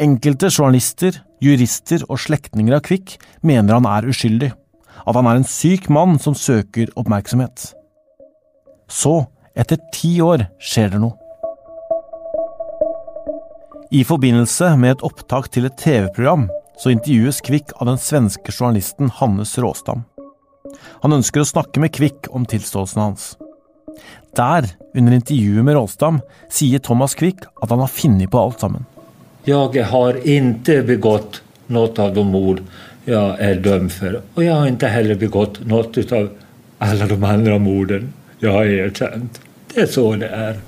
Enkelte 0.00 0.48
journalister, 0.48 1.20
jurister 1.44 2.02
og 2.08 2.18
slektninger 2.24 2.78
av 2.78 2.82
Kvikk 2.88 3.18
mener 3.46 3.76
han 3.76 3.88
er 3.90 4.08
uskyldig, 4.10 4.50
at 5.10 5.18
han 5.18 5.26
er 5.26 5.40
en 5.40 5.48
syk 5.48 5.88
mann 5.92 6.18
som 6.22 6.36
søker 6.38 6.92
oppmerksomhet. 6.98 7.72
Så, 8.90 9.24
etter 9.58 9.80
ti 9.94 10.16
år, 10.22 10.46
skjer 10.62 10.94
det 10.94 11.02
noe. 11.02 11.16
I 13.90 14.04
forbindelse 14.06 14.76
med 14.78 14.94
et 14.94 15.04
opptak 15.06 15.48
til 15.50 15.66
et 15.66 15.78
TV-program 15.80 16.46
så 16.78 16.92
intervjues 16.92 17.42
Kvikk 17.44 17.74
av 17.82 17.90
den 17.90 17.98
svenske 17.98 18.54
journalisten 18.54 19.10
Hannes 19.18 19.56
Råstam. 19.58 20.04
Han 21.02 21.16
ønsker 21.16 21.42
å 21.42 21.48
snakke 21.48 21.82
med 21.82 21.92
Kvikk 21.96 22.30
om 22.30 22.46
tilståelsen 22.46 23.02
hans. 23.02 23.32
Der, 24.38 24.68
under 24.94 25.16
intervjuet 25.16 25.66
med 25.66 25.74
Råstam, 25.74 26.20
sier 26.52 26.78
Thomas 26.78 27.16
Kvikk 27.18 27.48
at 27.50 27.72
han 27.72 27.82
har 27.82 27.90
funnet 27.90 28.30
på 28.30 28.40
alt 28.40 28.62
sammen. 28.62 28.86
Jeg 29.48 29.86
har 29.90 30.20
ikke 30.22 30.82
begått 30.86 31.40
noe 31.72 31.90
av 31.98 32.14
de 32.14 32.24
mord 32.26 32.62
jeg 33.10 33.36
er 33.44 33.60
dømt 33.64 33.94
for. 33.94 34.20
Og 34.36 34.42
jeg 34.44 34.54
har 34.54 34.70
ikke 34.70 34.92
heller 34.92 35.18
begått 35.20 35.60
noe 35.68 36.06
av 36.16 36.30
alle 36.80 37.08
de 37.10 37.18
andre 37.26 37.58
mordene 37.60 38.12
jeg 38.40 38.54
har 38.54 38.70
erkjent. 38.86 39.40
Det 39.70 39.84
er 39.84 39.90
så 39.90 40.06
det 40.18 40.30
er. 40.32 40.60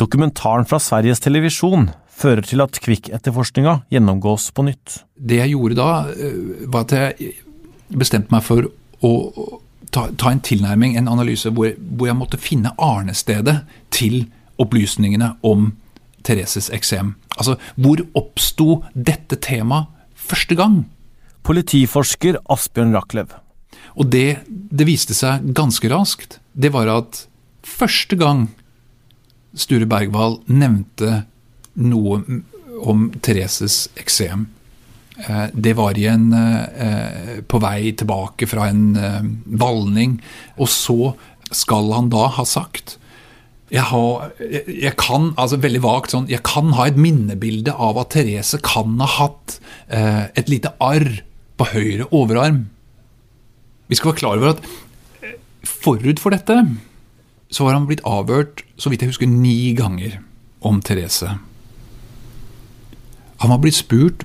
Dokumentaren 0.00 0.66
fra 0.66 0.80
Sveriges 0.82 1.20
Televisjon 1.22 1.90
fører 2.14 2.46
til 2.46 2.62
at 2.64 2.78
Kvikk-etterforskninga 2.82 3.82
gjennomgås 3.92 4.48
på 4.54 4.64
nytt. 4.66 5.02
Det 5.14 5.38
jeg 5.42 5.52
gjorde 5.54 5.78
da, 5.78 5.90
var 6.72 6.86
at 6.86 6.94
jeg 6.96 7.34
bestemte 7.94 8.32
meg 8.34 8.42
for 8.46 8.70
å 9.04 9.12
ta, 9.94 10.08
ta 10.18 10.32
en 10.32 10.42
tilnærming, 10.42 10.96
en 10.98 11.10
analyse, 11.10 11.52
hvor, 11.54 11.74
hvor 11.78 12.10
jeg 12.10 12.18
måtte 12.18 12.40
finne 12.40 12.74
arnestedet 12.82 13.60
til 13.94 14.24
opplysningene 14.62 15.34
om 15.46 15.72
Thereses 16.24 16.70
eksem. 16.72 17.14
Altså, 17.36 17.58
hvor 17.76 18.00
oppsto 18.16 18.80
dette 18.94 19.36
temaet 19.44 19.90
første 20.24 20.56
gang? 20.58 20.82
Politiforsker 21.44 22.40
Asbjørn 22.50 22.94
Rachlew. 22.96 23.28
Og 23.94 24.10
det 24.10 24.44
det 24.48 24.88
viste 24.88 25.14
seg 25.14 25.52
ganske 25.54 25.88
raskt, 25.92 26.38
det 26.52 26.72
var 26.74 26.90
at 26.90 27.24
første 27.64 28.16
gang 28.18 28.48
Sture 29.54 29.86
Bergwall 29.86 30.40
nevnte 30.50 31.24
noe 31.78 32.22
om 32.84 33.06
Thereses 33.22 33.84
eksem, 34.00 34.48
eh, 35.28 35.46
det 35.54 35.76
var 35.78 35.98
i 35.98 36.08
en, 36.10 36.32
eh, 36.32 37.40
på 37.46 37.60
vei 37.62 37.92
tilbake 37.92 38.48
fra 38.50 38.68
en 38.68 38.96
eh, 38.96 39.22
valning. 39.46 40.20
Og 40.58 40.68
så 40.68 41.14
skal 41.52 41.92
han 41.92 42.10
da 42.10 42.26
ha 42.34 42.44
sagt 42.44 42.98
jeg, 43.74 43.82
har, 43.90 44.30
jeg, 44.38 44.62
jeg, 44.70 44.94
kan 45.00 45.32
altså 45.40 45.58
veldig 45.58 45.82
vagt 45.82 46.14
sånn, 46.14 46.28
jeg 46.30 46.44
kan 46.46 46.70
ha 46.78 46.86
et 46.86 46.98
minnebilde 47.00 47.74
av 47.74 47.98
at 47.98 48.12
Therese 48.14 48.60
kan 48.62 48.94
ha 49.02 49.08
hatt 49.16 49.58
eh, 49.88 50.30
et 50.38 50.50
lite 50.52 50.70
arr 50.84 51.08
på 51.58 51.66
høyre 51.72 52.06
overarm. 52.14 52.68
Vi 53.90 53.98
skal 53.98 54.12
være 54.12 54.20
klar 54.20 54.38
over 54.38 54.54
at 54.54 54.62
forut 55.66 56.22
for 56.22 56.34
dette 56.34 56.56
så 57.54 57.66
var 57.66 57.76
han 57.76 57.88
blitt 57.88 58.04
avhørt, 58.08 58.64
så 58.80 58.90
vidt 58.90 59.04
jeg 59.04 59.12
husker, 59.12 59.30
ni 59.30 59.74
ganger 59.78 60.18
om 60.64 60.80
Therese. 60.82 61.34
Han 63.42 63.52
var 63.52 63.60
blitt 63.62 63.78
spurt 63.78 64.24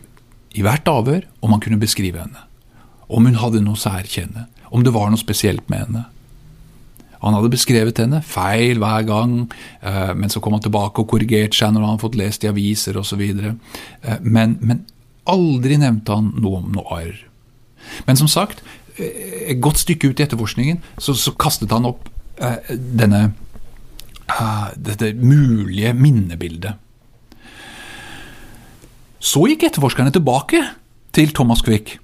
i 0.57 0.63
hvert 0.65 0.87
avhør 0.89 1.25
om 1.45 1.53
han 1.53 1.61
kunne 1.61 1.81
beskrive 1.81 2.21
henne. 2.21 2.45
Om 3.09 3.27
hun 3.29 3.37
hadde 3.41 3.61
noe 3.65 3.77
særkjenne. 3.77 4.47
Om 4.73 4.85
det 4.85 4.93
var 4.95 5.09
noe 5.11 5.21
spesielt 5.21 5.65
med 5.69 5.85
henne. 5.85 6.05
Han 7.23 7.35
hadde 7.35 7.51
beskrevet 7.51 7.99
henne 7.99 8.21
feil 8.25 8.79
hver 8.79 9.03
gang, 9.07 9.33
eh, 9.83 10.13
men 10.15 10.31
så 10.31 10.41
kom 10.43 10.55
han 10.55 10.63
tilbake 10.63 11.03
og 11.03 11.09
korrigerte 11.11 11.57
seg 11.57 11.73
når 11.73 11.83
han 11.83 11.93
hadde 11.93 12.05
fått 12.05 12.19
lest 12.19 12.45
i 12.45 12.51
aviser 12.51 12.99
osv. 12.99 13.23
Eh, 13.23 14.19
men, 14.23 14.55
men 14.61 14.85
aldri 15.29 15.79
nevnte 15.81 16.15
han 16.15 16.31
noe 16.39 16.61
om 16.61 16.71
noe 16.75 16.99
arr. 17.01 17.17
Men 18.07 18.19
som 18.19 18.29
sagt, 18.31 18.63
eh, 18.97 19.51
et 19.53 19.61
godt 19.61 19.81
stykke 19.83 20.11
ut 20.11 20.19
i 20.19 20.25
etterforskningen 20.25 20.81
så, 20.97 21.15
så 21.15 21.35
kastet 21.39 21.73
han 21.75 21.87
opp 21.89 22.09
eh, 22.41 22.75
denne 22.75 23.23
eh, 24.27 24.67
dette 24.77 25.13
mulige 25.19 25.93
minnebildet. 25.97 26.85
Så 29.19 29.43
gikk 29.51 29.67
etterforskerne 29.67 30.13
tilbake 30.15 30.61
til 31.15 31.33
Thomas 31.35 31.63
Quick 31.65 31.97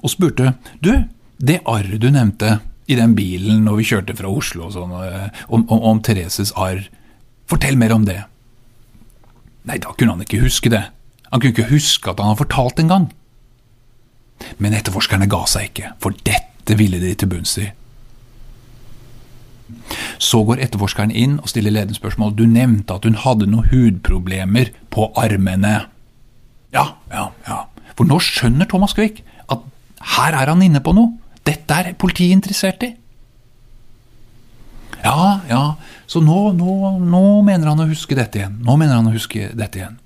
og 0.00 0.12
spurte 0.12 0.54
du, 0.84 0.92
det 1.40 1.62
arret 1.68 2.00
du 2.02 2.10
nevnte 2.12 2.58
i 2.90 2.96
den 2.98 3.14
bilen 3.14 3.64
når 3.66 3.78
vi 3.78 3.88
kjørte 3.92 4.16
fra 4.18 4.30
Oslo 4.30 4.66
og 4.66 4.74
sånn, 4.74 4.94
om, 5.48 5.62
om, 5.62 5.80
om 5.92 6.02
Thereses 6.04 6.52
arr. 6.58 6.82
Fortell 7.50 7.78
mer 7.78 7.94
om 7.94 8.06
det. 8.08 8.18
Nei, 9.68 9.78
da 9.82 9.92
kunne 9.94 10.16
han 10.16 10.24
ikke 10.24 10.42
huske 10.42 10.72
det. 10.72 10.84
Han 11.30 11.42
kunne 11.42 11.54
ikke 11.54 11.70
huske 11.70 12.10
at 12.10 12.20
han 12.20 12.32
hadde 12.32 12.42
fortalt 12.42 12.82
en 12.82 12.90
gang. 12.92 13.10
Men 14.58 14.74
etterforskerne 14.76 15.28
ga 15.30 15.44
seg 15.50 15.70
ikke, 15.70 15.92
for 16.02 16.16
dette 16.26 16.76
ville 16.78 17.00
de 17.02 17.12
til 17.18 17.30
bunns 17.30 17.56
i. 17.60 17.68
Så 20.20 20.42
går 20.46 20.62
etterforskeren 20.64 21.12
inn 21.14 21.38
og 21.40 21.50
stiller 21.50 21.74
ledende 21.74 21.98
spørsmål. 21.98 22.34
Du 22.36 22.44
nevnte 22.48 22.96
at 22.96 23.06
hun 23.06 23.18
hadde 23.20 23.48
noen 23.50 23.68
hudproblemer 23.70 24.72
på 24.92 25.10
armene. 25.18 25.76
Ja, 26.74 26.86
ja, 27.12 27.30
ja. 27.46 27.60
For 27.98 28.08
nå 28.08 28.18
skjønner 28.22 28.68
Thomas 28.70 28.94
Quick 28.96 29.22
at 29.52 29.64
her 30.16 30.36
er 30.36 30.50
han 30.52 30.64
inne 30.64 30.82
på 30.82 30.94
noe. 30.96 31.14
Dette 31.50 31.80
er 31.82 31.94
politiet 31.98 32.36
interessert 32.36 32.84
i. 32.86 32.94
Ja, 35.00 35.40
ja, 35.48 35.62
så 36.10 36.20
nå, 36.20 36.50
nå, 36.56 36.76
nå, 37.00 37.24
mener 37.46 37.72
han 37.72 37.82
å 37.82 37.88
huske 37.88 38.16
dette 38.18 38.40
igjen. 38.40 38.58
Nå 38.66 38.76
mener 38.76 38.98
han 38.98 39.08
å 39.08 39.14
huske 39.14 39.48
dette 39.56 39.80
igjen. 39.80 39.96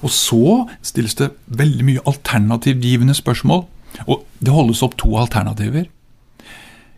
Og 0.00 0.12
så 0.14 0.66
stilles 0.86 1.16
det 1.18 1.32
veldig 1.60 1.86
mye 1.88 2.04
alternativgivende 2.08 3.16
spørsmål, 3.18 3.64
og 4.06 4.22
det 4.38 4.54
holdes 4.54 4.84
opp 4.86 4.94
to 5.00 5.10
alternativer. 5.20 5.88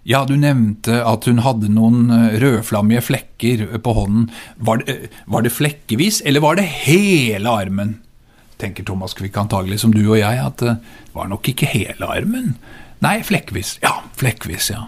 Ja, 0.06 0.24
du 0.26 0.34
nevnte 0.34 0.98
at 1.06 1.28
hun 1.30 1.44
hadde 1.44 1.70
noen 1.70 2.10
eh, 2.10 2.38
rødflammige 2.42 3.04
flekker 3.06 3.68
på 3.82 3.92
hånden. 3.94 4.26
Var 4.58 4.82
det, 4.82 4.96
var 5.30 5.46
det 5.46 5.54
flekkevis, 5.54 6.20
eller 6.26 6.42
var 6.42 6.58
det 6.58 6.66
hele 6.66 7.50
armen? 7.50 8.00
Tenker 8.58 8.86
Thomas 8.86 9.14
Quick 9.18 9.38
antagelig 9.38 9.80
som 9.82 9.94
du 9.94 10.02
og 10.02 10.18
jeg, 10.18 10.42
at 10.42 10.58
det 10.62 10.74
var 11.14 11.30
nok 11.30 11.46
ikke 11.54 11.70
hele 11.70 12.10
armen. 12.10 12.56
Nei, 13.02 13.18
flekkvis. 13.26 13.76
Ja, 13.82 13.96
flekkvis, 14.18 14.70
ja. 14.72 14.86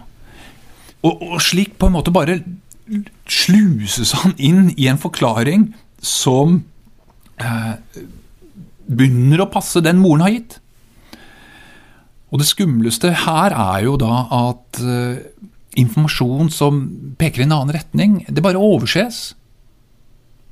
Og, 1.05 1.21
og, 1.21 1.39
slik 1.43 1.75
på 1.81 1.91
en 1.91 1.97
måte 1.97 2.15
bare 2.15 2.39
sluses 3.29 4.13
han 4.21 4.35
inn 4.39 4.69
i 4.77 4.87
en 4.91 5.01
forklaring 5.01 5.71
som 6.05 6.61
eh, 7.41 7.75
begynner 8.87 9.43
å 9.45 9.51
passe 9.53 9.83
den 9.85 10.01
moren 10.03 10.25
har 10.25 10.35
gitt. 10.35 10.59
Og 12.33 12.41
det 12.43 12.49
skumleste 12.49 13.13
her 13.25 13.55
er 13.55 13.85
jo 13.87 13.97
da 14.01 14.25
at 14.35 14.81
eh, 14.83 15.25
informasjon 15.81 16.53
som 16.55 16.85
peker 17.19 17.43
i 17.43 17.49
en 17.49 17.57
annen 17.57 17.75
retning, 17.75 18.21
det 18.29 18.45
bare 18.45 18.61
overses. 18.61 19.33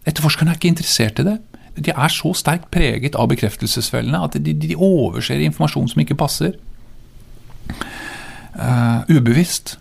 Etterforskerne 0.08 0.52
er 0.52 0.58
ikke 0.58 0.72
interessert 0.72 1.22
i 1.22 1.26
det. 1.30 1.38
De 1.78 1.94
er 1.94 2.12
så 2.12 2.34
sterkt 2.36 2.68
preget 2.74 3.16
av 3.16 3.30
bekreftelsesfellene 3.32 4.20
at 4.26 4.36
de, 4.36 4.52
de 4.52 4.76
overser 4.76 5.40
informasjon 5.46 5.92
som 5.94 6.02
ikke 6.04 6.18
passer. 6.20 6.58
Eh, 8.54 9.00
ubevisst. 9.08 9.78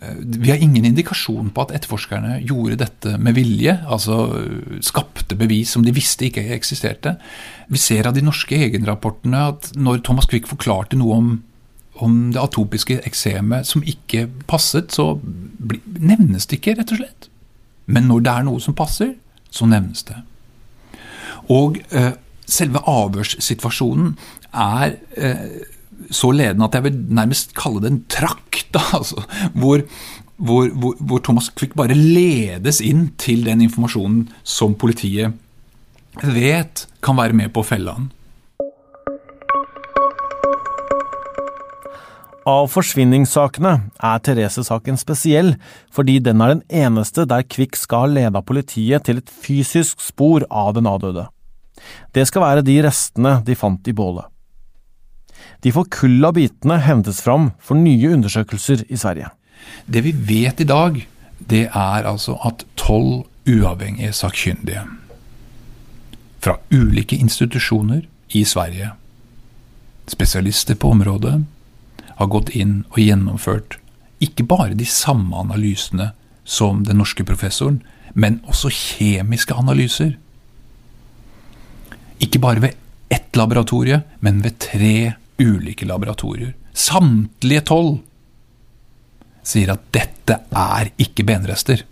Eh, 0.00 0.14
Vi 0.20 0.50
har 0.50 0.56
ingen 0.56 0.84
indikasjon 0.84 1.50
på 1.50 1.62
at 1.62 1.74
etterforskerne 1.76 2.40
gjorde 2.46 2.78
dette 2.80 3.18
med 3.18 3.34
vilje, 3.34 3.74
altså 3.86 4.36
eh, 4.38 4.80
skapte 4.80 5.36
bevis 5.36 5.70
som 5.70 5.84
de 5.84 5.92
visste 5.92 6.24
ikke 6.24 6.46
eksisterte. 6.56 7.16
Vi 7.68 7.78
ser 7.78 8.06
av 8.08 8.14
de 8.14 8.24
norske 8.24 8.56
egenrapportene 8.56 9.48
at 9.52 9.72
når 9.76 10.00
Thomas 10.04 10.26
Quick 10.26 10.48
forklarte 10.48 10.96
noe 10.96 11.16
om, 11.16 11.42
om 12.00 12.32
det 12.32 12.40
atopiske 12.40 13.02
eksemet 13.04 13.68
som 13.68 13.84
ikke 13.84 14.26
passet, 14.48 14.92
så 14.92 15.20
nevnes 16.00 16.46
det 16.46 16.60
ikke, 16.60 16.78
rett 16.80 16.92
og 16.96 17.02
slett. 17.02 17.28
Men 17.86 18.08
når 18.08 18.24
det 18.24 18.32
er 18.32 18.48
noe 18.48 18.60
som 18.60 18.74
passer, 18.74 19.14
så 19.50 19.66
nevnes 19.68 20.06
det. 20.08 20.16
Og 21.50 21.76
eh, 21.90 22.14
selve 22.48 22.80
avhørssituasjonen 22.88 24.14
er 24.54 24.96
eh, 25.18 25.76
så 26.10 26.30
ledende 26.34 26.66
at 26.66 26.78
jeg 26.78 26.86
vil 26.88 26.98
nærmest 27.20 27.54
kalle 27.58 27.82
det 27.84 27.92
en 27.92 28.02
trakt. 28.08 28.76
Altså, 28.94 29.22
hvor, 29.54 29.82
hvor, 30.36 30.68
hvor, 30.70 30.94
hvor 30.98 31.18
Thomas 31.18 31.50
Quick 31.50 31.74
bare 31.78 31.94
ledes 31.96 32.80
inn 32.84 33.10
til 33.18 33.44
den 33.46 33.64
informasjonen 33.64 34.28
som 34.46 34.76
politiet 34.78 35.34
vet 36.22 36.86
kan 37.02 37.18
være 37.18 37.36
med 37.36 37.52
på 37.54 37.62
å 37.62 37.66
felle 37.66 37.94
han. 37.96 38.10
Av 42.48 42.70
forsvinningssakene 42.72 43.72
er 44.00 44.22
Therese-saken 44.24 44.96
spesiell, 44.98 45.52
fordi 45.92 46.16
den 46.24 46.40
er 46.40 46.54
den 46.54 46.62
eneste 46.72 47.26
der 47.28 47.44
Kvikk 47.44 47.76
skal 47.76 48.06
ha 48.06 48.14
leda 48.14 48.40
politiet 48.42 49.04
til 49.06 49.20
et 49.20 49.28
fysisk 49.28 50.00
spor 50.02 50.46
av 50.48 50.72
den 50.78 50.88
avdøde. 50.88 51.26
Det 52.16 52.24
skal 52.28 52.46
være 52.46 52.64
de 52.64 52.78
restene 52.86 53.38
de 53.44 53.56
fant 53.58 53.92
i 53.92 53.96
bålet. 53.96 54.29
De 55.60 55.72
forkulla 55.72 56.32
bitene 56.32 56.78
hentes 56.80 57.20
fram 57.24 57.50
for 57.60 57.76
nye 57.76 58.14
undersøkelser 58.14 58.86
i 58.88 58.96
Sverige. 58.96 59.28
Det 59.86 60.02
vi 60.04 60.12
vet 60.12 60.60
i 60.60 60.68
dag, 60.68 60.96
det 61.38 61.66
er 61.68 62.08
altså 62.08 62.38
at 62.46 62.64
tolv 62.80 63.26
uavhengige 63.48 64.12
sakkyndige 64.12 64.86
fra 66.40 66.56
ulike 66.72 67.16
institusjoner 67.20 68.06
i 68.32 68.44
Sverige, 68.44 68.90
spesialister 70.08 70.74
på 70.74 70.94
området, 70.94 71.42
har 72.16 72.30
gått 72.32 72.54
inn 72.56 72.82
og 72.90 73.00
gjennomført 73.00 73.76
ikke 74.20 74.44
bare 74.48 74.76
de 74.76 74.86
samme 74.88 75.36
analysene 75.36 76.10
som 76.44 76.84
den 76.84 77.00
norske 77.00 77.24
professoren, 77.24 77.80
men 78.14 78.40
også 78.48 78.72
kjemiske 78.72 79.56
analyser. 79.56 80.16
Ikke 82.20 82.40
bare 82.42 82.64
ved 82.64 82.76
ett 83.12 83.36
laboratorie, 83.36 84.02
men 84.20 84.42
ved 84.44 84.58
tre 84.60 85.14
ulike 85.40 85.88
laboratorier. 85.88 86.54
Samtlige 86.76 87.64
tolv 87.72 87.98
sier 89.46 89.72
at 89.72 89.82
dette 89.94 90.36
er 90.52 90.92
ikke 91.00 91.24
benrester. 91.26 91.82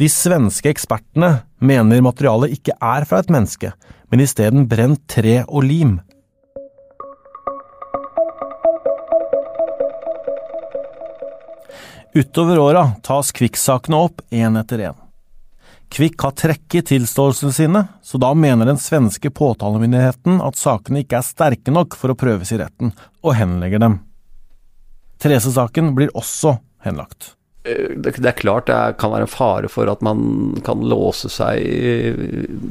De 0.00 0.08
svenske 0.08 0.70
ekspertene 0.72 1.42
mener 1.60 2.02
materialet 2.04 2.54
ikke 2.56 2.76
er 2.76 3.06
fra 3.08 3.20
et 3.20 3.32
menneske, 3.32 3.72
men 4.10 4.24
isteden 4.24 4.66
brent 4.68 5.02
tre 5.12 5.42
og 5.46 5.66
lim. 5.68 5.98
Utover 12.16 12.58
åra 12.58 12.88
tas 13.06 13.30
Kvikk-sakene 13.36 14.00
opp 14.08 14.24
én 14.34 14.58
etter 14.58 14.88
én. 14.88 14.99
Kvikk 15.90 16.22
har 16.22 16.36
trekket 16.38 16.86
tilståelsene 16.86 17.52
sine, 17.52 17.82
så 18.02 18.18
da 18.22 18.30
mener 18.38 18.68
den 18.68 18.78
svenske 18.78 19.32
påtalemyndigheten 19.34 20.38
at 20.44 20.58
sakene 20.58 21.02
ikke 21.02 21.18
er 21.18 21.26
sterke 21.26 21.74
nok 21.74 21.96
for 21.98 22.12
å 22.12 22.18
prøves 22.18 22.52
i 22.54 22.60
retten, 22.60 22.92
og 23.26 23.34
henlegger 23.34 23.82
dem. 23.82 23.98
Therese-saken 25.20 25.90
blir 25.96 26.12
også 26.14 26.54
henlagt. 26.86 27.32
Eh, 27.66 27.96
det, 27.96 28.14
det 28.22 28.30
er 28.30 28.38
klart 28.38 28.68
det 28.70 28.76
er, 28.76 28.94
kan 29.00 29.10
være 29.12 29.26
en 29.26 29.32
fare 29.32 29.70
for 29.72 29.90
at 29.90 30.04
man 30.06 30.54
kan 30.64 30.84
låse 30.86 31.28
seg 31.32 31.58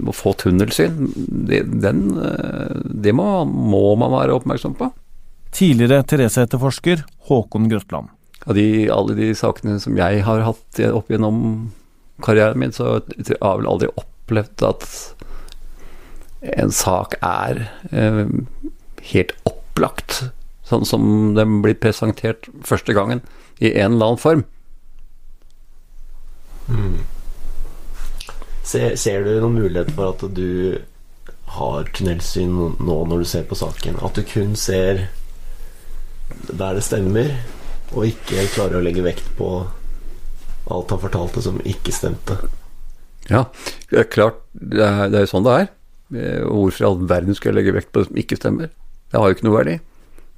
og 0.06 0.16
få 0.16 0.34
tunnelsyn. 0.40 1.12
Det, 1.50 1.66
den, 1.84 2.06
eh, 2.24 2.80
det 3.04 3.14
må, 3.20 3.44
må 3.46 3.84
man 4.00 4.16
være 4.16 4.40
oppmerksom 4.40 4.78
på. 4.80 4.90
Tidligere 5.60 6.06
Therese-etterforsker 6.08 7.04
Håkon 7.28 7.68
Grøtland. 7.68 8.16
Av 8.48 8.56
de, 8.56 8.88
alle 8.96 9.18
de 9.18 9.34
sakene 9.36 9.76
som 9.84 9.98
jeg 10.00 10.24
har 10.24 10.46
hatt 10.48 10.82
opp 10.88 11.12
gjennom 11.12 11.44
karrieren 12.24 12.60
min, 12.60 12.74
så 12.76 13.00
har 13.00 13.04
jeg 13.18 13.40
vel 13.42 13.70
aldri 13.70 13.90
opplevd 14.00 14.66
at 14.68 14.88
en 16.60 16.72
sak 16.72 17.18
er 17.26 17.66
eh, 17.92 18.26
helt 19.12 19.34
opplagt, 19.50 20.22
sånn 20.68 20.86
som 20.88 21.04
den 21.36 21.60
blir 21.64 21.78
presentert 21.80 22.48
første 22.66 22.96
gangen, 22.96 23.24
i 23.60 23.74
en 23.74 23.98
eller 23.98 24.14
annen 24.14 24.22
form. 24.22 24.46
Mm. 26.70 27.00
Ser, 28.64 28.94
ser 29.02 29.26
du 29.26 29.34
noen 29.40 29.58
mulighet 29.58 29.92
for 29.98 30.14
at 30.14 30.24
du 30.38 30.80
har 31.50 31.90
tunnelsyn 31.98 32.54
nå 32.78 32.98
når 33.10 33.24
du 33.24 33.28
ser 33.28 33.48
på 33.50 33.58
saken? 33.58 33.98
At 34.06 34.20
du 34.20 34.24
kun 34.28 34.54
ser 34.60 35.08
der 36.30 36.78
det 36.78 36.86
stemmer, 36.86 37.34
og 37.90 38.06
ikke 38.12 38.46
klarer 38.54 38.78
å 38.80 38.86
legge 38.86 39.04
vekt 39.04 39.26
på 39.40 39.64
alt 40.68 40.91
han 40.93 41.01
fortalte 41.01 41.43
som 41.43 41.60
ikke 41.68 41.93
stemte? 41.95 42.38
Ja, 43.30 43.45
det 43.91 44.03
er 44.03 44.10
klart, 44.10 44.41
det 44.53 44.84
er, 44.84 45.14
jo 45.14 45.30
sånn 45.30 45.45
det 45.45 45.55
er. 45.55 45.68
Eh, 46.16 46.45
Hvorfor 46.45 46.84
i 46.84 46.88
all 46.89 47.01
verden 47.10 47.38
skal 47.38 47.51
jeg 47.51 47.60
legge 47.60 47.76
vekt 47.78 47.91
på 47.93 48.01
det 48.01 48.10
som 48.10 48.22
ikke 48.22 48.39
stemmer? 48.39 48.72
Det 49.10 49.20
har 49.20 49.30
jo 49.30 49.38
ikke 49.38 49.47
noe 49.47 49.57
verdi. 49.60 49.76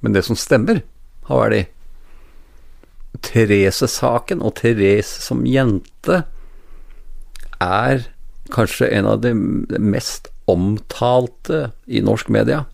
Men 0.04 0.16
det 0.16 0.24
som 0.26 0.38
stemmer, 0.38 0.82
har 1.28 1.42
verdi. 1.44 1.62
Therese-saken 3.22 4.42
og 4.42 4.56
Therese 4.58 5.22
som 5.22 5.44
jente 5.46 6.22
er 7.62 8.06
kanskje 8.52 8.88
en 8.90 9.08
av 9.08 9.20
de 9.22 9.32
mest 9.34 10.28
omtalte 10.50 11.70
i 11.86 12.02
norsk 12.04 12.32
media. 12.32 12.64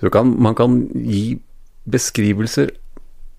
Så 0.00 0.10
kan, 0.14 0.34
man 0.42 0.56
kan 0.58 0.80
gi 0.94 1.38
beskrivelser 1.88 2.72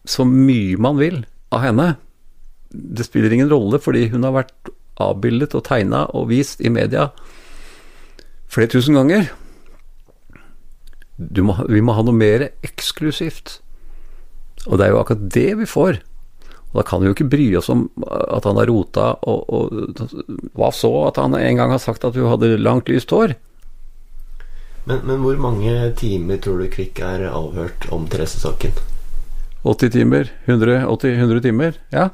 så 0.10 0.26
mye 0.28 0.80
man 0.82 0.98
vil 1.00 1.22
av 1.54 1.64
henne. 1.64 1.90
Det 2.70 3.06
spiller 3.08 3.34
ingen 3.34 3.50
rolle, 3.52 3.80
fordi 3.82 4.08
hun 4.14 4.26
har 4.28 4.36
vært 4.36 4.74
avbildet 5.00 5.56
og 5.56 5.66
tegna 5.68 6.04
og 6.14 6.30
vist 6.30 6.62
i 6.62 6.72
media 6.72 7.10
flere 8.50 8.72
tusen 8.72 8.98
ganger. 8.98 9.30
Må, 11.18 11.56
vi 11.68 11.82
må 11.84 11.96
ha 11.98 12.04
noe 12.06 12.16
mer 12.16 12.50
eksklusivt. 12.66 13.60
Og 14.68 14.80
det 14.80 14.88
er 14.88 14.94
jo 14.94 15.02
akkurat 15.02 15.28
det 15.34 15.50
vi 15.62 15.68
får. 15.70 16.00
Og 16.70 16.78
da 16.78 16.86
kan 16.86 17.02
vi 17.02 17.10
jo 17.10 17.16
ikke 17.16 17.30
bry 17.32 17.48
oss 17.58 17.70
om 17.74 17.88
at 18.06 18.46
han 18.46 18.60
har 18.60 18.70
rota, 18.70 19.12
og, 19.26 19.50
og 19.50 20.50
hva 20.58 20.70
så 20.76 20.92
at 21.08 21.18
han 21.18 21.34
en 21.38 21.58
gang 21.58 21.74
har 21.74 21.82
sagt 21.82 22.06
at 22.06 22.18
hun 22.18 22.30
hadde 22.30 22.60
langt, 22.62 22.92
lyst 22.92 23.10
hår? 23.16 23.34
Men, 24.86 25.02
men 25.06 25.24
hvor 25.24 25.40
mange 25.42 25.74
timer 25.98 26.40
tror 26.42 26.62
du 26.62 26.70
Kvikk 26.72 27.02
er 27.06 27.26
avhørt 27.30 27.90
om 27.94 28.06
Therese-saken? 28.10 28.78
80 29.66 29.94
timer? 29.98 30.30
100, 30.46 30.86
80, 30.88 31.18
100 31.26 31.44
timer? 31.46 31.82
Ja. 31.94 32.10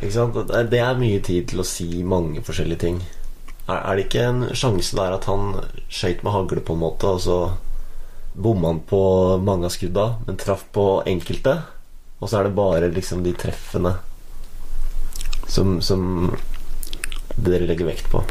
Det 0.00 0.78
er, 0.80 0.98
mye 0.98 1.20
tid 1.22 1.50
til 1.50 1.60
å 1.62 1.66
si 1.66 2.02
mange 2.02 2.42
forskjellige 2.42 2.80
ting. 2.80 3.02
Er, 3.68 3.94
det 3.94 4.08
ikke 4.08 4.24
en 4.26 4.46
sjanse 4.56 4.96
der 4.98 5.14
at 5.14 5.28
han 5.30 5.60
skøyt 5.92 6.24
med 6.24 6.34
hagle, 6.34 6.62
på 6.64 6.74
en 6.74 6.82
måte, 6.82 7.06
og 7.06 7.20
så 7.22 7.36
bomma 8.34 8.72
han 8.72 8.80
på 8.88 9.02
mange 9.44 9.68
av 9.68 9.74
skudda, 9.74 10.06
men 10.26 10.40
traff 10.40 10.64
på 10.74 10.86
enkelte? 11.06 11.60
Og 12.20 12.30
så 12.30 12.38
er 12.38 12.48
det 12.48 12.56
bare 12.56 12.90
liksom 12.94 13.22
de 13.26 13.34
treffene 13.36 13.96
som, 15.50 15.80
som 15.84 16.32
dere 17.36 17.68
legger 17.68 17.88
vekt 17.88 18.08
på? 18.10 18.22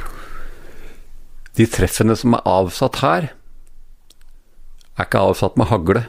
De 1.60 1.68
treffene 1.68 2.16
som 2.18 2.36
er 2.38 2.48
avsatt 2.48 3.02
her, 3.04 3.30
er 4.98 5.08
ikke 5.08 5.24
avsatt 5.30 5.60
med 5.60 5.70
hagle. 5.72 6.06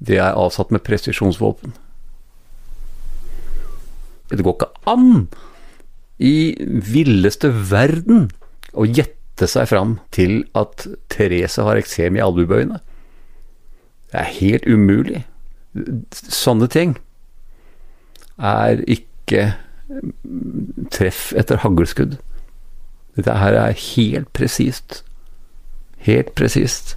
Det 0.00 0.18
er 0.20 0.36
avsatt 0.36 0.72
med 0.72 0.84
presisjonsvåpen. 0.84 1.74
Det 4.30 4.44
går 4.46 4.56
ikke 4.56 4.70
an 4.90 5.28
i 6.20 6.52
villeste 6.60 7.50
verden 7.70 8.28
å 8.76 8.86
gjette 8.86 9.48
seg 9.48 9.70
fram 9.70 9.96
til 10.14 10.44
at 10.58 10.84
Therese 11.12 11.64
har 11.64 11.80
eksem 11.80 12.18
i 12.18 12.22
albuebøyene. 12.22 12.80
Det 14.10 14.20
er 14.20 14.34
helt 14.36 14.66
umulig. 14.68 15.24
Sånne 16.12 16.68
ting 16.70 16.96
er 18.36 18.82
ikke 18.90 19.52
treff 20.94 21.30
etter 21.38 21.62
haglskudd. 21.64 22.18
Dette 23.16 23.36
her 23.40 23.56
er 23.58 23.76
helt 23.76 24.30
presist. 24.36 25.02
Helt 26.06 26.34
presist. 26.38 26.96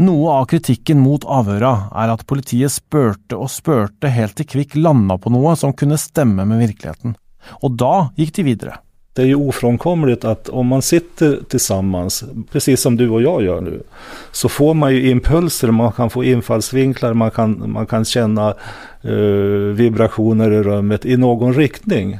Noe 0.00 0.38
av 0.38 0.46
kritikken 0.48 1.02
mot 1.04 1.24
avhøra 1.28 1.90
er 2.00 2.12
at 2.14 2.24
politiet 2.28 2.72
spurte 2.72 3.36
og 3.36 3.50
spurte 3.52 4.08
helt 4.08 4.38
til 4.38 4.48
Kvikk 4.48 4.78
landa 4.78 5.18
på 5.20 5.32
noe 5.34 5.52
som 5.60 5.74
kunne 5.76 6.00
stemme 6.00 6.46
med 6.48 6.62
virkeligheten, 6.64 7.12
og 7.60 7.76
da 7.76 8.08
gikk 8.16 8.32
de 8.38 8.46
videre. 8.46 8.78
Det 9.12 9.26
er 9.26 9.34
jo 9.34 9.50
ofrånkomligt 9.52 10.24
at 10.24 10.48
om 10.48 10.70
man 10.72 10.80
sitter 10.80 11.42
sammen, 11.60 12.08
precis 12.48 12.80
som 12.80 12.96
du 12.96 13.04
og 13.10 13.20
jeg 13.20 13.44
gjør 13.44 13.60
nå, 13.66 13.74
så 14.32 14.48
får 14.48 14.72
man 14.80 14.94
jo 14.94 15.12
impulser, 15.12 15.74
man 15.76 15.92
kan 15.92 16.08
få 16.08 16.24
innfallsvinkler, 16.32 17.12
man 17.12 17.34
kan, 17.36 17.58
man 17.76 17.88
kan 17.90 18.08
kjenne 18.08 18.54
uh, 18.56 19.68
vibrasjoner 19.76 20.56
i 20.56 20.64
rommet 20.64 21.04
i 21.04 21.20
noen 21.20 21.52
riktning. 21.52 22.16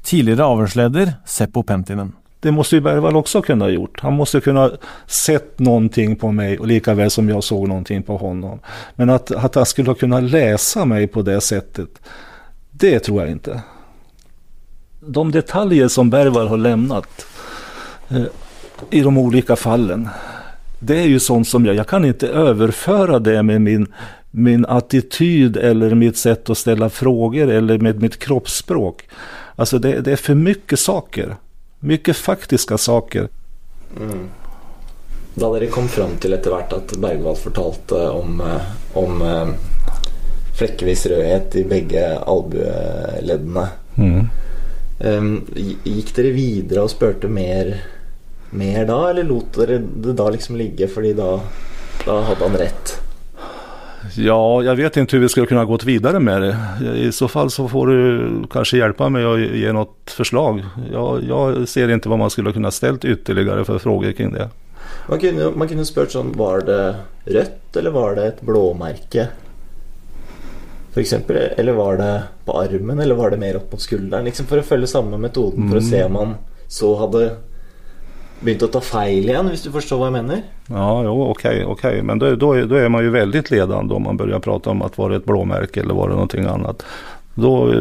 Tidligere 0.00 0.48
avhørsleder 0.48 1.18
Seppo 1.28 1.60
Pentinen. 1.68 2.14
Det 2.44 2.52
måste 2.52 2.76
ju 2.76 2.80
Bergvall 2.80 3.16
också 3.16 3.42
kunna 3.42 3.64
ha 3.64 3.70
gjort. 3.70 4.00
Han 4.00 4.12
måste 4.12 4.40
kunna 4.40 4.70
sett 5.06 5.58
någonting 5.58 6.16
på 6.16 6.32
mig 6.32 6.58
och 6.58 6.66
lika 6.66 6.94
väl 6.94 7.10
som 7.10 7.28
jag 7.28 7.44
såg 7.44 7.68
någonting 7.68 8.02
på 8.02 8.16
honom. 8.16 8.58
Men 8.94 9.10
att, 9.10 9.30
att 9.30 9.54
han 9.54 9.66
skulle 9.66 9.94
kunna 9.94 10.20
läsa 10.20 10.84
mig 10.84 11.06
på 11.06 11.22
det 11.22 11.40
sättet, 11.40 11.88
det 12.70 12.98
tror 12.98 13.20
jag 13.20 13.30
inte. 13.30 13.62
De 15.00 15.30
detaljer 15.30 15.88
som 15.88 16.10
Bergvall 16.10 16.48
har 16.48 16.56
lämnat 16.56 17.26
eh, 18.08 18.24
i 18.90 19.00
de 19.00 19.18
olika 19.18 19.56
fallen, 19.56 20.08
det 20.78 20.98
är 20.98 21.06
ju 21.06 21.20
sånt 21.20 21.48
som 21.48 21.66
jag, 21.66 21.74
jag 21.74 21.86
kan 21.86 22.04
inte 22.04 22.28
överföra 22.28 23.18
det 23.18 23.42
med 23.42 23.60
min, 23.60 23.86
min 24.30 24.66
attityd 24.66 25.56
eller 25.56 25.94
mitt 25.94 26.16
sätt 26.16 26.50
att 26.50 26.58
ställa 26.58 26.90
frågor 26.90 27.48
eller 27.48 27.78
med 27.78 28.02
mitt 28.02 28.18
kroppsspråk. 28.18 29.08
Alltså 29.56 29.78
det, 29.78 30.00
det 30.00 30.12
är 30.12 30.16
för 30.16 30.34
mycket 30.34 30.78
saker. 30.78 31.36
Mycket 31.84 32.16
faktiska 32.16 32.78
saker. 32.78 33.28
Mm. 34.00 34.28
Da 35.34 35.50
dere 35.52 35.68
kom 35.68 35.88
fram 35.90 36.14
til 36.22 36.32
etter 36.36 36.54
hvert 36.54 36.72
at 36.72 36.94
Bergwall 37.02 37.36
fortalte 37.36 37.98
om, 38.14 38.38
eh, 38.40 38.70
om 38.96 39.20
eh, 39.26 39.52
flekkevis 40.56 41.04
rødhet 41.10 41.56
i 41.60 41.64
begge 41.68 42.04
albueleddene, 42.24 43.66
Mm. 43.98 44.28
eh, 45.00 45.28
gikk 45.84 46.14
dere 46.16 46.32
videre 46.34 46.82
og 46.86 46.90
spurte 46.90 47.28
mer, 47.28 47.74
mer 48.50 48.84
da, 48.88 48.98
eller 49.10 49.26
lot 49.28 49.52
dere 49.58 49.78
det 49.78 50.16
da 50.16 50.30
liksom 50.30 50.56
ligge 50.56 50.88
fordi 50.88 51.12
da, 51.18 51.40
da 52.06 52.20
hadde 52.30 52.48
han 52.48 52.56
rett? 52.64 52.96
Ja, 54.16 54.62
jag 54.62 54.76
vet 54.76 54.96
inte 54.96 55.16
hur 55.16 55.22
vi 55.22 55.28
skulle 55.28 55.46
kunna 55.46 55.64
gått 55.64 55.84
vidare 55.84 56.20
med 56.20 56.42
det. 56.42 56.56
I 56.96 57.12
så 57.12 57.28
fall 57.28 57.50
så 57.50 57.68
får 57.68 57.86
du 57.86 58.28
kanske 58.50 58.76
hjälpa 58.76 59.08
mig 59.08 59.26
och 59.26 59.40
ge 59.40 59.72
något 59.72 60.10
förslag. 60.10 60.62
Jag, 60.92 61.24
jag 61.28 61.68
ser 61.68 61.88
inte 61.88 62.08
vad 62.08 62.18
man 62.18 62.30
skulle 62.30 62.52
kunna 62.52 62.70
ställt 62.70 63.04
ytterligare 63.04 63.64
för 63.64 63.78
frågor 63.78 64.12
kring 64.12 64.32
det. 64.32 64.48
Man 65.08 65.18
kunne, 65.18 65.50
man 65.50 65.68
kunne 65.68 65.84
spurt 65.84 66.12
sånn 66.12 66.32
Var 66.36 66.60
det 66.60 66.94
rødt, 67.24 67.76
eller 67.76 67.90
var 67.90 68.14
det 68.14 68.26
et 68.26 68.40
blåmerke? 68.40 69.28
Eksempel, 70.94 71.36
eller 71.36 71.72
var 71.72 71.96
det 71.96 72.22
på 72.44 72.60
armen, 72.60 73.00
eller 73.00 73.14
var 73.14 73.30
det 73.30 73.36
mer 73.36 73.56
opp 73.56 73.72
mot 73.72 73.82
skulderen? 73.82 74.24
Liksom 74.24 74.46
For 74.46 74.60
å 74.60 74.66
følge 74.66 74.86
samme 74.86 75.18
metoden, 75.18 75.66
for 75.70 75.80
å 75.80 75.82
se 75.82 76.04
om 76.04 76.12
man 76.12 76.36
så 76.68 76.94
hadde 77.00 77.24
begynt 78.44 78.62
å 78.62 78.68
ta 78.68 78.80
feil 78.80 79.28
igjen, 79.28 79.48
hvis 79.52 79.64
du 79.66 79.70
forstår 79.74 80.00
hva 80.00 80.10
jeg 80.10 80.16
mener? 80.18 80.42
Ja, 80.68 81.02
jo, 81.04 81.14
okej, 81.30 81.64
okej. 81.64 82.02
Men 82.02 82.18
då 82.18 82.52
är 82.54 82.88
man 82.88 83.02
ju 83.02 83.10
väldigt 83.10 83.50
ledande 83.50 83.94
om 83.94 84.02
man 84.02 84.16
börjar 84.16 84.38
prata 84.38 84.70
om 84.70 84.82
att 84.82 84.98
var 84.98 85.10
det 85.10 85.16
ett 85.16 85.24
blåmärke 85.24 85.80
eller 85.80 85.94
var 85.94 86.08
det 86.08 86.50
annat. 86.50 86.84
Då, 87.34 87.72
eh, 87.72 87.80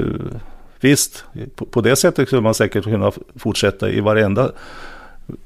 visst, 0.79 1.25
på, 1.55 1.65
på 1.65 1.81
det 1.81 1.95
sättet 1.95 2.27
skulle 2.27 2.41
man 2.41 2.53
säkert 2.53 2.83
kunna 2.83 3.11
fortsätta 3.35 3.89
i 3.89 3.99
varenda, 3.99 4.51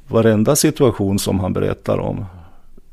varenda 0.07 0.55
situation 0.55 1.19
som 1.19 1.39
han 1.39 1.53
berättar 1.53 1.99
om. 1.99 2.25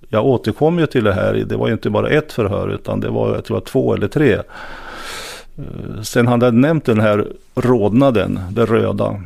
Jag 0.09 0.27
återkommer 0.27 0.81
ju 0.81 0.87
till 0.87 1.05
det 1.05 1.14
här, 1.14 1.35
det 1.35 1.57
var 1.57 1.66
ju 1.66 1.72
inte 1.72 1.91
bara 1.91 2.09
ett 2.09 2.33
förhör 2.33 2.68
utan 2.68 3.01
det 3.01 3.09
var 3.09 3.35
jag 3.35 3.45
tror 3.45 3.61
två 3.61 3.95
eller 3.95 4.09
tre. 4.09 4.33
Eh, 4.33 6.03
Sen 6.03 6.27
han 6.27 6.43
hade 6.43 6.57
nämnt 6.57 6.85
den 6.85 7.01
här 7.01 7.27
rodnaden, 7.55 8.41
det 8.51 8.64
röda, 8.64 9.20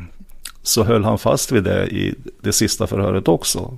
så 0.63 0.83
höll 0.83 1.03
han 1.03 1.17
fast 1.17 1.51
vid 1.51 1.63
det 1.63 1.87
i 1.87 2.15
det 2.41 2.53
sista 2.53 2.87
förhöret 2.87 3.27
också. 3.27 3.77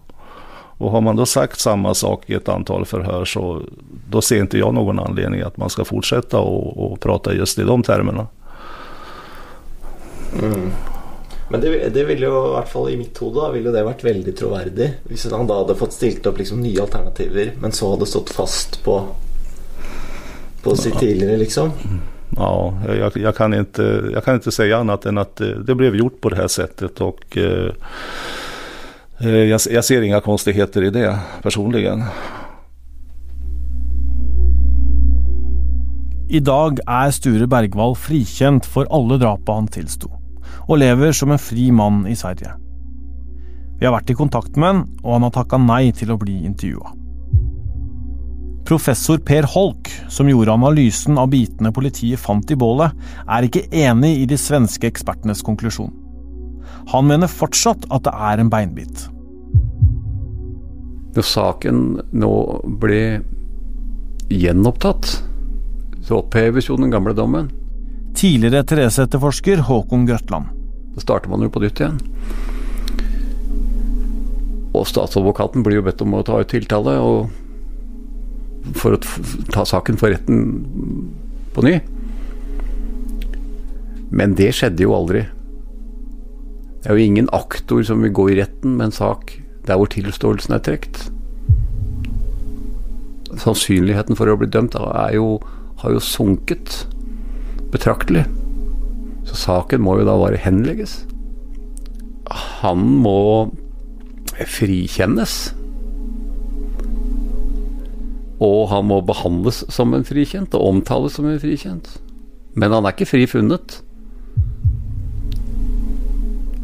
Och 0.77 0.91
har 0.91 1.01
man 1.01 1.15
då 1.15 1.25
sagt 1.25 1.59
samma 1.59 1.93
sak 1.93 2.29
i 2.29 2.33
ett 2.33 2.49
antal 2.49 2.85
förhör 2.85 3.25
så 3.25 3.61
då 4.09 4.21
ser 4.21 4.39
inte 4.39 4.57
jag 4.57 4.73
någon 4.73 4.99
anledning 4.99 5.41
att 5.41 5.57
man 5.57 5.69
ska 5.69 5.85
fortsätta 5.85 6.39
och, 6.39 6.91
och 6.91 6.99
prata 6.99 7.33
just 7.33 7.59
i 7.59 7.63
de 7.63 7.83
termerna. 7.83 8.27
Mm. 10.41 10.71
Men 11.51 11.61
det, 11.61 11.89
det 11.89 12.03
ville 12.03 12.25
jo, 12.25 12.47
i 12.47 12.53
hvert 12.55 12.69
fall 12.69 12.89
i 12.89 12.97
mitt 12.97 13.17
hode, 13.17 13.49
ville 13.51 13.71
det 13.75 13.83
vært 13.83 14.05
veldig 14.07 14.33
troverdig. 14.39 14.87
Hvis 15.09 15.25
han 15.31 15.49
da 15.49 15.57
hadde 15.59 15.75
fått 15.75 15.97
stilt 15.97 16.27
opp 16.29 16.39
liksom 16.39 16.61
nye 16.63 16.79
alternativer, 16.81 17.51
men 17.59 17.75
så 17.75 17.89
hadde 17.91 18.07
stått 18.07 18.31
fast 18.31 18.83
på 18.83 19.01
På 20.63 20.75
sitt 20.75 20.99
tidligere, 20.99 21.37
liksom. 21.37 21.71
Ja, 22.35 22.73
jag, 22.87 23.17
jag, 23.17 23.35
kan 23.35 23.53
inte, 23.53 24.09
jag 24.13 24.23
kan 24.23 24.35
inte 24.35 24.51
säga 24.51 24.77
annat 24.77 25.05
än 25.05 25.17
att 25.17 25.41
eh, 25.41 25.47
det 25.47 25.75
blev 25.75 25.95
gjort 25.95 26.21
på 26.21 26.29
det 26.29 26.35
här 26.35 26.47
sättet 26.47 27.01
och 27.01 27.37
eh, 27.37 27.71
eh, 29.19 29.29
jag, 29.29 29.61
jag 29.71 29.85
ser 29.85 30.01
inga 30.01 30.21
konstigheter 30.21 30.83
i 30.83 30.89
det 30.89 31.19
personligen. 31.41 32.03
I 36.29 36.39
dag 36.39 36.79
er 36.87 37.11
Sture 37.11 37.47
Bergwall 37.47 37.91
frikjent 37.99 38.65
for 38.65 38.87
alle 38.87 39.17
drapa 39.19 39.57
han 39.57 39.67
tilsto, 39.67 40.07
og 40.63 40.79
lever 40.79 41.11
som 41.11 41.33
en 41.35 41.41
fri 41.41 41.65
mann 41.75 42.05
i 42.07 42.15
Sverige. 42.15 42.53
Vi 43.81 43.83
har 43.83 43.91
vært 43.97 44.13
i 44.13 44.15
kontakt 44.15 44.55
med 44.55 44.69
han, 44.69 44.81
og 45.03 45.17
han 45.17 45.27
har 45.27 45.33
takka 45.35 45.59
nei 45.59 45.91
til 45.91 46.13
å 46.15 46.19
bli 46.21 46.37
intervjua. 46.47 47.00
Professor 48.67 49.19
Per 49.25 49.47
Holk, 49.51 49.89
som 50.09 50.29
gjorde 50.29 50.53
analysen 50.53 51.17
av 51.19 51.31
bitene 51.33 51.73
politiet 51.75 52.21
fant 52.21 52.51
i 52.51 52.57
bålet, 52.59 52.93
er 53.27 53.47
ikke 53.47 53.65
enig 53.73 54.13
i 54.21 54.27
de 54.29 54.37
svenske 54.39 54.87
ekspertenes 54.87 55.43
konklusjon. 55.45 55.91
Han 56.91 57.07
mener 57.09 57.31
fortsatt 57.31 57.87
at 57.91 58.05
det 58.07 58.13
er 58.13 58.41
en 58.41 58.51
beinbit. 58.51 59.07
Når 61.11 61.27
saken 61.27 61.81
nå 62.15 62.31
ble 62.81 63.01
gjenopptatt, 64.31 65.17
så 66.07 66.21
oppheves 66.21 66.69
jo 66.69 66.79
den 66.79 66.93
gamle 66.93 67.13
dommen. 67.17 67.51
Tidligere 68.17 68.63
Therese-etterforsker 68.67 69.65
Håkon 69.67 70.07
Grøtland. 70.07 70.51
Da 70.95 71.03
starter 71.03 71.31
man 71.31 71.43
jo 71.43 71.51
på 71.51 71.61
nytt 71.63 71.79
igjen. 71.79 71.99
Og 74.71 74.87
statsadvokaten 74.87 75.63
blir 75.63 75.79
jo 75.79 75.85
bedt 75.85 76.01
om 76.03 76.15
å 76.15 76.23
ta 76.25 76.39
ut 76.39 76.51
tiltale 76.51 76.95
og 77.03 77.31
for 78.77 78.95
å 78.95 79.01
ta 79.51 79.65
saken 79.67 79.97
for 79.99 80.13
retten 80.13 80.41
på 81.55 81.63
ny. 81.65 81.77
Men 84.11 84.35
det 84.39 84.51
skjedde 84.57 84.83
jo 84.85 84.95
aldri. 84.95 85.25
Det 86.81 86.89
er 86.89 86.97
jo 86.97 87.07
ingen 87.07 87.29
aktor 87.35 87.83
som 87.85 88.03
vil 88.03 88.13
gå 88.15 88.27
i 88.31 88.37
retten 88.41 88.75
med 88.77 88.89
en 88.89 88.95
sak 88.95 89.35
der 89.67 89.77
hvor 89.77 89.89
tilståelsen 89.93 90.55
er 90.55 90.63
trukket. 90.65 91.03
Sannsynligheten 93.41 94.17
for 94.19 94.27
å 94.27 94.37
bli 94.39 94.49
dømt 94.51 94.75
jo, 95.15 95.37
har 95.81 95.95
jo 95.95 96.03
sunket 96.03 96.83
betraktelig. 97.71 98.25
Så 99.29 99.37
saken 99.45 99.83
må 99.85 99.99
jo 99.99 100.07
da 100.09 100.17
bare 100.19 100.41
henlegges. 100.41 101.03
Han 102.61 102.83
må 103.05 103.51
frikjennes. 104.47 105.51
Og 108.41 108.71
han 108.71 108.87
må 108.89 109.01
behandles 109.05 109.61
som 109.69 109.93
en 109.93 110.05
frikjent, 110.07 110.55
og 110.57 110.75
omtales 110.75 111.17
som 111.17 111.27
en 111.29 111.41
frikjent. 111.41 111.93
Men 112.57 112.73
han 112.73 112.85
er 112.85 112.95
ikke 112.95 113.11
frifunnet. 113.11 113.79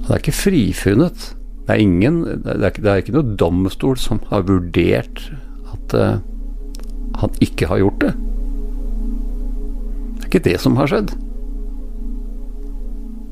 Han 0.07 0.15
er 0.15 0.21
ikke 0.21 0.35
frifunnet. 0.35 1.33
Det 1.67 1.75
er 1.75 1.83
ingen 1.83 2.21
Det 2.23 2.47
er 2.47 2.69
ikke, 2.71 2.81
det 2.81 2.91
er 2.91 3.01
ikke 3.03 3.15
noe 3.17 3.35
domstol 3.39 3.97
som 3.99 4.21
har 4.29 4.45
vurdert 4.47 5.25
at 5.67 5.95
uh, 5.99 6.19
han 7.19 7.33
ikke 7.43 7.67
har 7.67 7.81
gjort 7.81 8.01
det. 8.05 8.13
Det 10.15 10.23
er 10.23 10.29
ikke 10.29 10.45
det 10.47 10.55
som 10.63 10.77
har 10.79 10.87
skjedd. 10.87 11.11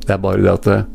Det 0.06 0.14
er 0.14 0.22
bare 0.22 0.44
det 0.44 0.52
at 0.52 0.68
uh, 0.68 0.88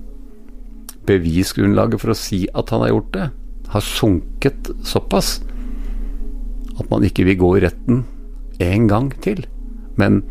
bevisgrunnlaget 1.08 2.02
for 2.02 2.12
å 2.12 2.18
si 2.18 2.44
at 2.54 2.70
han 2.74 2.84
har 2.84 2.92
gjort 2.92 3.14
det, 3.16 3.28
har 3.72 3.86
sunket 3.86 4.70
såpass 4.86 5.38
at 6.80 6.90
man 6.92 7.04
ikke 7.06 7.26
vil 7.28 7.40
gå 7.40 7.54
i 7.56 7.64
retten 7.66 8.04
en 8.60 8.88
gang 8.90 9.12
til. 9.22 9.44
Men 10.00 10.22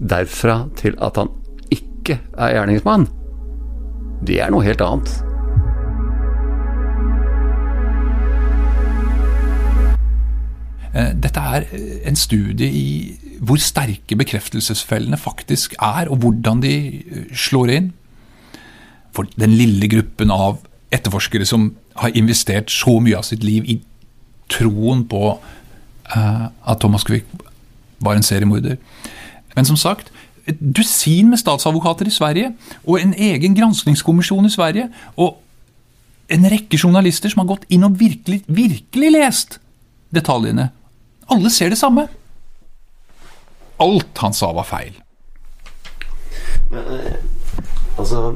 derfra 0.00 0.66
til 0.78 0.96
at 1.02 1.18
han 1.20 1.32
ikke 1.72 2.20
er 2.36 2.56
gjerningsmann, 2.56 3.08
det 4.26 4.40
er 4.40 4.52
noe 4.52 4.64
helt 4.64 4.82
annet. 4.84 5.10
Eh, 10.96 11.12
Dette 11.20 11.42
er 11.42 11.66
eh, 11.76 12.00
en 12.08 12.16
studie 12.16 12.68
i 12.72 12.88
hvor 13.44 13.60
sterke 13.60 14.16
bekreftelsesfellene 14.16 15.18
faktisk 15.20 15.74
er, 15.82 16.08
og 16.08 16.22
hvordan 16.22 16.62
de 16.64 16.76
eh, 17.02 17.26
slår 17.36 17.74
inn. 17.74 17.90
For 19.16 19.28
den 19.36 19.56
lille 19.56 19.88
gruppen 19.92 20.32
av 20.32 20.62
etterforskere 20.94 21.44
som 21.48 21.74
har 22.00 22.16
investert 22.16 22.72
så 22.72 22.98
mye 23.02 23.18
av 23.18 23.26
sitt 23.28 23.44
liv 23.44 23.66
i 23.68 23.80
troen 24.52 25.04
på 25.10 25.36
at 26.14 26.78
Thomas 26.80 27.04
Quick 27.04 27.26
var 27.98 28.14
en 28.14 28.22
seriemorder. 28.22 28.76
Men 29.56 29.64
som 29.64 29.76
sagt, 29.76 30.12
et 30.46 30.58
dusin 30.60 31.30
med 31.30 31.40
statsadvokater 31.40 32.06
i 32.06 32.14
Sverige, 32.14 32.52
og 32.86 33.00
en 33.00 33.14
egen 33.14 33.56
granskningskommisjon 33.56 34.46
i 34.46 34.52
Sverige, 34.52 34.88
og 35.16 35.40
en 36.30 36.46
rekke 36.50 36.78
journalister 36.78 37.30
som 37.32 37.42
har 37.42 37.50
gått 37.54 37.66
inn 37.70 37.86
og 37.86 37.98
virkelig, 37.98 38.42
virkelig 38.46 39.10
lest 39.14 39.58
detaljene. 40.14 40.70
Alle 41.30 41.50
ser 41.50 41.72
det 41.74 41.78
samme. 41.78 42.06
Alt 43.82 44.22
han 44.22 44.34
sa 44.34 44.52
var 44.54 44.66
feil. 44.66 44.94
Men, 46.70 46.84
eh, 46.94 47.16
altså 47.98 48.34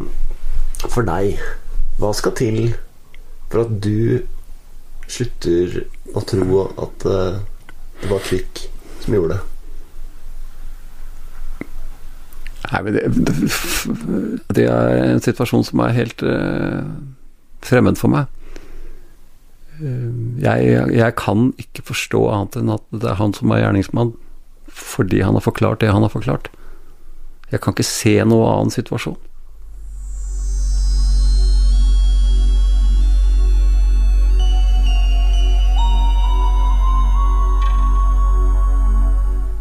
For 0.89 1.05
deg, 1.05 1.37
hva 2.01 2.13
skal 2.17 2.33
til 2.39 2.75
for 3.51 3.67
at 3.67 3.73
du 3.85 4.23
slutter 5.11 5.83
å 6.17 6.23
tro 6.25 6.63
at 6.81 7.05
eh, 7.11 7.41
det 8.01 8.11
var 8.11 8.23
Kvikk 8.25 8.67
som 9.05 9.17
gjorde 9.17 9.37
det? 9.37 9.41
Nei, 12.71 12.83
men 12.87 12.95
det, 12.95 13.05
det 14.55 14.67
er 14.71 15.01
en 15.09 15.23
situasjon 15.25 15.65
som 15.67 15.83
er 15.83 15.97
helt 15.97 16.23
uh, 16.23 16.85
fremmed 17.67 17.99
for 17.99 18.13
meg. 18.13 18.31
Uh, 19.81 20.39
jeg, 20.45 20.77
jeg 20.95 21.17
kan 21.19 21.51
ikke 21.61 21.89
forstå 21.91 22.23
annet 22.31 22.61
enn 22.61 22.75
at 22.77 22.85
det 22.95 23.11
er 23.11 23.19
han 23.19 23.35
som 23.37 23.51
er 23.51 23.65
gjerningsmann, 23.65 24.15
fordi 24.71 25.25
han 25.25 25.35
har 25.39 25.45
forklart 25.45 25.83
det 25.83 25.91
han 25.91 26.07
har 26.07 26.15
forklart. 26.15 26.53
Jeg 27.51 27.65
kan 27.65 27.75
ikke 27.75 27.89
se 27.89 28.15
noen 28.23 28.47
annen 28.53 28.75
situasjon. 28.75 29.19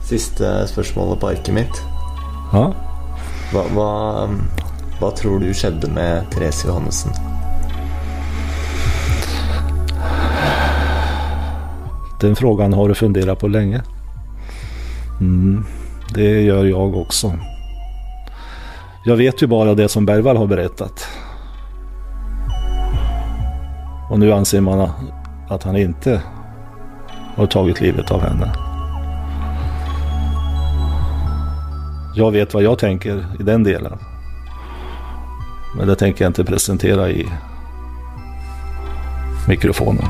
Siste 0.10 0.68
spørsmålet 0.68 1.20
på 1.22 1.28
arket 1.30 1.54
mitt. 1.54 1.82
Ja. 2.50 2.64
Hva, 3.52 3.62
hva, 3.76 3.90
hva 4.98 5.10
tror 5.14 5.38
du 5.44 5.52
skjedde 5.54 5.90
med 5.94 6.26
Therese 6.34 6.66
Johannessen? 6.66 7.14
Den 12.22 12.36
frågan 12.36 12.74
har 12.74 12.90
du 12.90 12.96
fundert 12.96 13.40
på 13.40 13.48
lenge. 13.48 13.82
Mm, 15.22 15.66
det 16.16 16.30
gjør 16.48 16.66
jeg 16.66 16.96
også. 17.04 17.30
Jeg 19.06 19.18
vet 19.18 19.42
jo 19.42 19.48
bare 19.48 19.76
det 19.78 19.92
som 19.94 20.10
Bergvall 20.10 20.42
har 20.42 20.50
berettet. 20.50 21.06
Og 24.10 24.18
nå 24.18 24.34
anser 24.34 24.66
man 24.66 24.88
at 25.54 25.70
han 25.70 25.78
ikke 25.78 26.18
har 27.38 27.54
tatt 27.54 27.86
livet 27.86 28.12
av 28.12 28.26
henne. 28.26 28.69
Jag 32.20 32.32
vet 32.32 32.54
vad 32.54 32.64
jag 32.64 32.80
tänker 32.80 33.26
i 33.40 33.44
den 33.44 33.64
delen. 33.64 33.98
Men 35.78 35.88
det 35.88 35.96
tänker 35.96 36.24
jag 36.24 36.30
inte 36.30 36.44
presentera 36.44 37.10
i 37.10 37.30
mikrofonen. 39.48 40.06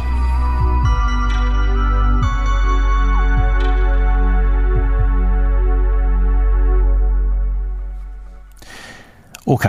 Ok, 9.45 9.65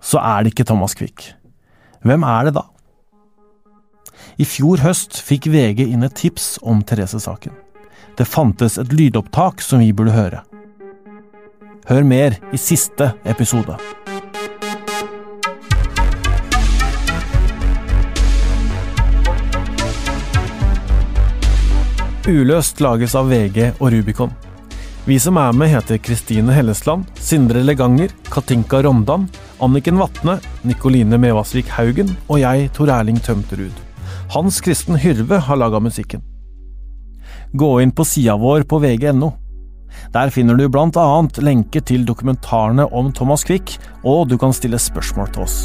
så 0.00 0.18
er 0.18 0.42
det 0.42 0.48
ikke 0.48 0.64
Thomas 0.64 0.94
Quick. 0.94 1.34
Hvem 2.02 2.22
er 2.22 2.44
det 2.44 2.56
da? 2.58 2.66
I 4.36 4.44
fjor 4.44 4.82
høst 4.82 5.22
fikk 5.22 5.46
VG 5.46 5.86
inn 5.86 6.02
et 6.02 6.18
tips 6.18 6.58
om 6.62 6.82
Therese-saken. 6.82 7.54
Det 8.18 8.26
fantes 8.26 8.74
et 8.78 8.92
lydopptak 8.92 9.62
som 9.62 9.78
vi 9.86 9.92
burde 9.94 10.18
høre. 10.18 10.42
Hør 11.86 12.02
mer 12.02 12.34
i 12.50 12.58
siste 12.58 13.12
episode. 13.30 13.76
Uløst 22.26 22.82
lages 22.82 23.14
av 23.14 23.30
VG 23.30 23.68
og 23.76 23.92
Rubicon. 23.94 24.34
Vi 25.06 25.20
som 25.22 25.38
er 25.38 25.54
med, 25.54 25.70
heter 25.70 26.02
Kristine 26.02 26.50
Hellesland, 26.56 27.06
Sindre 27.22 27.62
Leganger, 27.62 28.10
Katinka 28.34 28.82
Rondan, 28.82 29.28
Anniken 29.62 30.02
Vatne, 30.02 30.40
Nikoline 30.66 31.22
Mevasvik 31.22 31.70
Haugen 31.78 32.10
og 32.26 32.42
jeg, 32.42 32.66
Tor 32.74 32.90
Erling 32.98 33.22
Tømterud. 33.22 33.78
Hans 34.34 34.58
Kristen 34.58 34.98
Hyrve 34.98 35.38
har 35.38 35.62
laga 35.62 35.78
musikken. 35.78 36.26
Gå 37.54 37.76
inn 37.78 37.94
på 37.94 38.02
sida 38.02 38.34
vår 38.34 38.66
på 38.66 38.82
vg.no. 38.82 39.36
Der 40.14 40.30
finner 40.34 40.58
du 40.58 40.68
blant 40.68 40.96
annet 41.00 41.40
lenker 41.42 41.84
til 41.86 42.06
dokumentarene 42.08 42.88
om 42.92 43.12
Thomas 43.12 43.44
Quick, 43.46 43.78
og 44.04 44.28
du 44.30 44.38
kan 44.40 44.54
stille 44.56 44.80
spørsmål 44.80 45.32
til 45.32 45.48
oss. 45.48 45.58